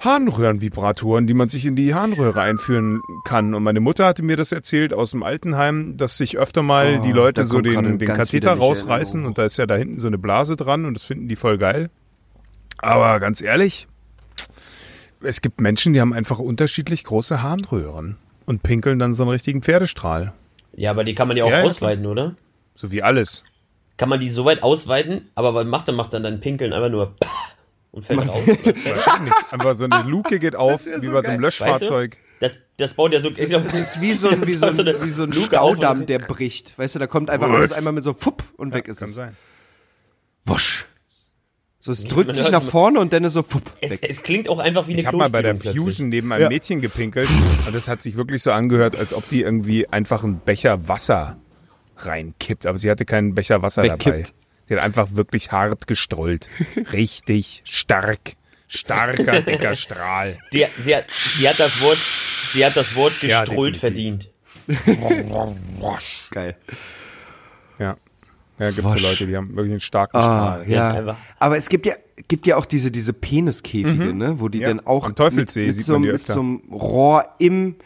Harnröhrenvibratoren, 0.00 1.26
die 1.26 1.34
man 1.34 1.48
sich 1.48 1.66
in 1.66 1.74
die 1.74 1.92
Harnröhre 1.94 2.40
einführen 2.40 3.00
kann. 3.24 3.54
Und 3.54 3.64
meine 3.64 3.80
Mutter 3.80 4.06
hatte 4.06 4.22
mir 4.22 4.36
das 4.36 4.52
erzählt 4.52 4.94
aus 4.94 5.10
dem 5.10 5.22
Altenheim, 5.24 5.96
dass 5.96 6.16
sich 6.16 6.38
öfter 6.38 6.62
mal 6.62 6.98
Oh, 7.00 7.04
die 7.04 7.12
Leute 7.12 7.44
so 7.44 7.60
den, 7.60 7.98
den 7.98 8.08
Katheter 8.08 8.52
rausreißen 8.54 9.20
Erinnerung. 9.20 9.26
und 9.32 9.38
da 9.38 9.44
ist 9.44 9.56
ja 9.56 9.66
da 9.66 9.74
hinten 9.76 9.98
so 9.98 10.06
eine 10.06 10.18
Blase 10.18 10.54
dran 10.56 10.84
und 10.84 10.94
das 10.94 11.02
finden 11.02 11.26
die 11.28 11.36
voll 11.36 11.58
geil. 11.58 11.90
Aber 12.78 13.18
ganz 13.18 13.42
ehrlich, 13.42 13.88
es 15.22 15.40
gibt 15.40 15.60
Menschen, 15.60 15.92
die 15.92 16.00
haben 16.00 16.12
einfach 16.12 16.38
unterschiedlich 16.38 17.04
große 17.04 17.42
Harnröhren 17.42 18.16
und 18.46 18.62
pinkeln 18.62 18.98
dann 18.98 19.12
so 19.12 19.24
einen 19.24 19.30
richtigen 19.30 19.62
Pferdestrahl. 19.62 20.32
Ja, 20.74 20.90
aber 20.90 21.04
die 21.04 21.14
kann 21.14 21.28
man 21.28 21.36
ja 21.36 21.44
auch 21.44 21.50
Ja, 21.50 21.60
ja, 21.60 21.64
ausweiten, 21.64 22.06
oder? 22.06 22.36
So 22.74 22.90
wie 22.90 23.02
alles. 23.02 23.44
Kann 23.96 24.08
man 24.08 24.20
die 24.20 24.30
so 24.30 24.44
weit 24.44 24.62
ausweiten, 24.62 25.28
aber 25.34 25.54
was 25.54 25.66
macht 25.66 25.88
er? 25.88 25.94
Macht 25.94 26.14
dann 26.14 26.22
dein 26.22 26.40
Pinkeln 26.40 26.72
einfach 26.72 26.90
nur 26.90 27.16
und 27.90 28.06
fällt 28.06 28.28
raus. 28.28 28.42
Wahrscheinlich. 28.46 29.34
Einfach 29.50 29.74
so 29.74 29.84
eine 29.84 30.08
Luke 30.08 30.38
geht 30.38 30.54
auf, 30.54 30.86
wie 30.86 31.00
so 31.00 31.12
bei 31.12 31.22
so 31.22 31.28
einem 31.30 31.40
Löschfahrzeug. 31.40 32.16
Das, 32.40 32.52
das 32.76 32.94
baut 32.94 33.12
ja 33.12 33.20
so. 33.20 33.28
es, 33.28 33.38
ist, 33.38 33.52
es 33.52 33.74
ist 33.74 34.00
wie 34.00 34.12
so 34.14 34.28
ein, 34.28 34.46
wie 34.46 34.52
so 34.52 34.66
ein, 34.66 34.76
wie 34.76 35.10
so 35.10 35.24
ein 35.24 35.32
Staudamm, 35.32 36.06
der 36.06 36.20
bricht. 36.20 36.78
Weißt 36.78 36.94
du, 36.94 37.00
da 37.00 37.08
kommt 37.08 37.30
einfach 37.30 37.50
alles 37.50 37.72
einmal 37.72 37.92
mit 37.92 38.04
so 38.04 38.14
Fupp 38.14 38.44
und 38.56 38.72
weg 38.72 38.86
ist 38.86 39.00
Kann 39.00 39.08
es. 39.08 39.14
sein. 39.14 39.36
Wusch. 40.44 40.86
So, 41.80 41.92
es 41.92 42.02
drückt 42.04 42.34
sich 42.34 42.50
nach 42.50 42.60
immer- 42.62 42.70
vorne 42.70 42.98
und 42.98 43.12
dann 43.12 43.22
ist 43.24 43.34
so 43.34 43.42
Fupp. 43.44 43.62
Es, 43.80 43.90
Weg. 43.92 44.00
es 44.10 44.22
klingt 44.24 44.48
auch 44.48 44.58
einfach 44.58 44.88
wie 44.88 44.92
eine 44.92 45.00
Ich 45.00 45.06
habe 45.06 45.16
mal 45.16 45.30
bei 45.30 45.42
der. 45.42 45.54
Fusion 45.56 46.08
neben 46.08 46.32
einem 46.32 46.42
Ja. 46.42 46.48
Mädchen 46.48 46.80
gepinkelt 46.80 47.28
und 47.66 47.74
das 47.74 47.86
hat 47.86 48.02
sich 48.02 48.16
wirklich 48.16 48.42
so 48.42 48.50
angehört, 48.50 48.96
als 48.96 49.14
ob 49.14 49.28
die 49.28 49.42
irgendwie 49.42 49.88
einfach 49.88 50.24
einen 50.24 50.40
Becher 50.40 50.88
Wasser 50.88 51.36
reinkippt. 51.98 52.66
Aber 52.66 52.78
sie 52.78 52.90
hatte 52.90 53.04
keinen 53.04 53.34
Becher 53.34 53.62
Wasser 53.62 53.82
dabei. 53.84 54.04
Wegkippt. 54.06 54.34
Sie 54.66 54.74
hat 54.74 54.82
einfach 54.82 55.08
wirklich 55.12 55.52
hart 55.52 55.86
gestrollt. 55.86 56.48
Richtig 56.92 57.62
stark. 57.64 58.32
Starker, 58.70 59.40
dicker 59.40 59.74
Strahl. 59.76 60.38
Die, 60.52 60.66
sie, 60.78 60.94
hat, 60.94 61.04
sie 61.10 61.48
hat 61.48 61.58
das 61.58 61.80
Wort, 61.80 61.96
sie 62.52 62.66
hat 62.66 62.76
das 62.76 62.94
Wort 62.96 63.14
Ja, 63.22 63.44
gestrollt 63.44 63.76
definitiv. 63.82 64.28
verdient. 64.66 65.56
Geil. 66.32 66.56
Ja. 67.78 67.96
Ja, 68.58 68.70
gibt 68.70 68.82
so 68.82 68.94
Wasch. 68.94 69.02
Leute, 69.02 69.26
die 69.26 69.36
haben 69.36 69.50
wirklich 69.54 69.70
einen 69.72 69.80
starken 69.80 70.16
Ah, 70.16 70.60
Strahl. 70.62 70.70
ja. 70.70 71.16
Aber 71.38 71.56
es 71.56 71.68
gibt 71.68 71.86
ja, 71.86 71.94
gibt 72.26 72.46
ja 72.46 72.56
auch 72.56 72.66
diese, 72.66 72.90
diese 72.90 73.12
Peniskäfige, 73.12 74.12
ne, 74.14 74.40
wo 74.40 74.48
die 74.48 74.58
Mhm. 74.58 74.62
Ja, 74.62 74.68
dann 74.68 74.80
auch 74.86 75.06
am 75.06 75.14
Teufelssee 75.14 75.60
mit, 75.60 75.66
mit, 75.68 75.76
sieht 75.76 75.84
so, 75.84 75.92
man 75.94 76.02
die 76.02 76.12
mit 76.12 76.26
so 76.26 76.40
einem 76.40 76.56
Rohr 76.72 77.24
im, 77.38 77.76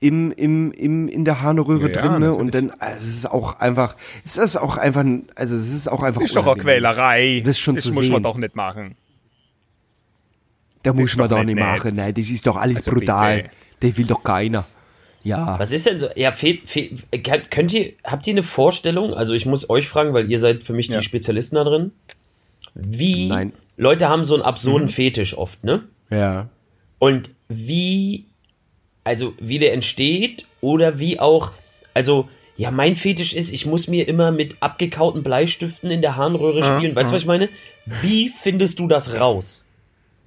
im, 0.00 0.32
im, 0.32 0.70
im, 0.72 1.08
in 1.08 1.24
der 1.24 1.42
Harnröhre 1.42 1.90
Ja, 1.90 1.94
ja, 2.02 2.08
drin, 2.08 2.20
ne, 2.20 2.32
und 2.32 2.54
dann, 2.54 2.70
also 2.78 2.96
es 2.98 3.16
ist 3.16 3.30
auch 3.30 3.58
einfach, 3.60 3.96
es 4.24 4.36
ist 4.36 4.56
auch 4.56 4.76
einfach, 4.76 5.00
ein- 5.02 5.26
also 5.34 5.56
es 5.56 5.68
ist 5.72 5.88
auch 5.90 6.02
einfach 6.02 6.20
Ist 6.20 6.34
doch 6.36 6.42
auch 6.46 6.52
unangenehm. 6.54 6.64
Quälerei. 6.66 7.40
Das 7.44 7.50
ist 7.56 7.60
schon 7.60 7.74
das 7.76 7.84
zu 7.84 7.90
muss 7.92 8.06
man 8.06 8.14
sehen. 8.14 8.22
doch 8.22 8.36
nicht 8.36 8.54
machen. 8.56 8.94
Da 10.82 10.92
muss 10.92 11.16
man 11.16 11.28
doch 11.28 11.36
nicht 11.38 11.46
nicht 11.46 11.54
nett. 11.56 11.64
machen, 11.64 11.94
nein, 11.96 12.14
das 12.14 12.28
ist 12.30 12.46
doch 12.46 12.56
alles 12.56 12.78
Also 12.78 12.92
brutal. 12.92 13.36
bitte. 13.42 13.50
Das 13.80 13.96
will 13.98 14.06
doch 14.06 14.22
keiner. 14.24 14.64
Ja. 15.24 15.58
Was 15.58 15.70
ist 15.72 15.86
denn 15.86 16.00
so? 16.00 16.08
Ja, 16.16 16.32
fehlt, 16.32 16.68
fehlt, 16.68 17.00
kann- 17.24 17.42
könnt 17.50 17.72
ihr, 17.72 17.92
habt 18.04 18.26
ihr 18.26 18.32
eine 18.34 18.42
Vorstellung? 18.42 19.14
Also 19.14 19.34
ich 19.34 19.46
muss 19.46 19.70
euch 19.70 19.88
fragen, 19.88 20.12
weil 20.14 20.30
ihr 20.30 20.40
seid 20.40 20.64
für 20.64 20.72
mich 20.72 20.88
Ja. 20.88 20.98
die 20.98 21.04
Spezialisten 21.04 21.56
da 21.56 21.64
drin. 21.64 21.92
Wie 22.74 23.28
Nein. 23.28 23.52
Leute 23.76 24.08
haben 24.08 24.24
so 24.24 24.34
einen 24.34 24.42
Mhm. 24.42 24.48
absurden 24.48 24.88
Fetisch 24.88 25.36
oft, 25.36 25.62
ne? 25.64 25.82
Ja. 26.10 26.48
Und 26.98 27.30
wie, 27.48 28.24
also 29.04 29.34
wie 29.40 29.58
der 29.58 29.72
entsteht 29.74 30.46
oder 30.60 30.98
wie 30.98 31.18
auch, 31.20 31.50
also 31.94 32.28
ja, 32.56 32.70
mein 32.70 32.96
Fetisch 32.96 33.32
ist, 33.34 33.52
ich 33.52 33.66
muss 33.66 33.88
mir 33.88 34.06
immer 34.08 34.30
mit 34.30 34.56
abgekauten 34.60 35.22
Bleistiften 35.22 35.90
in 35.90 36.02
der 36.02 36.16
Harnröhre 36.16 36.62
spielen. 36.62 36.94
Weißt 36.94 37.10
du, 37.10 37.14
was 37.14 37.22
ich 37.22 37.26
meine? 37.26 37.48
Wie 38.02 38.28
findest 38.28 38.78
du 38.78 38.86
das 38.88 39.14
raus? 39.14 39.64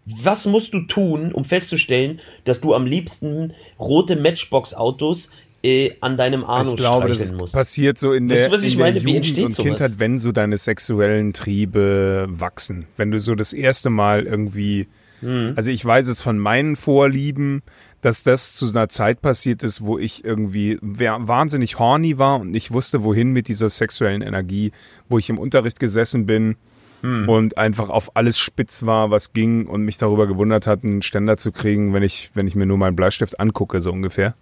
Was 0.06 0.46
musst 0.46 0.74
du 0.74 0.82
tun, 0.82 1.32
um 1.32 1.46
festzustellen, 1.46 2.20
dass 2.44 2.62
du 2.62 2.74
am 2.76 2.86
liebsten 2.86 3.54
rote 3.80 4.16
Matchbox-Autos 4.16 5.30
äh, 5.64 5.92
an 6.00 6.16
deinem 6.16 6.44
Anus 6.46 6.70
Ich 6.74 6.78
glaube, 6.78 7.08
das 7.10 7.34
musst? 7.34 7.56
passiert 7.56 7.98
so 7.98 8.14
in 8.14 8.28
der, 8.28 8.54
ich 8.54 8.64
in 8.64 8.78
der 8.78 8.86
meine? 8.86 8.96
Wie 9.02 9.08
Jugend 9.08 9.16
entsteht 9.16 9.46
und 9.46 9.54
sowas? 9.56 9.66
Kindheit, 9.66 9.94
wenn 9.98 10.20
so 10.20 10.32
deine 10.32 10.58
sexuellen 10.60 11.34
Triebe 11.34 12.28
wachsen. 12.30 12.86
Wenn 12.98 13.10
du 13.10 13.20
so 13.20 13.34
das 13.34 13.52
erste 13.52 13.90
Mal 13.90 14.24
irgendwie, 14.28 14.88
Hm. 15.22 15.54
also 15.56 15.72
ich 15.72 15.84
weiß 15.84 16.08
es 16.08 16.22
von 16.22 16.38
meinen 16.38 16.76
Vorlieben, 16.76 17.64
dass 18.02 18.22
das 18.22 18.54
zu 18.54 18.70
einer 18.70 18.90
Zeit 18.90 19.24
passiert 19.24 19.64
ist, 19.64 19.82
wo 19.82 19.98
ich 19.98 20.24
irgendwie 20.24 20.78
wahnsinnig 20.82 21.80
horny 21.80 22.20
war 22.20 22.42
und 22.42 22.52
nicht 22.52 22.70
wusste, 22.72 23.02
wohin 23.04 23.32
mit 23.32 23.48
dieser 23.48 23.70
sexuellen 23.70 24.22
Energie, 24.22 24.72
wo 25.10 25.18
ich 25.18 25.30
im 25.32 25.40
Unterricht 25.40 25.80
gesessen 25.80 26.28
bin 26.28 26.58
Hm. 27.02 27.30
und 27.30 27.58
einfach 27.58 27.90
auf 27.90 28.16
alles 28.16 28.38
spitz 28.38 28.86
war, 28.86 29.12
was 29.12 29.34
ging 29.34 29.68
und 29.68 29.84
mich 29.84 29.98
darüber 29.98 30.28
gewundert 30.28 30.66
hat, 30.68 30.84
einen 30.84 31.02
Ständer 31.02 31.38
zu 31.38 31.52
kriegen, 31.52 31.94
wenn 31.94 32.04
ich, 32.04 32.32
wenn 32.34 32.48
ich 32.48 32.56
mir 32.56 32.66
nur 32.66 32.78
meinen 32.78 32.96
Bleistift 32.96 33.40
angucke, 33.40 33.82
so 33.82 33.92
ungefähr. 33.92 34.36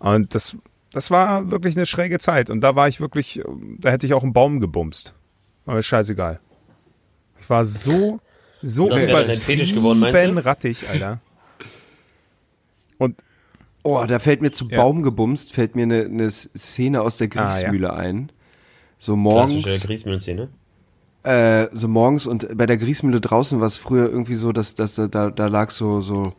Und 0.00 0.34
das, 0.34 0.56
das 0.92 1.10
war 1.10 1.50
wirklich 1.50 1.76
eine 1.76 1.86
schräge 1.86 2.18
Zeit. 2.18 2.50
Und 2.50 2.60
da 2.60 2.76
war 2.76 2.88
ich 2.88 3.00
wirklich, 3.00 3.42
da 3.78 3.90
hätte 3.90 4.06
ich 4.06 4.14
auch 4.14 4.22
einen 4.22 4.32
Baum 4.32 4.60
gebumst. 4.60 5.14
Aber 5.66 5.78
ist 5.78 5.86
scheißegal. 5.86 6.40
Ich 7.40 7.48
war 7.48 7.64
so, 7.64 8.20
so 8.62 8.88
du? 10.36 10.44
rattig, 10.44 10.88
Alter. 10.88 11.20
Und 12.98 13.22
Oh, 13.86 14.02
da 14.08 14.18
fällt 14.18 14.40
mir 14.40 14.50
zu 14.50 14.66
Ja. 14.70 14.78
Baum 14.78 15.02
gebumst, 15.02 15.52
fällt 15.52 15.76
mir 15.76 15.82
eine, 15.82 16.04
eine 16.06 16.30
Szene 16.30 17.02
aus 17.02 17.18
der 17.18 17.28
Ah, 17.34 17.36
ja. 17.36 17.48
Grießmühle 17.48 17.92
ein. 17.92 18.32
So 18.98 19.14
morgens, 19.14 19.62
Klassische 19.62 19.86
Grießmühlenszene. 19.88 20.48
Äh, 21.24 21.68
so 21.72 21.88
morgens 21.88 22.26
und 22.26 22.56
bei 22.56 22.66
der 22.66 22.76
Grießmühle 22.76 23.20
draußen 23.20 23.58
war 23.60 23.66
es 23.66 23.76
früher 23.76 24.08
irgendwie 24.08 24.36
so, 24.36 24.52
dass, 24.52 24.74
dass 24.74 24.94
da, 24.94 25.08
da, 25.08 25.46
lag 25.48 25.70
so, 25.70 26.00
so, 26.00 26.34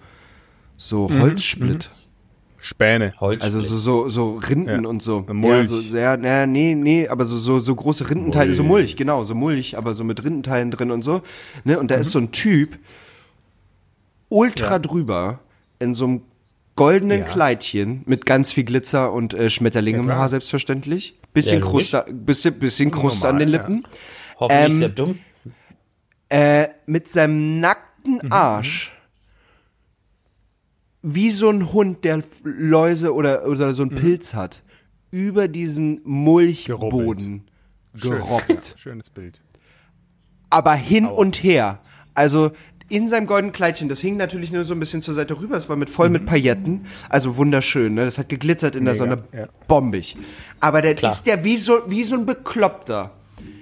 so 0.77 1.07
Mhm, 1.09 1.21
Holzsplit. 1.21 1.89
Späne. 2.59 3.13
Holz. 3.19 3.43
Also 3.43 3.61
so, 3.61 3.77
so, 3.77 4.09
so 4.09 4.35
Rinden 4.37 4.83
Ja. 4.83 4.89
und 4.89 5.01
so. 5.01 5.23
Mulch. 5.31 5.69
Ja, 5.71 5.77
so, 5.81 5.97
ja, 5.97 6.17
na, 6.17 6.45
nee, 6.47 6.73
nee, 6.73 7.07
aber 7.07 7.23
so, 7.25 7.37
so, 7.37 7.59
so 7.59 7.75
große 7.75 8.09
Rindenteile, 8.09 8.53
so 8.53 8.63
Mulch. 8.63 8.71
Mulch, 8.85 8.95
genau, 8.95 9.23
so 9.23 9.35
Mulch, 9.35 9.77
aber 9.77 9.93
so 9.93 10.03
mit 10.03 10.23
Rindenteilen 10.23 10.71
drin 10.71 10.89
und 10.89 11.03
so. 11.03 11.21
Ne? 11.63 11.77
Und 11.77 11.91
da 11.91 11.95
Mhm. 11.95 12.01
ist 12.01 12.11
so 12.11 12.19
ein 12.19 12.31
Typ, 12.31 12.79
ultra 14.29 14.79
drüber, 14.79 15.39
in 15.79 15.93
so 15.93 16.05
einem 16.05 16.21
goldenen 16.75 17.19
Ja. 17.19 17.25
Kleidchen 17.25 18.01
mit 18.05 18.25
ganz 18.25 18.51
viel 18.51 18.63
Glitzer 18.63 19.11
und 19.13 19.33
äh, 19.33 19.49
Schmetterlinge 19.49 19.99
Ja, 19.99 20.03
im. 20.03 20.11
Haar 20.11 20.29
selbstverständlich. 20.29 21.15
Bisschen 21.33 21.59
Ja, 21.59 21.65
Kruste, 21.65 22.05
bisschen, 22.11 22.57
bisschen 22.59 22.91
Kruste 22.91 23.27
an 23.27 23.39
den 23.39 23.49
Lippen. 23.49 23.85
Hoffentlich 24.39 24.71
ähm, 24.73 24.79
sehr 24.79 24.89
dumm. 24.89 25.19
Äh, 26.29 26.67
mit 26.85 27.07
seinem 27.09 27.59
nackten 27.59 28.19
Mhm, 28.23 28.31
Arsch. 28.31 28.91
Wie 31.01 31.29
so 31.31 31.49
ein 31.49 31.71
Hund, 31.71 32.03
der 32.03 32.21
Läuse 32.43 33.13
oder, 33.13 33.45
oder 33.47 33.73
so 33.73 33.83
einen 33.83 33.91
Mhm. 33.91 33.95
Pilz 33.95 34.33
hat. 34.33 34.63
Über 35.11 35.47
diesen 35.47 36.01
Mulchboden 36.03 37.43
Schön. 37.95 38.11
gerobbt. 38.11 38.75
Schönes 38.77 39.09
Bild. 39.09 39.39
Aber 40.49 40.73
hin 40.73 41.05
und 41.05 41.43
her. 41.43 41.79
Also 42.15 42.51
in 42.89 43.07
seinem 43.07 43.25
goldenen 43.27 43.51
Kleidchen, 43.51 43.87
das 43.89 43.99
hing 43.99 44.17
natürlich 44.17 44.51
nur 44.51 44.63
so 44.63 44.73
ein 44.73 44.79
bisschen 44.79 45.01
zur 45.01 45.13
Seite 45.15 45.39
rüber, 45.39 45.57
es 45.57 45.67
war 45.69 45.75
mit 45.75 45.89
voll 45.89 46.09
mit 46.09 46.25
Pailletten, 46.27 46.85
also 47.09 47.35
wunderschön, 47.37 47.95
ne? 47.95 48.05
Das 48.05 48.17
hat 48.19 48.29
geglitzert 48.29 48.75
in 48.75 48.85
der 48.85 48.93
Mhm. 48.93 48.99
Mega, 49.01 49.17
Sonne, 49.17 49.27
ja. 49.41 49.47
bombig. 49.67 50.15
Aber 50.59 50.81
dann 50.83 50.95
Klar. 50.95 51.11
ist 51.11 51.23
der 51.25 51.43
wie 51.43 51.57
so, 51.57 51.79
wie 51.87 52.03
so 52.03 52.15
ein 52.15 52.25
Bekloppter. 52.25 53.11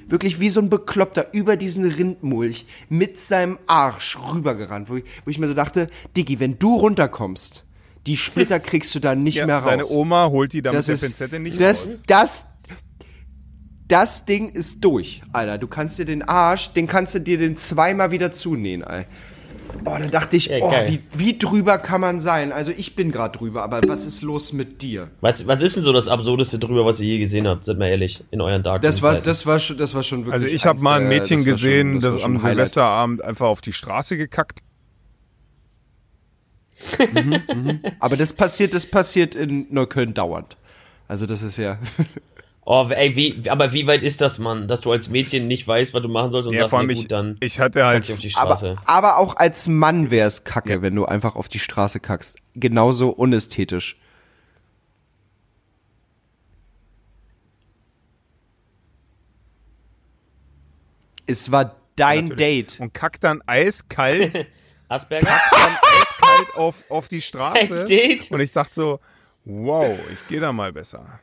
Wirklich 0.08 0.40
wie 0.40 0.50
so 0.50 0.60
ein 0.60 0.70
Bekloppter 0.70 1.34
über 1.34 1.56
diesen 1.58 1.86
Rindmulch 1.86 2.66
mit 2.90 3.20
seinem 3.20 3.58
Arsch 3.68 4.18
rübergerannt, 4.34 4.90
wo 4.90 4.98
ich, 4.98 5.04
wo 5.26 5.30
ich 5.32 5.40
mir 5.40 5.48
so 5.48 5.54
dachte, 5.54 5.88
Diggi, 6.16 6.40
wenn 6.40 6.60
du 6.60 6.76
runterkommst, 6.76 7.64
die 8.06 8.18
Splitter 8.18 8.60
kriegst 8.60 8.94
du 8.96 9.00
da 9.00 9.16
nicht 9.16 9.36
Ja, 9.36 9.46
mehr 9.46 9.60
raus. 9.60 9.70
deine 9.70 9.88
Oma 9.88 10.28
holt 10.30 10.54
die 10.54 10.62
da 10.62 10.72
das 10.72 10.88
mit 10.88 10.96
ist, 10.96 11.02
der 11.02 11.08
Pinzette 11.08 11.40
nicht 11.40 11.60
das, 11.62 11.88
raus. 11.88 12.00
das, 12.08 12.46
das 13.88 14.26
Ding 14.26 14.50
ist 14.50 14.84
durch, 14.84 15.22
Alter. 15.34 15.58
Du 15.58 15.68
kannst 15.68 16.00
dir 16.00 16.06
den 16.06 16.22
Arsch, 16.22 16.74
den 16.74 16.88
kannst 16.88 17.16
du 17.16 17.20
dir 17.20 17.38
den 17.38 17.56
zweimal 17.58 18.12
wieder 18.12 18.32
zunähen, 18.32 18.84
Alter. 18.84 19.08
Oh, 19.86 19.98
da 20.00 20.08
dachte 20.08 20.38
ich, 20.38 20.46
Ja, 20.48 20.58
oh, 20.62 20.72
wie, 20.88 21.02
wie 21.16 21.38
drüber 21.38 21.78
kann 21.78 22.02
man 22.02 22.20
sein? 22.20 22.52
Also 22.52 22.72
ich 22.72 22.96
bin 22.96 23.12
gerade 23.12 23.38
drüber, 23.38 23.64
aber 23.64 23.82
was 23.88 24.06
ist 24.06 24.22
los 24.22 24.54
mit 24.54 24.82
dir? 24.82 25.10
Was, 25.22 25.46
was 25.48 25.62
ist 25.62 25.76
denn 25.76 25.84
so 25.84 25.92
das 25.94 26.08
Absurdeste 26.08 26.60
drüber, 26.60 26.86
was 26.86 27.00
ihr 27.00 27.08
je 27.08 27.20
gesehen 27.20 27.48
habt? 27.48 27.66
Seid 27.66 27.78
mal 27.80 27.88
ehrlich, 27.88 28.24
in 28.32 28.42
euren 28.42 28.64
Dark 28.64 28.82
Das 28.82 29.02
war, 29.02 29.16
das 29.16 29.46
war 29.46 29.60
schon, 29.60 29.78
das 29.78 29.94
war 29.96 30.04
schon 30.04 30.26
wirklich. 30.26 30.44
Also 30.44 30.56
ich 30.56 30.66
habe 30.66 30.82
mal 30.82 31.02
ein 31.02 31.08
Mädchen 31.08 31.40
das 31.40 31.48
war 31.48 31.54
schon- 31.60 31.70
gesehen, 31.70 32.00
das 32.00 32.16
das, 32.16 32.24
am 32.24 32.34
Highlight. 32.38 32.52
Silvesterabend 32.58 33.22
einfach 33.24 33.48
auf 33.48 33.62
die 33.62 33.74
Straße 33.74 34.18
gekackt. 34.18 34.60
Aber 38.00 38.18
das 38.18 38.34
passiert, 38.34 38.74
das 38.74 38.86
passiert 38.86 39.36
in 39.36 39.68
Neukölln 39.70 40.14
dauernd. 40.14 40.58
Also 41.08 41.26
das 41.26 41.42
ist 41.44 41.58
ja. 41.58 41.78
Oh, 42.66 42.88
ey, 42.90 43.16
wie, 43.16 43.50
aber 43.50 43.74
wie 43.74 43.88
weit 43.88 44.04
ist 44.04 44.22
das, 44.22 44.38
Mann, 44.40 44.70
dass 44.70 44.80
du 44.82 44.92
als 44.92 45.10
Mädchen 45.10 45.48
nicht 45.48 45.68
weißt, 45.68 45.94
was 45.94 46.02
du 46.02 46.08
machen 46.08 46.32
sollst 46.32 46.48
und 46.48 46.54
Ja, 46.54 46.62
sagst, 46.62 46.70
vor 46.70 46.80
allem 46.80 46.88
nee, 46.88 46.94
ich, 46.94 47.00
gut, 47.02 47.12
dann 47.12 47.38
ich 47.42 47.60
hatte 47.60 47.80
kack 47.80 47.88
halt 47.88 48.06
ich 48.06 48.14
auf 48.14 48.20
die 48.20 48.30
Straße. 48.30 48.76
Aber, 48.86 48.90
aber 48.90 49.18
auch 49.18 49.36
als 49.36 49.68
Mann 49.68 50.12
wär's 50.12 50.46
kacke, 50.46 50.82
wenn 50.82 50.96
du 50.96 51.06
einfach 51.06 51.36
auf 51.36 51.50
die 51.50 51.60
Straße 51.60 52.00
kackst. 52.00 52.38
Genauso 52.56 53.10
unästhetisch. 53.10 53.98
Es 61.26 61.52
war 61.52 61.76
dein 61.96 62.26
natürlich. 62.26 62.68
Date. 62.68 62.80
und 62.80 62.94
kackt 62.94 63.24
dann 63.24 63.42
eiskalt, 63.46 64.48
Asperger? 64.88 65.28
dann 65.52 65.78
eiskalt 65.82 66.56
auf, 66.56 66.84
auf 66.90 67.08
die 67.08 67.22
Straße. 67.22 67.82
Ein 67.82 67.88
Date? 67.88 68.32
Und 68.32 68.40
ich 68.40 68.52
dachte 68.52 68.74
so, 68.74 69.00
wow, 69.46 69.98
ich 70.14 70.26
gehe 70.28 70.40
da 70.40 70.52
mal 70.54 70.72
besser. 70.72 71.20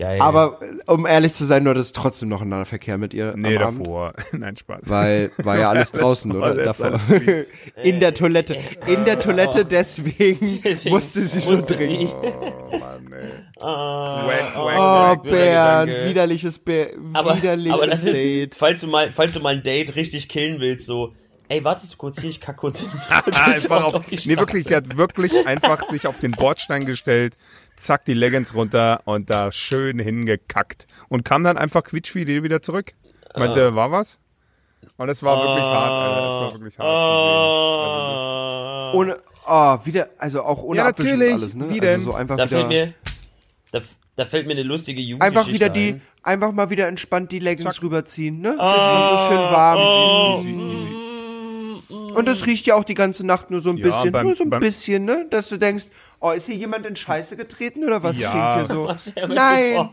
Geil. 0.00 0.18
Aber 0.22 0.58
äh, 0.62 0.90
um 0.90 1.06
ehrlich 1.06 1.34
zu 1.34 1.44
sein, 1.44 1.62
du 1.62 1.70
hattest 1.70 1.94
trotzdem 1.94 2.30
noch 2.30 2.40
einen 2.40 2.64
Verkehr 2.64 2.96
mit 2.96 3.12
ihr 3.12 3.34
Nee, 3.36 3.58
am 3.58 3.62
Abend. 3.64 3.80
davor. 3.80 4.14
Nein, 4.32 4.56
Spaß. 4.56 4.88
Weil 4.88 5.30
war 5.44 5.58
ja 5.58 5.68
alles 5.68 5.92
draußen, 5.92 6.32
oder? 6.34 6.54
Davor. 6.54 6.98
In 7.82 8.00
der 8.00 8.14
Toilette. 8.14 8.56
In 8.86 9.04
der 9.04 9.20
Toilette, 9.20 9.64
deswegen 9.66 10.62
Deswegen 10.64 10.94
musste 10.94 11.22
sie 11.22 11.40
so 11.40 11.54
dringend. 11.66 12.14
Oh, 12.22 12.78
Mann, 12.78 13.12
ey. 13.12 13.28
Ah, 13.60 14.26
Wack, 14.26 14.52
oh, 14.56 14.64
wack, 14.64 15.18
Oh, 15.20 15.22
Bernd, 15.30 15.92
widerliches, 16.08 16.58
Be 16.58 16.94
aber, 17.12 17.36
widerliches 17.36 17.74
aber 17.74 17.86
das 17.86 18.04
ist, 18.04 18.14
Date. 18.22 18.54
falls 18.54 18.80
du 18.80 18.86
mal, 18.86 19.10
falls 19.14 19.34
du 19.34 19.40
mal 19.40 19.54
ein 19.54 19.62
Date 19.62 19.96
richtig 19.96 20.30
killen 20.30 20.60
willst, 20.60 20.86
so, 20.86 21.12
ey, 21.48 21.62
wartest 21.62 21.92
du 21.92 21.96
kurz 21.98 22.18
hier, 22.22 22.30
ich 22.30 22.40
kack 22.40 22.56
kurz 22.56 22.80
hin. 22.80 22.88
einfach 23.10 23.84
auf, 23.84 24.06
die 24.06 24.14
nee, 24.14 24.20
Straße. 24.22 24.38
wirklich, 24.38 24.64
sie 24.64 24.74
hat 24.74 24.96
wirklich 24.96 25.46
einfach 25.46 25.86
sich 25.90 26.06
auf 26.06 26.18
den 26.18 26.30
Bordstein 26.32 26.86
gestellt, 26.86 27.36
zack, 27.80 28.04
die 28.04 28.14
Leggings 28.14 28.54
runter 28.54 29.00
und 29.04 29.30
da 29.30 29.50
schön 29.52 29.98
hingekackt. 29.98 30.86
Und 31.08 31.24
kam 31.24 31.44
dann 31.44 31.56
einfach 31.58 31.82
quietschfidel 31.84 32.42
wieder 32.42 32.62
zurück. 32.62 32.92
Meinte, 33.36 33.74
war 33.74 33.90
was? 33.90 34.18
Und 34.96 35.08
es 35.08 35.22
war 35.22 35.38
wirklich 35.42 35.64
hart, 35.64 35.90
Alter. 35.90 36.28
Es 36.28 36.34
war 36.34 36.52
wirklich 36.52 36.78
hart 36.78 36.88
Ah. 36.88 38.90
zu 38.92 38.98
Ohne, 38.98 39.18
oh, 39.46 39.78
wieder, 39.84 40.08
also 40.18 40.42
auch 40.42 40.62
ohne 40.62 40.78
Ja, 40.78 40.84
natürlich. 40.84 41.32
alles, 41.34 41.54
ne? 41.54 41.68
Wie 41.70 41.80
Also 41.80 41.86
denn? 41.86 42.00
so 42.02 42.14
einfach 42.14 42.36
Da 42.36 42.44
wieder, 42.46 42.56
fällt 42.58 42.68
mir, 42.68 42.94
da, 43.72 43.80
da 44.16 44.26
fällt 44.26 44.46
mir 44.46 44.52
eine 44.54 44.62
lustige 44.62 45.00
Jugendgeschichte 45.00 45.38
einfach 45.40 45.52
wieder 45.52 45.68
die, 45.68 45.92
ein. 45.94 46.02
einfach 46.22 46.52
mal 46.52 46.70
wieder 46.70 46.88
entspannt 46.88 47.30
die 47.32 47.38
Leggings 47.38 47.74
Zack. 47.76 47.82
rüberziehen, 47.84 48.40
ne? 48.40 48.56
Das 48.58 48.76
ist 48.76 49.10
so 49.10 49.16
schön 49.28 49.38
warm. 49.52 50.99
Und 52.14 52.26
das 52.28 52.46
riecht 52.46 52.66
ja 52.66 52.74
auch 52.74 52.84
die 52.84 52.94
ganze 52.94 53.26
Nacht 53.26 53.50
nur 53.50 53.60
so 53.60 53.70
ein 53.70 53.76
Ja, 53.78 53.84
bisschen, 53.86 54.12
beim- 54.12 54.26
nur 54.26 54.36
so 54.36 54.44
ein 54.44 54.50
beim- 54.50 54.60
bisschen, 54.60 55.04
ne? 55.04 55.26
Dass 55.30 55.48
du 55.48 55.56
denkst, 55.56 55.84
oh, 56.20 56.30
ist 56.30 56.46
hier 56.46 56.56
jemand 56.56 56.86
in 56.86 56.96
Scheiße 56.96 57.36
getreten 57.36 57.84
oder 57.84 58.02
was 58.02 58.18
Ja. 58.18 58.30
stinkt 58.30 58.56
hier 58.56 58.64
so? 58.66 59.26
Nein, 59.34 59.90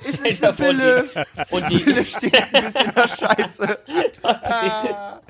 es 0.00 0.20
ist 0.20 0.44
eine 0.44 0.52
Pille. 0.54 1.04
Und 1.50 1.70
die, 1.70 1.78
Pille 1.78 2.04
stinkt 2.04 2.42
ein 2.54 2.64
bisschen 2.64 2.92
nach 2.94 3.08
Scheiße. 3.16 3.78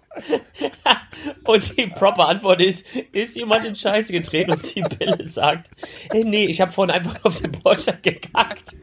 Und 1.44 1.76
die 1.76 1.86
proper 1.88 2.28
Antwort 2.28 2.60
ist, 2.62 2.86
ist 3.12 3.36
jemand 3.36 3.64
in 3.66 3.74
Scheiße 3.74 4.12
getreten 4.12 4.52
und 4.52 4.74
die 4.74 4.82
Pille 4.82 5.26
sagt, 5.28 5.68
hey, 6.10 6.24
nee, 6.24 6.46
ich 6.46 6.60
habe 6.60 6.72
vorhin 6.72 6.94
einfach 6.94 7.22
auf 7.24 7.40
den 7.40 7.52
Bordstein 7.52 7.98
gekackt. 8.02 8.76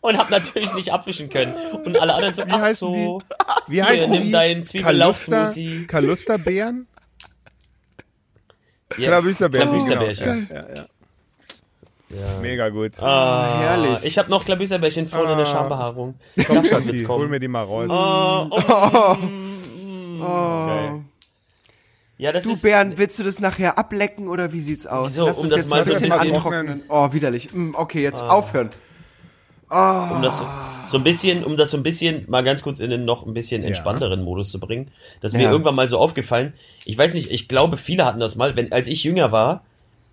Und 0.00 0.18
habe 0.18 0.30
natürlich 0.30 0.72
nicht 0.74 0.92
abwischen 0.92 1.28
können. 1.28 1.54
Und 1.84 1.98
alle 1.98 2.14
anderen 2.14 2.34
so, 2.34 2.46
Wie 2.46 2.50
ach 2.52 2.74
so, 2.74 3.22
Wie 3.68 3.74
Hier, 3.74 3.86
heißen 3.86 4.10
nimm 4.10 4.22
die? 4.24 4.30
deinen 4.32 4.64
Zwiebelauchsmoothie. 4.64 5.86
Kaluster, 5.86 6.36
Kalusterbeeren? 6.38 6.86
ja, 8.98 9.08
Klabüsterbärchen. 9.08 9.70
Klabüsterbärchen. 9.86 10.48
Genau. 10.48 10.60
Ja, 10.60 10.68
ja, 10.68 10.74
ja. 12.10 12.40
Mega 12.42 12.68
gut. 12.68 13.02
Ah, 13.02 13.58
herrlich. 13.60 14.04
Ich 14.04 14.18
habe 14.18 14.28
noch 14.30 14.44
Klabüsterbärchen 14.44 15.08
vorne 15.08 15.32
in 15.32 15.38
der 15.38 15.46
Ah. 15.46 15.50
Schambehaarung. 15.50 16.14
Komm, 16.46 16.62
Schatzi, 16.64 16.98
hol 17.08 17.26
mir 17.28 17.40
die 17.40 17.48
mal 17.48 17.62
raus. 17.64 17.88
Oh, 17.88 18.48
oh, 18.68 19.14
mm, 19.14 20.20
geil. 20.20 21.00
Ja, 22.18 22.30
das 22.32 22.42
Du, 22.44 22.52
ist, 22.52 22.62
Bernd, 22.62 22.98
willst 22.98 23.18
du 23.18 23.22
das 23.24 23.40
nachher 23.40 23.78
ablecken 23.78 24.28
oder 24.28 24.52
wie 24.52 24.60
sieht's 24.60 24.86
aus? 24.86 25.14
So, 25.14 25.26
Lass 25.26 25.38
um 25.38 25.44
das 25.44 25.52
das 25.52 25.58
jetzt 25.62 25.70
mal 25.70 25.84
so 25.84 25.90
ein 25.92 26.00
bisschen 26.02 26.34
antrocknen. 26.34 26.82
Oh, 26.88 27.12
widerlich. 27.14 27.52
Mm, 27.52 27.74
Okay, 27.74 28.02
jetzt 28.02 28.22
aufhören. 28.22 28.70
Um 29.72 30.22
das 30.22 30.36
so, 30.36 30.44
so 30.88 30.98
ein 30.98 31.04
bisschen, 31.04 31.44
um 31.44 31.56
das 31.56 31.70
so 31.70 31.76
ein 31.76 31.82
bisschen 31.82 32.24
mal 32.28 32.42
ganz 32.42 32.62
kurz 32.62 32.80
in 32.80 32.90
den 32.90 33.04
noch 33.04 33.24
ein 33.26 33.34
bisschen 33.34 33.62
entspannteren 33.62 34.22
Modus 34.22 34.50
zu 34.50 34.60
bringen. 34.60 34.90
Das 35.20 35.32
ist 35.32 35.36
mir 35.36 35.44
Ja. 35.44 35.50
irgendwann 35.50 35.74
mal 35.74 35.88
so 35.88 35.98
aufgefallen. 35.98 36.52
Ich 36.84 36.98
weiß 36.98 37.14
nicht, 37.14 37.30
ich 37.30 37.48
glaube, 37.48 37.76
viele 37.76 38.04
hatten 38.04 38.20
das 38.20 38.36
mal, 38.36 38.56
wenn, 38.56 38.72
als 38.72 38.86
ich 38.88 39.04
jünger 39.04 39.32
war 39.32 39.64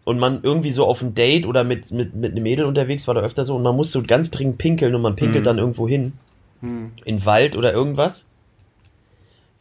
und 0.06 0.20
man 0.20 0.40
irgendwie 0.44 0.72
so 0.72 0.86
auf 0.86 1.02
ein 1.02 1.14
Date 1.16 1.46
oder 1.46 1.64
mit, 1.64 1.92
mit, 1.92 2.16
mit 2.16 2.32
einem 2.32 2.44
Mädel 2.44 2.66
unterwegs 2.66 3.08
war, 3.08 3.16
da 3.16 3.22
öfter 3.22 3.44
so 3.44 3.56
und 3.56 3.64
man 3.64 3.76
musste 3.76 4.00
so 4.00 4.04
ganz 4.06 4.32
dringend 4.32 4.58
pinkeln 4.58 4.96
und 4.96 5.02
man 5.02 5.16
pinkelt 5.16 5.46
dann 5.46 5.58
irgendwo 5.58 5.88
hin. 5.88 6.14
In 7.06 7.18
den 7.18 7.26
Wald 7.26 7.56
oder 7.56 7.74
irgendwas. 7.74 8.28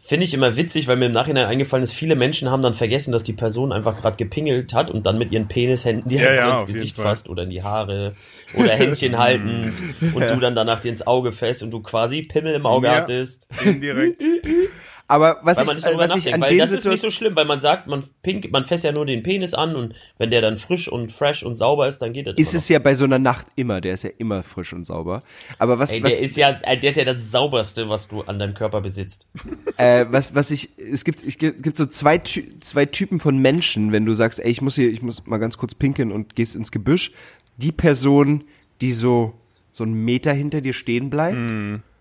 Finde 0.08 0.24
ich 0.24 0.32
immer 0.32 0.56
witzig, 0.56 0.88
weil 0.88 0.96
mir 0.96 1.04
im 1.04 1.12
Nachhinein 1.12 1.44
eingefallen 1.44 1.84
ist, 1.84 1.92
viele 1.92 2.16
Menschen 2.16 2.50
haben 2.50 2.62
dann 2.62 2.72
vergessen, 2.72 3.12
dass 3.12 3.22
die 3.24 3.34
Person 3.34 3.72
einfach 3.72 3.94
gerade 4.00 4.16
gepingelt 4.16 4.72
hat 4.72 4.90
und 4.90 5.04
dann 5.04 5.18
mit 5.18 5.32
ihren 5.32 5.48
Penishänden 5.48 6.08
die 6.08 6.16
Ja, 6.16 6.30
einfach 6.30 6.48
ja, 6.48 6.60
ins 6.62 6.72
Gesicht 6.72 6.96
fasst 6.96 7.28
oder 7.28 7.42
in 7.42 7.50
die 7.50 7.62
Haare 7.62 8.14
oder 8.54 8.70
Händchen 8.72 9.18
haltend 9.18 9.82
und 10.14 10.30
du 10.30 10.40
dann 10.40 10.54
danach 10.54 10.80
dir 10.80 10.88
ins 10.88 11.06
Auge 11.06 11.30
fäst 11.30 11.62
und 11.62 11.72
du 11.72 11.82
quasi 11.82 12.22
Pimmel 12.22 12.54
im 12.54 12.64
Auge 12.64 12.86
Ja. 12.86 12.94
hattest. 12.96 13.48
Indirekt. 13.62 14.22
Aber 15.10 15.38
was 15.42 15.58
ich, 15.58 15.66
nicht 15.66 15.86
darüber 15.86 16.00
was 16.00 16.16
ich 16.16 16.24
nachdenkt, 16.26 16.34
an 16.34 16.40
weil 16.42 16.50
den 16.50 16.58
das 16.58 16.70
ist 16.70 16.84
nicht 16.84 17.00
so 17.00 17.08
schlimm, 17.08 17.34
weil 17.34 17.46
man 17.46 17.60
sagt, 17.60 17.86
man 17.86 18.04
pink, 18.22 18.52
man 18.52 18.66
fässt 18.66 18.84
ja 18.84 18.92
nur 18.92 19.06
den 19.06 19.22
Penis 19.22 19.54
an 19.54 19.74
und 19.74 19.94
wenn 20.18 20.30
der 20.30 20.42
dann 20.42 20.58
frisch 20.58 20.86
und 20.86 21.12
fresh 21.12 21.42
und 21.42 21.56
sauber 21.56 21.88
ist, 21.88 21.98
dann 22.02 22.12
geht 22.12 22.26
das 22.26 22.36
Ist 22.36 22.54
es 22.54 22.68
ja 22.68 22.78
bei 22.78 22.94
so 22.94 23.04
einer 23.04 23.18
Nacht 23.18 23.46
immer, 23.56 23.80
der 23.80 23.94
ist 23.94 24.04
ja 24.04 24.10
immer 24.18 24.42
frisch 24.42 24.74
und 24.74 24.84
sauber. 24.84 25.22
Aber 25.58 25.78
was. 25.78 25.92
Ey, 25.92 26.02
was, 26.02 26.10
der 26.10 26.20
ist 26.20 26.36
ja, 26.36 26.60
äh, 26.62 26.76
der 26.76 26.90
ist 26.90 26.96
ja 26.96 27.06
das 27.06 27.30
sauberste, 27.30 27.88
was 27.88 28.08
du 28.08 28.20
an 28.20 28.38
deinem 28.38 28.52
Körper 28.52 28.82
besitzt. 28.82 29.26
äh, 29.78 30.04
was, 30.10 30.34
was 30.34 30.50
ich, 30.50 30.68
es 30.76 31.04
gibt, 31.04 31.24
es 31.24 31.38
gibt 31.38 31.76
so 31.76 31.86
zwei, 31.86 32.18
zwei 32.18 32.84
Typen 32.84 33.18
von 33.18 33.38
Menschen, 33.38 33.92
wenn 33.92 34.04
du 34.04 34.12
sagst, 34.12 34.40
ey, 34.40 34.50
ich 34.50 34.60
muss 34.60 34.74
hier, 34.74 34.90
ich 34.90 35.00
muss 35.00 35.26
mal 35.26 35.38
ganz 35.38 35.56
kurz 35.56 35.74
pinkeln 35.74 36.12
und 36.12 36.36
gehst 36.36 36.54
ins 36.54 36.70
Gebüsch. 36.70 37.12
Die 37.56 37.72
Person, 37.72 38.44
die 38.82 38.92
so, 38.92 39.32
so 39.70 39.84
einen 39.84 39.94
Meter 39.94 40.34
hinter 40.34 40.60
dir 40.60 40.74
stehen 40.74 41.08
bleibt, 41.08 41.38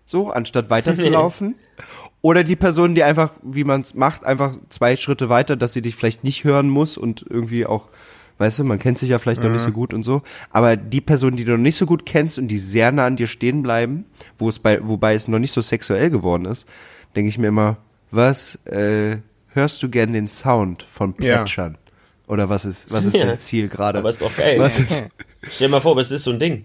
so, 0.04 0.30
anstatt 0.30 0.68
weiterzulaufen. 0.68 1.54
Oder 2.28 2.44
die 2.44 2.56
Person, 2.56 2.94
die 2.94 3.02
einfach, 3.04 3.30
wie 3.42 3.64
man 3.64 3.80
es 3.80 3.94
macht, 3.94 4.26
einfach 4.26 4.54
zwei 4.68 4.96
Schritte 4.96 5.30
weiter, 5.30 5.56
dass 5.56 5.72
sie 5.72 5.80
dich 5.80 5.94
vielleicht 5.96 6.24
nicht 6.24 6.44
hören 6.44 6.68
muss 6.68 6.98
und 6.98 7.24
irgendwie 7.30 7.64
auch, 7.64 7.86
weißt 8.36 8.58
du, 8.58 8.64
man 8.64 8.78
kennt 8.78 8.98
sich 8.98 9.08
ja 9.08 9.18
vielleicht 9.18 9.42
noch 9.42 9.48
nicht 9.48 9.62
so 9.62 9.72
gut 9.72 9.94
und 9.94 10.02
so. 10.02 10.20
Aber 10.50 10.76
die 10.76 11.00
Person, 11.00 11.36
die 11.36 11.44
du 11.46 11.52
noch 11.52 11.58
nicht 11.58 11.76
so 11.76 11.86
gut 11.86 12.04
kennst 12.04 12.38
und 12.38 12.48
die 12.48 12.58
sehr 12.58 12.92
nah 12.92 13.06
an 13.06 13.16
dir 13.16 13.28
stehen 13.28 13.62
bleiben, 13.62 14.04
wo 14.38 14.50
es 14.50 14.58
bei, 14.58 14.78
wobei 14.86 15.14
es 15.14 15.26
noch 15.26 15.38
nicht 15.38 15.52
so 15.52 15.62
sexuell 15.62 16.10
geworden 16.10 16.44
ist, 16.44 16.66
denke 17.16 17.30
ich 17.30 17.38
mir 17.38 17.48
immer, 17.48 17.78
was, 18.10 18.56
äh, 18.66 19.16
hörst 19.54 19.82
du 19.82 19.88
gern 19.88 20.12
den 20.12 20.28
Sound 20.28 20.82
von 20.82 21.14
Ja. 21.20 21.38
Plätschern? 21.38 21.78
Oder 22.26 22.50
was 22.50 22.66
ist, 22.66 22.90
was 22.90 23.06
ist 23.06 23.14
Ja. 23.16 23.24
dein 23.24 23.38
Ziel 23.38 23.68
gerade? 23.68 24.00
Aber 24.00 24.10
ist 24.10 24.20
doch 24.20 24.36
geil. 24.36 24.58
Was 24.58 24.78
ist, 24.78 25.02
Stell 25.54 25.68
dir 25.68 25.70
mal 25.70 25.80
vor, 25.80 25.96
das 25.96 26.10
ist 26.10 26.24
so 26.24 26.30
ein 26.30 26.38
Ding. 26.38 26.64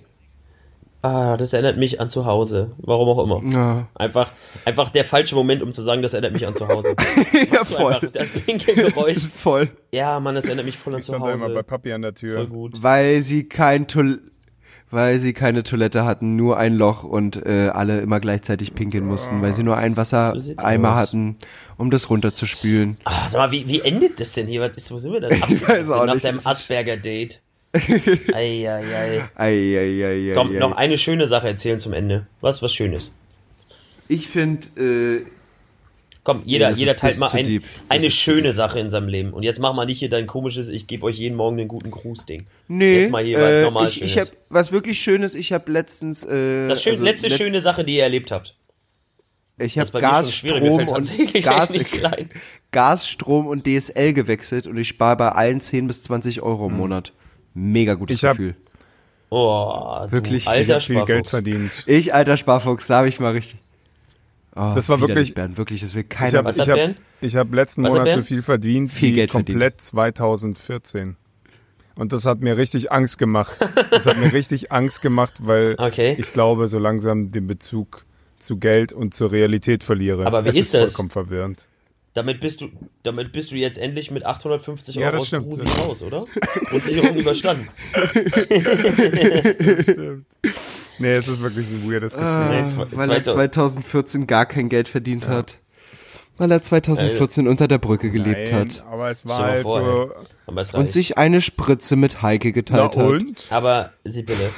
Ah, 1.05 1.35
das 1.35 1.51
erinnert 1.51 1.77
mich 1.77 1.99
an 1.99 2.09
zu 2.09 2.25
Hause. 2.25 2.71
Warum 2.77 3.09
auch 3.09 3.23
immer. 3.23 3.41
ja, 3.53 3.87
Einfach, 3.93 4.31
einfach 4.63 4.89
der 4.89 5.03
falsche 5.03 5.35
Moment, 5.35 5.61
um 5.61 5.73
zu 5.73 5.81
sagen, 5.81 6.01
das 6.01 6.13
erinnert 6.13 6.31
mich 6.33 6.47
an 6.47 6.55
zu 6.55 6.65
Hause. 6.67 6.95
ja 7.51 7.65
So 7.65 7.75
voll. 7.75 7.93
einfach 7.95 8.07
das 8.13 8.31
Das 8.31 8.41
Pinkelgeräusch. 8.43 9.17
ist 9.17 9.35
voll. 9.35 9.69
Ja, 9.91 10.19
Mann, 10.21 10.35
das 10.35 10.45
erinnert 10.45 10.65
mich 10.65 10.77
voll 10.77 10.93
an 10.93 10.99
Ich 11.01 11.05
zu 11.05 11.11
stand 11.11 11.25
da 11.25 11.33
immer 11.33 11.47
bei 11.49 11.53
Hause. 11.55 11.63
Papi 11.63 11.91
an 11.91 12.01
der 12.03 12.15
Tür. 12.15 12.37
Voll 12.37 12.47
gut. 12.47 12.81
Weil 12.81 13.21
sie 13.21 13.43
kein 13.49 13.87
Toil 13.87 14.19
weil 14.91 15.17
sie 15.17 15.33
keine 15.33 15.63
Toilette 15.63 16.05
hatten, 16.05 16.35
nur 16.35 16.57
ein 16.57 16.75
Loch 16.75 17.03
und 17.03 17.43
äh, 17.47 17.69
alle 17.73 17.99
immer 18.01 18.19
gleichzeitig 18.19 18.75
pinkeln 18.75 19.07
mussten, 19.07 19.41
weil 19.41 19.51
sie 19.51 19.63
nur 19.63 19.75
einen 19.75 19.95
So 19.95 20.01
Wassereimer 20.01 20.91
aus. 20.91 20.95
hatten, 20.97 21.37
um 21.77 21.89
das 21.89 22.11
runterzuspülen. 22.11 22.97
Ah, 23.03 23.27
sag 23.27 23.39
mal, 23.39 23.51
wie, 23.51 23.67
wie 23.67 23.81
endet 23.81 24.19
das 24.19 24.33
denn 24.33 24.45
hier? 24.45 24.61
Was 24.61 24.77
ist, 24.77 24.91
wo 24.91 24.99
sind 24.99 25.13
wir 25.13 25.19
denn? 25.19 25.31
Ich 25.49 25.67
weiß 25.67 25.89
auch 25.89 26.05
Nach 26.05 26.13
nicht, 26.13 26.23
deinem 26.23 26.35
es 26.35 26.45
ist- 27.73 27.89
Asperger-Date. 27.89 28.33
Eieiei. 28.35 29.29
Eieieiei. 29.35 30.33
Komm, 30.35 30.55
noch 30.57 30.75
eine 30.75 30.97
schöne 30.97 31.27
Sache 31.27 31.47
erzählen 31.47 31.79
zum 31.79 31.93
Ende. 31.93 32.27
Was, 32.41 32.61
was 32.61 32.73
Schönes. 32.73 33.11
Ich 34.07 34.27
finde, 34.27 34.67
äh, 34.79 35.25
Komm, 36.25 36.41
jeder, 36.45 36.71
Nee, 36.71 36.77
jeder 36.77 36.91
ist- 36.93 37.01
teilt 37.01 37.17
mal 37.19 37.29
ein, 37.33 37.61
eine 37.89 38.09
schöne 38.09 38.53
Sache 38.53 38.79
in 38.79 38.89
seinem 38.89 39.09
Leben. 39.09 39.33
Und 39.33 39.43
jetzt 39.43 39.59
mach 39.59 39.73
mal 39.73 39.85
nicht 39.85 39.99
hier 39.99 40.07
dein 40.07 40.25
komisches, 40.25 40.69
ich 40.69 40.87
gebe 40.87 41.05
euch 41.05 41.17
jeden 41.17 41.35
Morgen 41.35 41.59
einen 41.59 41.67
guten 41.67 41.91
Gruß-Ding. 41.91 42.45
nee, 42.69 42.99
Jetzt 43.01 43.11
mal 43.11 43.25
hier 43.25 43.39
was 43.41 43.51
äh, 43.51 43.61
normal 43.63 43.87
ich, 43.89 44.01
ich 44.01 44.17
hab 44.17 44.29
was 44.47 44.71
wirklich 44.71 44.99
Schönes. 45.01 45.35
Ich 45.35 45.51
habe 45.51 45.69
letztens 45.69 46.23
äh, 46.23 46.69
Das 46.69 46.81
schön, 46.81 46.93
also 46.93 47.03
letzte 47.03 47.27
let- 47.27 47.37
schöne 47.37 47.59
Sache, 47.59 47.83
die 47.83 47.97
ihr 47.97 48.03
erlebt 48.03 48.31
habt. 48.31 48.55
Ich 49.57 49.77
habe 49.77 49.91
Gas, 49.99 50.33
Strom 50.33 50.63
und 50.63 50.87
tatsächlich 50.87 51.43
Gas. 51.43 51.73
Gas, 52.71 53.09
Strom 53.09 53.45
und 53.45 53.67
DSL 53.67 54.13
gewechselt 54.13 54.65
und 54.65 54.77
ich 54.77 54.87
spare 54.87 55.17
bei 55.17 55.27
allen 55.29 55.59
10 55.59 55.87
bis 55.87 56.03
20 56.03 56.41
Euro 56.41 56.67
im 56.67 56.77
Monat. 56.77 57.11
Mega 57.53 57.93
gutes 57.95 58.17
Ich 58.17 58.23
hab- 58.25 58.37
Gefühl. 58.37 58.55
Oh, 59.29 60.05
Wirklich 60.09 60.47
alter 60.47 60.79
viel 60.79 60.95
Geld 61.05 61.07
Sparfuchs. 61.25 61.29
verdient. 61.29 61.71
Ich, 61.87 62.13
alter 62.13 62.37
Sparfuchs, 62.37 62.87
da 62.87 62.97
habe 62.97 63.07
ich 63.07 63.19
mal 63.19 63.31
richtig. 63.31 63.59
Oh, 64.55 64.73
Das 64.75 64.87
war 64.89 64.99
wirklich- 65.01 65.33
Bernd, 65.33 65.57
wirklich, 65.57 65.81
das 65.81 65.95
will 65.95 66.03
Ich 66.03 66.09
keiner. 66.09 66.37
habe 66.39 66.49
Was 66.49 66.57
ich 66.57 66.69
hat 66.69 66.79
hab, 66.79 66.95
ich 67.21 67.35
hab 67.35 67.51
letzten 67.53 67.83
Was 67.83 67.93
Monat 67.93 68.11
so 68.11 68.21
viel 68.23 68.43
verdient 68.43 68.91
Viel 68.91 69.09
wie 69.09 69.15
Geld 69.15 69.31
komplett 69.31 69.81
2014. 69.81 71.15
Und 71.95 72.11
das 72.13 72.25
hat 72.25 72.41
mir 72.41 72.57
richtig 72.57 72.91
Angst 72.91 73.17
gemacht. 73.17 73.57
Das 73.91 74.05
hat 74.05 74.17
mir 74.17 74.31
richtig 74.33 74.71
Angst 74.71 75.01
gemacht, 75.01 75.33
weil 75.39 75.75
Okay. 75.79 76.15
ich 76.19 76.33
glaube, 76.33 76.67
so 76.67 76.77
langsam 76.79 77.31
den 77.31 77.47
Bezug 77.47 78.05
zu 78.39 78.57
Geld 78.57 78.93
und 78.93 79.13
zur 79.13 79.31
Realität 79.31 79.83
verliere. 79.83 80.25
Aber 80.27 80.43
wie 80.45 80.49
es 80.49 80.55
ist 80.55 80.61
ist 80.65 80.73
das? 80.75 80.91
vollkommen 80.91 81.09
verwirrend. 81.11 81.67
Damit 82.15 82.41
bist 82.41 82.61
du, 82.61 82.69
damit 83.01 83.31
bist 83.31 83.49
du 83.51 83.55
jetzt 83.55 83.77
endlich 83.79 84.11
mit 84.11 84.23
850 84.25 84.95
Ja, 84.95 85.07
Euro 85.07 85.17
aus 85.17 85.27
stimmt. 85.27 85.47
Grusi 85.47 85.65
raus, 85.67 86.03
oder? 86.03 86.25
Unsicherung 86.71 87.15
überstanden. 87.17 87.69
Nee, 90.99 91.13
es 91.15 91.27
ist 91.27 91.41
wirklich 91.41 91.67
ein 91.67 91.89
weirdes 91.91 92.13
Gefühl. 92.13 92.27
Ah, 92.27 92.49
Nee, 92.51 92.65
zwei- 92.67 92.85
weil 92.91 93.09
er 93.11 93.23
2014 93.23 94.27
gar 94.27 94.45
kein 94.45 94.69
Geld 94.69 94.87
verdient 94.87 95.27
hat. 95.27 95.57
Weil 96.37 96.51
er 96.51 96.61
2014 96.63 97.47
unter 97.47 97.67
der 97.67 97.77
Brücke 97.77 98.09
gelebt 98.09 98.51
Nein, 98.51 98.69
hat. 98.69 98.83
aber 98.91 99.11
es 99.11 99.23
war 99.27 99.39
halt 99.43 99.61
vor, 99.63 99.79
so. 99.83 100.13
Aber 100.47 100.61
es 100.61 100.73
Und 100.73 100.91
sich 100.91 101.17
eine 101.17 101.41
Spritze 101.41 101.95
mit 101.95 102.23
Heike 102.23 102.47
Na 102.49 102.53
geteilt 102.53 102.95
hat. 102.95 102.97
und? 102.97 103.45
Aber 103.51 103.91
Sibylle. 104.03 104.49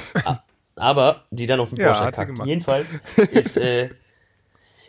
aber 0.76 1.24
die 1.30 1.46
dann 1.46 1.60
auf 1.60 1.68
den 1.70 1.78
Ja, 1.80 1.88
Porsche 1.88 2.04
hat 2.04 2.16
sie 2.16 2.20
kackt. 2.20 2.32
gemacht. 2.34 2.48
Jedenfalls 2.48 2.94
ist, 3.30 3.56
äh, 3.58 3.90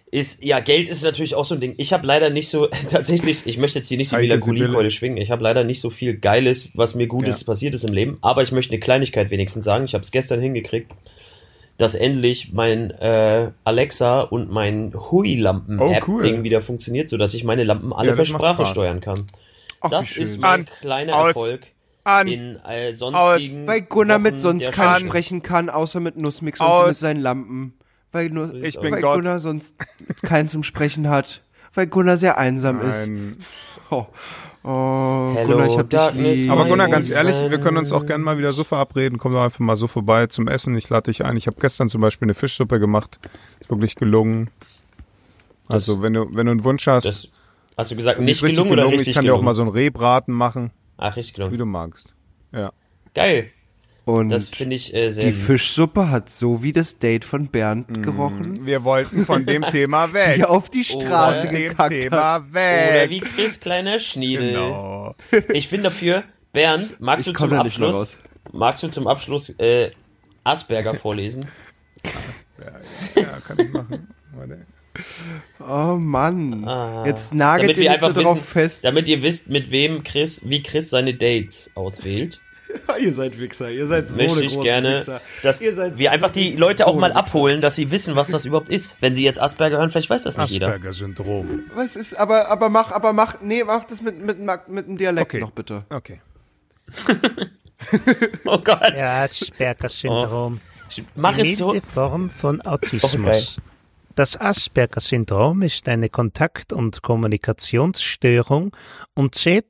ist, 0.09 0.41
ja, 0.43 0.59
Geld 0.61 0.87
ist 0.89 1.03
natürlich 1.03 1.35
auch 1.35 1.43
so 1.45 1.55
ein 1.55 1.59
Ding. 1.61 1.73
Ich 1.77 1.91
habe 1.93 2.07
leider 2.07 2.29
nicht 2.29 2.49
so, 2.49 2.67
tatsächlich, 2.89 3.45
ich 3.45 3.57
möchte 3.57 3.79
jetzt 3.79 3.87
hier 3.89 3.97
nicht 3.97 4.11
die 4.11 4.15
Melancholie-Keule 4.17 4.89
schwingen. 4.91 5.17
Ich 5.17 5.31
habe 5.31 5.43
leider 5.43 5.63
nicht 5.63 5.81
so 5.81 5.89
viel 5.89 6.15
Geiles, 6.17 6.69
was 6.75 6.95
mir 6.95 7.07
Gutes 7.07 7.41
Ja. 7.41 7.45
passiert 7.47 7.75
ist 7.75 7.83
im 7.83 7.93
Leben. 7.93 8.17
Aber 8.21 8.41
ich 8.41 8.51
möchte 8.51 8.71
eine 8.71 8.79
Kleinigkeit 8.79 9.29
wenigstens 9.31 9.65
sagen. 9.65 9.85
Ich 9.85 9.93
habe 9.93 10.03
es 10.03 10.11
gestern 10.11 10.39
hingekriegt, 10.41 10.91
dass 11.77 11.93
endlich 11.93 12.53
mein 12.53 12.91
äh, 12.91 13.51
Alexa 13.65 14.21
und 14.21 14.49
mein 14.49 14.93
Hui-Lampen-App-Ding 14.95 16.01
Oh, 16.03 16.07
cool. 16.07 16.43
wieder 16.43 16.61
funktioniert, 16.61 17.09
sodass 17.09 17.33
ich 17.33 17.43
meine 17.43 17.63
Lampen 17.63 17.91
alle 17.93 18.09
Ja, 18.09 18.15
per 18.15 18.25
Sprache 18.25 18.63
Spaß. 18.63 18.69
steuern 18.69 19.01
kann. 19.01 19.25
Ach, 19.81 19.89
das 19.91 20.15
ist 20.17 20.39
mein 20.39 20.61
An, 20.61 20.69
kleiner 20.81 21.15
aus, 21.17 21.27
Erfolg 21.35 21.67
An, 22.03 22.27
in 22.27 22.55
äh, 22.65 22.93
sonstigen 22.93 23.67
Weil 23.67 23.81
Gunnar 23.81 24.17
mit 24.17 24.33
Wochen 24.33 24.41
sonst 24.41 24.63
der 24.63 24.71
keinen 24.71 25.05
sprechen 25.07 25.43
kann, 25.43 25.69
außer 25.69 25.99
mit 25.99 26.17
Nussmix 26.17 26.59
und 26.59 26.65
Aus. 26.65 26.87
mit 26.87 26.95
seinen 26.97 27.21
Lampen. 27.21 27.73
Weil, 28.11 28.29
nur, 28.29 28.53
Ich 28.53 28.79
bin 28.79 28.91
weil 28.93 29.01
Gott. 29.01 29.15
Gunnar 29.17 29.39
sonst 29.39 29.75
keinen 30.23 30.47
zum 30.47 30.63
Sprechen 30.63 31.09
hat. 31.09 31.41
Weil 31.73 31.87
Gunnar 31.87 32.17
sehr 32.17 32.37
einsam 32.37 32.81
ist. 32.81 33.07
Nein. 33.07 33.37
Oh, 33.91 34.05
oh 34.63 35.31
Hello, 35.35 35.51
Gunnar, 35.57 35.67
ich 35.67 35.77
hab 35.77 35.89
dich 35.89 36.11
lieb. 36.43 36.51
Aber 36.51 36.65
Gunnar, 36.65 36.89
ganz 36.89 37.09
ehrlich, 37.09 37.35
wir 37.49 37.59
können 37.59 37.77
uns 37.77 37.91
auch 37.91 38.05
gerne 38.05 38.23
mal 38.23 38.37
wieder 38.37 38.51
so 38.51 38.63
verabreden. 38.63 39.17
Komm 39.17 39.33
doch 39.33 39.43
einfach 39.43 39.59
mal 39.59 39.77
so 39.77 39.87
vorbei 39.87 40.27
zum 40.27 40.47
Essen. 40.47 40.75
Ich 40.75 40.89
lade 40.89 41.11
dich 41.11 41.23
ein. 41.25 41.37
Ich 41.37 41.47
habe 41.47 41.57
gestern 41.59 41.89
zum 41.89 42.01
Beispiel 42.01 42.25
eine 42.25 42.33
Fischsuppe 42.33 42.79
gemacht. 42.79 43.19
Ist 43.59 43.69
wirklich 43.69 43.95
gelungen. 43.95 44.49
Also 45.69 46.01
wenn 46.01 46.13
du 46.13 46.27
wenn 46.31 46.45
du 46.45 46.51
einen 46.53 46.63
Wunsch 46.63 46.87
hast, 46.87 47.05
Das, 47.05 47.27
hast 47.77 47.91
du 47.91 47.95
gesagt, 47.97 48.19
nicht 48.21 48.31
ist 48.31 48.43
richtig 48.43 48.55
gelungen, 48.57 48.71
oder 48.71 48.81
gelungen. 48.83 48.93
richtig 48.99 49.09
ich 49.09 49.15
kann 49.15 49.23
dir 49.25 49.27
gelungen? 49.29 49.41
auch 49.43 49.45
mal 49.45 49.53
so 49.53 49.61
einen 49.63 49.71
Rehbraten 49.71 50.33
machen, 50.33 50.71
Ach, 50.97 51.15
richtig 51.17 51.33
wie 51.33 51.35
gelungen. 51.41 51.57
du 51.57 51.65
magst. 51.65 52.13
Ja. 52.53 52.71
Geil. 53.13 53.51
Und 54.07 54.29
Das 54.29 54.49
finde 54.49 54.75
ich 54.77 54.93
äh, 54.93 55.09
sehr 55.11 55.25
die 55.25 55.29
lieb. 55.31 55.45
Fischsuppe 55.45 56.09
hat 56.09 56.29
so 56.29 56.63
wie 56.63 56.71
das 56.71 56.97
Date 56.97 57.25
von 57.25 57.47
Bernd 57.49 57.89
Mm. 57.89 58.01
gerochen, 58.03 58.65
Wir 58.65 58.83
wollten 58.85 59.25
von 59.25 59.45
dem 59.45 59.61
Thema 59.69 60.13
weg. 60.13 60.35
die 60.37 60.45
auf 60.45 60.69
die 60.69 60.83
Straße 60.85 61.41
Oder 61.41 61.51
dem 61.51 61.69
gekackt 61.69 61.79
hat. 61.79 61.89
Thema 61.89 62.37
Oder 62.37 62.53
weg. 62.53 63.09
wie 63.09 63.19
Chris 63.19 63.59
kleiner 63.59 63.99
Schniedel. 63.99 64.53
Genau. 64.53 65.13
Ich 65.53 65.69
bin 65.69 65.83
dafür, 65.83 66.23
Bernd, 66.53 66.99
magst 67.01 67.27
Ich 67.27 67.33
du 67.33 67.39
zum 67.39 67.53
Abschluss, 67.53 68.17
magst 68.53 68.81
du 68.83 68.87
zum 68.87 69.07
Abschluss 69.07 69.49
äh, 69.59 69.91
Asperger 70.45 70.93
vorlesen? 70.93 71.45
Ja, 73.15 73.23
kann 73.45 73.59
ich 73.59 73.69
machen. 73.71 74.07
Warte. 74.33 74.59
Oh 75.59 75.97
Mann. 75.97 76.65
Ah. 76.67 77.03
Jetzt 77.05 77.35
nagelt 77.35 77.77
ihr 77.77 77.93
so 77.99 78.05
einfach 78.07 78.21
drauf 78.21 78.43
fest. 78.43 78.83
damit 78.83 79.07
ihr 79.07 79.21
wisst, 79.21 79.49
mit 79.49 79.69
wem 79.69 80.03
Chris, 80.03 80.41
wie 80.45 80.63
Chris 80.63 80.89
seine 80.89 81.13
Dates 81.13 81.69
auswählt, 81.75 82.39
ihr 82.99 83.13
seid 83.13 83.39
Wichser, 83.39 83.69
ihr 83.71 83.85
seid 83.87 84.07
so 84.07 84.17
möchte 84.17 84.37
eine 84.37 84.45
ich 84.45 84.53
große 84.53 84.63
gerne, 84.63 84.95
Wichser. 84.97 85.21
dass 85.43 85.61
Ihr 85.61 85.73
seid 85.73 85.97
wir 85.97 86.11
einfach 86.11 86.31
die 86.31 86.55
Leute 86.55 86.79
so 86.79 86.85
auch 86.85 86.95
mal 86.95 87.13
abholen, 87.13 87.61
dass 87.61 87.75
sie 87.75 87.91
wissen, 87.91 88.15
was 88.15 88.29
das 88.29 88.45
überhaupt 88.45 88.69
ist. 88.69 88.97
Wenn 88.99 89.13
sie 89.13 89.23
jetzt 89.23 89.39
Asperger 89.41 89.77
hören, 89.77 89.91
vielleicht 89.91 90.09
weiß 90.09 90.23
das 90.23 90.37
nicht 90.37 90.51
jeder. 90.51 90.67
Asperger-Syndrom. 90.67 91.61
Was 91.75 91.95
ist, 91.95 92.15
aber, 92.15 92.49
aber 92.49 92.69
mach, 92.69 92.91
aber 92.91 93.13
mach, 93.13 93.41
nee, 93.41 93.63
mach 93.63 93.85
das 93.85 94.01
mit, 94.01 94.19
mit, 94.23 94.39
mit, 94.67 94.87
dem 94.87 94.97
Dialekt 94.97 95.33
Okay. 95.33 95.41
noch 95.41 95.51
bitte. 95.51 95.85
Okay. 95.89 96.21
Oh 98.45 98.57
Gott. 98.57 98.99
Ja, 98.99 99.23
Asperger-Syndrom. 99.23 100.59
Mach 101.15 101.35
Die 101.35 101.51
es 101.51 101.57
so. 101.59 101.73
Form 101.81 102.29
von 102.29 102.59
Okay. 102.61 102.69
Autismus. 102.69 103.57
Das 104.15 104.35
Asperger-Syndrom 104.35 105.61
ist 105.61 105.87
eine 105.87 106.09
Kontakt- 106.09 106.73
und 106.73 107.03
Kommunikationsstörung 107.03 108.75
und 109.13 109.35
zählt 109.35 109.65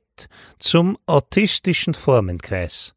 zum 0.58 0.98
autistischen 1.06 1.94
Formenkreis. 1.94 2.94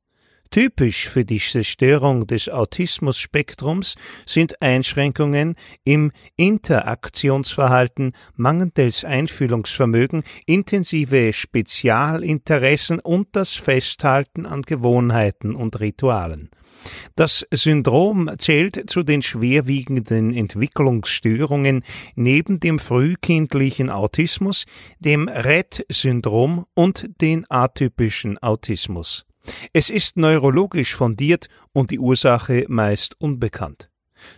Typisch 0.51 1.07
für 1.07 1.23
diese 1.23 1.63
Störung 1.63 2.27
des 2.27 2.49
Autismus-Spektrums 2.49 3.95
sind 4.25 4.61
Einschränkungen 4.61 5.55
im 5.85 6.11
Interaktionsverhalten, 6.35 8.11
mangelndes 8.35 9.05
Einfühlungsvermögen, 9.05 10.23
intensive 10.45 11.31
Spezialinteressen 11.31 12.99
und 12.99 13.29
das 13.31 13.51
Festhalten 13.53 14.45
an 14.45 14.63
Gewohnheiten 14.63 15.55
und 15.55 15.79
Ritualen. 15.79 16.49
Das 17.15 17.47
Syndrom 17.53 18.29
zählt 18.37 18.89
zu 18.89 19.03
den 19.03 19.21
schwerwiegenden 19.21 20.33
Entwicklungsstörungen 20.33 21.85
neben 22.15 22.59
dem 22.59 22.77
frühkindlichen 22.77 23.89
Autismus, 23.89 24.65
dem 24.99 25.29
Rett-Syndrom 25.29 26.65
und 26.73 27.09
den 27.21 27.45
atypischen 27.49 28.37
Autismus. 28.39 29.25
Es 29.73 29.89
ist 29.89 30.17
neurologisch 30.17 30.95
fundiert 30.95 31.47
und 31.73 31.91
die 31.91 31.99
Ursache 31.99 32.65
meist 32.67 33.19
unbekannt. 33.19 33.89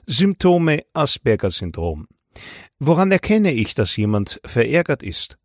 Symptome 0.05 0.83
Asperger-Syndrom. 0.93 2.07
Woran 2.79 3.11
erkenne 3.11 3.51
ich, 3.51 3.75
dass 3.75 3.95
jemand 3.95 4.39
verärgert 4.45 5.03
ist? 5.03 5.37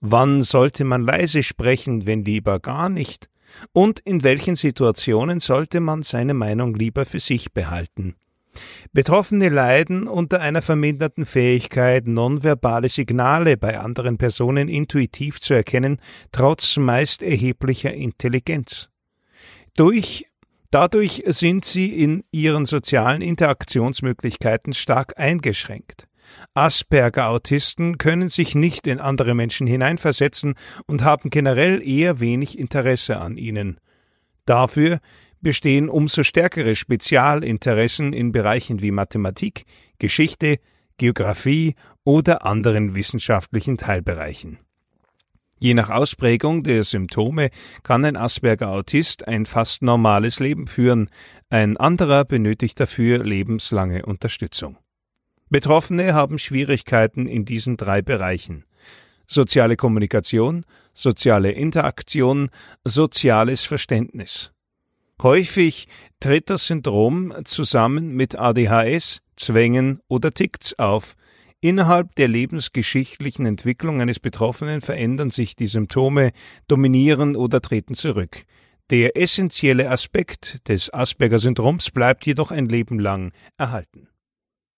Wann 0.00 0.42
sollte 0.42 0.84
man 0.84 1.02
leise 1.02 1.42
sprechen, 1.42 2.06
wenn 2.06 2.24
lieber 2.24 2.60
gar 2.60 2.88
nicht? 2.88 3.28
Und 3.72 4.00
in 4.00 4.22
welchen 4.22 4.56
Situationen 4.56 5.40
sollte 5.40 5.80
man 5.80 6.02
seine 6.02 6.34
Meinung 6.34 6.74
lieber 6.74 7.06
für 7.06 7.20
sich 7.20 7.52
behalten? 7.52 8.16
Betroffene 8.92 9.48
leiden 9.48 10.06
unter 10.06 10.40
einer 10.40 10.62
verminderten 10.62 11.26
Fähigkeit, 11.26 12.06
nonverbale 12.06 12.88
Signale 12.88 13.56
bei 13.56 13.78
anderen 13.78 14.18
Personen 14.18 14.68
intuitiv 14.68 15.40
zu 15.40 15.54
erkennen, 15.54 15.98
trotz 16.30 16.76
meist 16.76 17.22
erheblicher 17.22 17.92
Intelligenz. 17.92 18.90
Durch 19.76 20.26
Dadurch 20.74 21.22
sind 21.26 21.64
sie 21.64 22.02
in 22.02 22.24
ihren 22.32 22.64
sozialen 22.64 23.22
Interaktionsmöglichkeiten 23.22 24.72
stark 24.72 25.20
eingeschränkt. 25.20 26.08
Asperger-Autisten 26.54 27.96
können 27.96 28.28
sich 28.28 28.56
nicht 28.56 28.88
in 28.88 28.98
andere 28.98 29.36
Menschen 29.36 29.68
hineinversetzen 29.68 30.54
und 30.88 31.04
haben 31.04 31.30
generell 31.30 31.80
eher 31.86 32.18
wenig 32.18 32.58
Interesse 32.58 33.18
an 33.18 33.36
ihnen. 33.36 33.78
Dafür 34.46 34.98
bestehen 35.40 35.88
umso 35.88 36.24
stärkere 36.24 36.74
Spezialinteressen 36.74 38.12
in 38.12 38.32
Bereichen 38.32 38.82
wie 38.82 38.90
Mathematik, 38.90 39.64
Geschichte, 40.00 40.58
Geographie 40.96 41.76
oder 42.02 42.44
anderen 42.44 42.96
wissenschaftlichen 42.96 43.76
Teilbereichen. 43.76 44.58
Je 45.64 45.72
nach 45.72 45.88
Ausprägung 45.88 46.62
der 46.62 46.84
Symptome 46.84 47.48
kann 47.84 48.04
ein 48.04 48.18
Asperger-Autist 48.18 49.26
ein 49.26 49.46
fast 49.46 49.80
normales 49.80 50.38
Leben 50.38 50.66
führen, 50.66 51.08
ein 51.48 51.78
anderer 51.78 52.26
benötigt 52.26 52.78
dafür 52.78 53.24
lebenslange 53.24 54.04
Unterstützung. 54.04 54.76
Betroffene 55.48 56.12
haben 56.12 56.36
Schwierigkeiten 56.36 57.26
in 57.26 57.46
diesen 57.46 57.78
drei 57.78 58.02
Bereichen 58.02 58.66
soziale 59.26 59.76
Kommunikation, 59.76 60.66
soziale 60.92 61.52
Interaktion, 61.52 62.50
soziales 62.84 63.62
Verständnis. 63.62 64.52
Häufig 65.22 65.88
tritt 66.20 66.50
das 66.50 66.66
Syndrom 66.66 67.32
zusammen 67.46 68.14
mit 68.14 68.38
ADHS, 68.38 69.22
Zwängen 69.36 70.00
oder 70.08 70.30
Ticks 70.30 70.74
auf. 70.74 71.14
Innerhalb 71.64 72.14
der 72.16 72.28
lebensgeschichtlichen 72.28 73.46
Entwicklung 73.46 74.02
eines 74.02 74.20
Betroffenen 74.20 74.82
verändern 74.82 75.30
sich 75.30 75.56
die 75.56 75.66
Symptome, 75.66 76.32
dominieren 76.68 77.36
oder 77.36 77.62
treten 77.62 77.94
zurück. 77.94 78.44
Der 78.90 79.16
essentielle 79.16 79.88
Aspekt 79.88 80.68
des 80.68 80.92
Asperger-Syndroms 80.92 81.90
bleibt 81.90 82.26
jedoch 82.26 82.50
ein 82.50 82.66
Leben 82.66 82.98
lang 82.98 83.32
erhalten. 83.56 84.08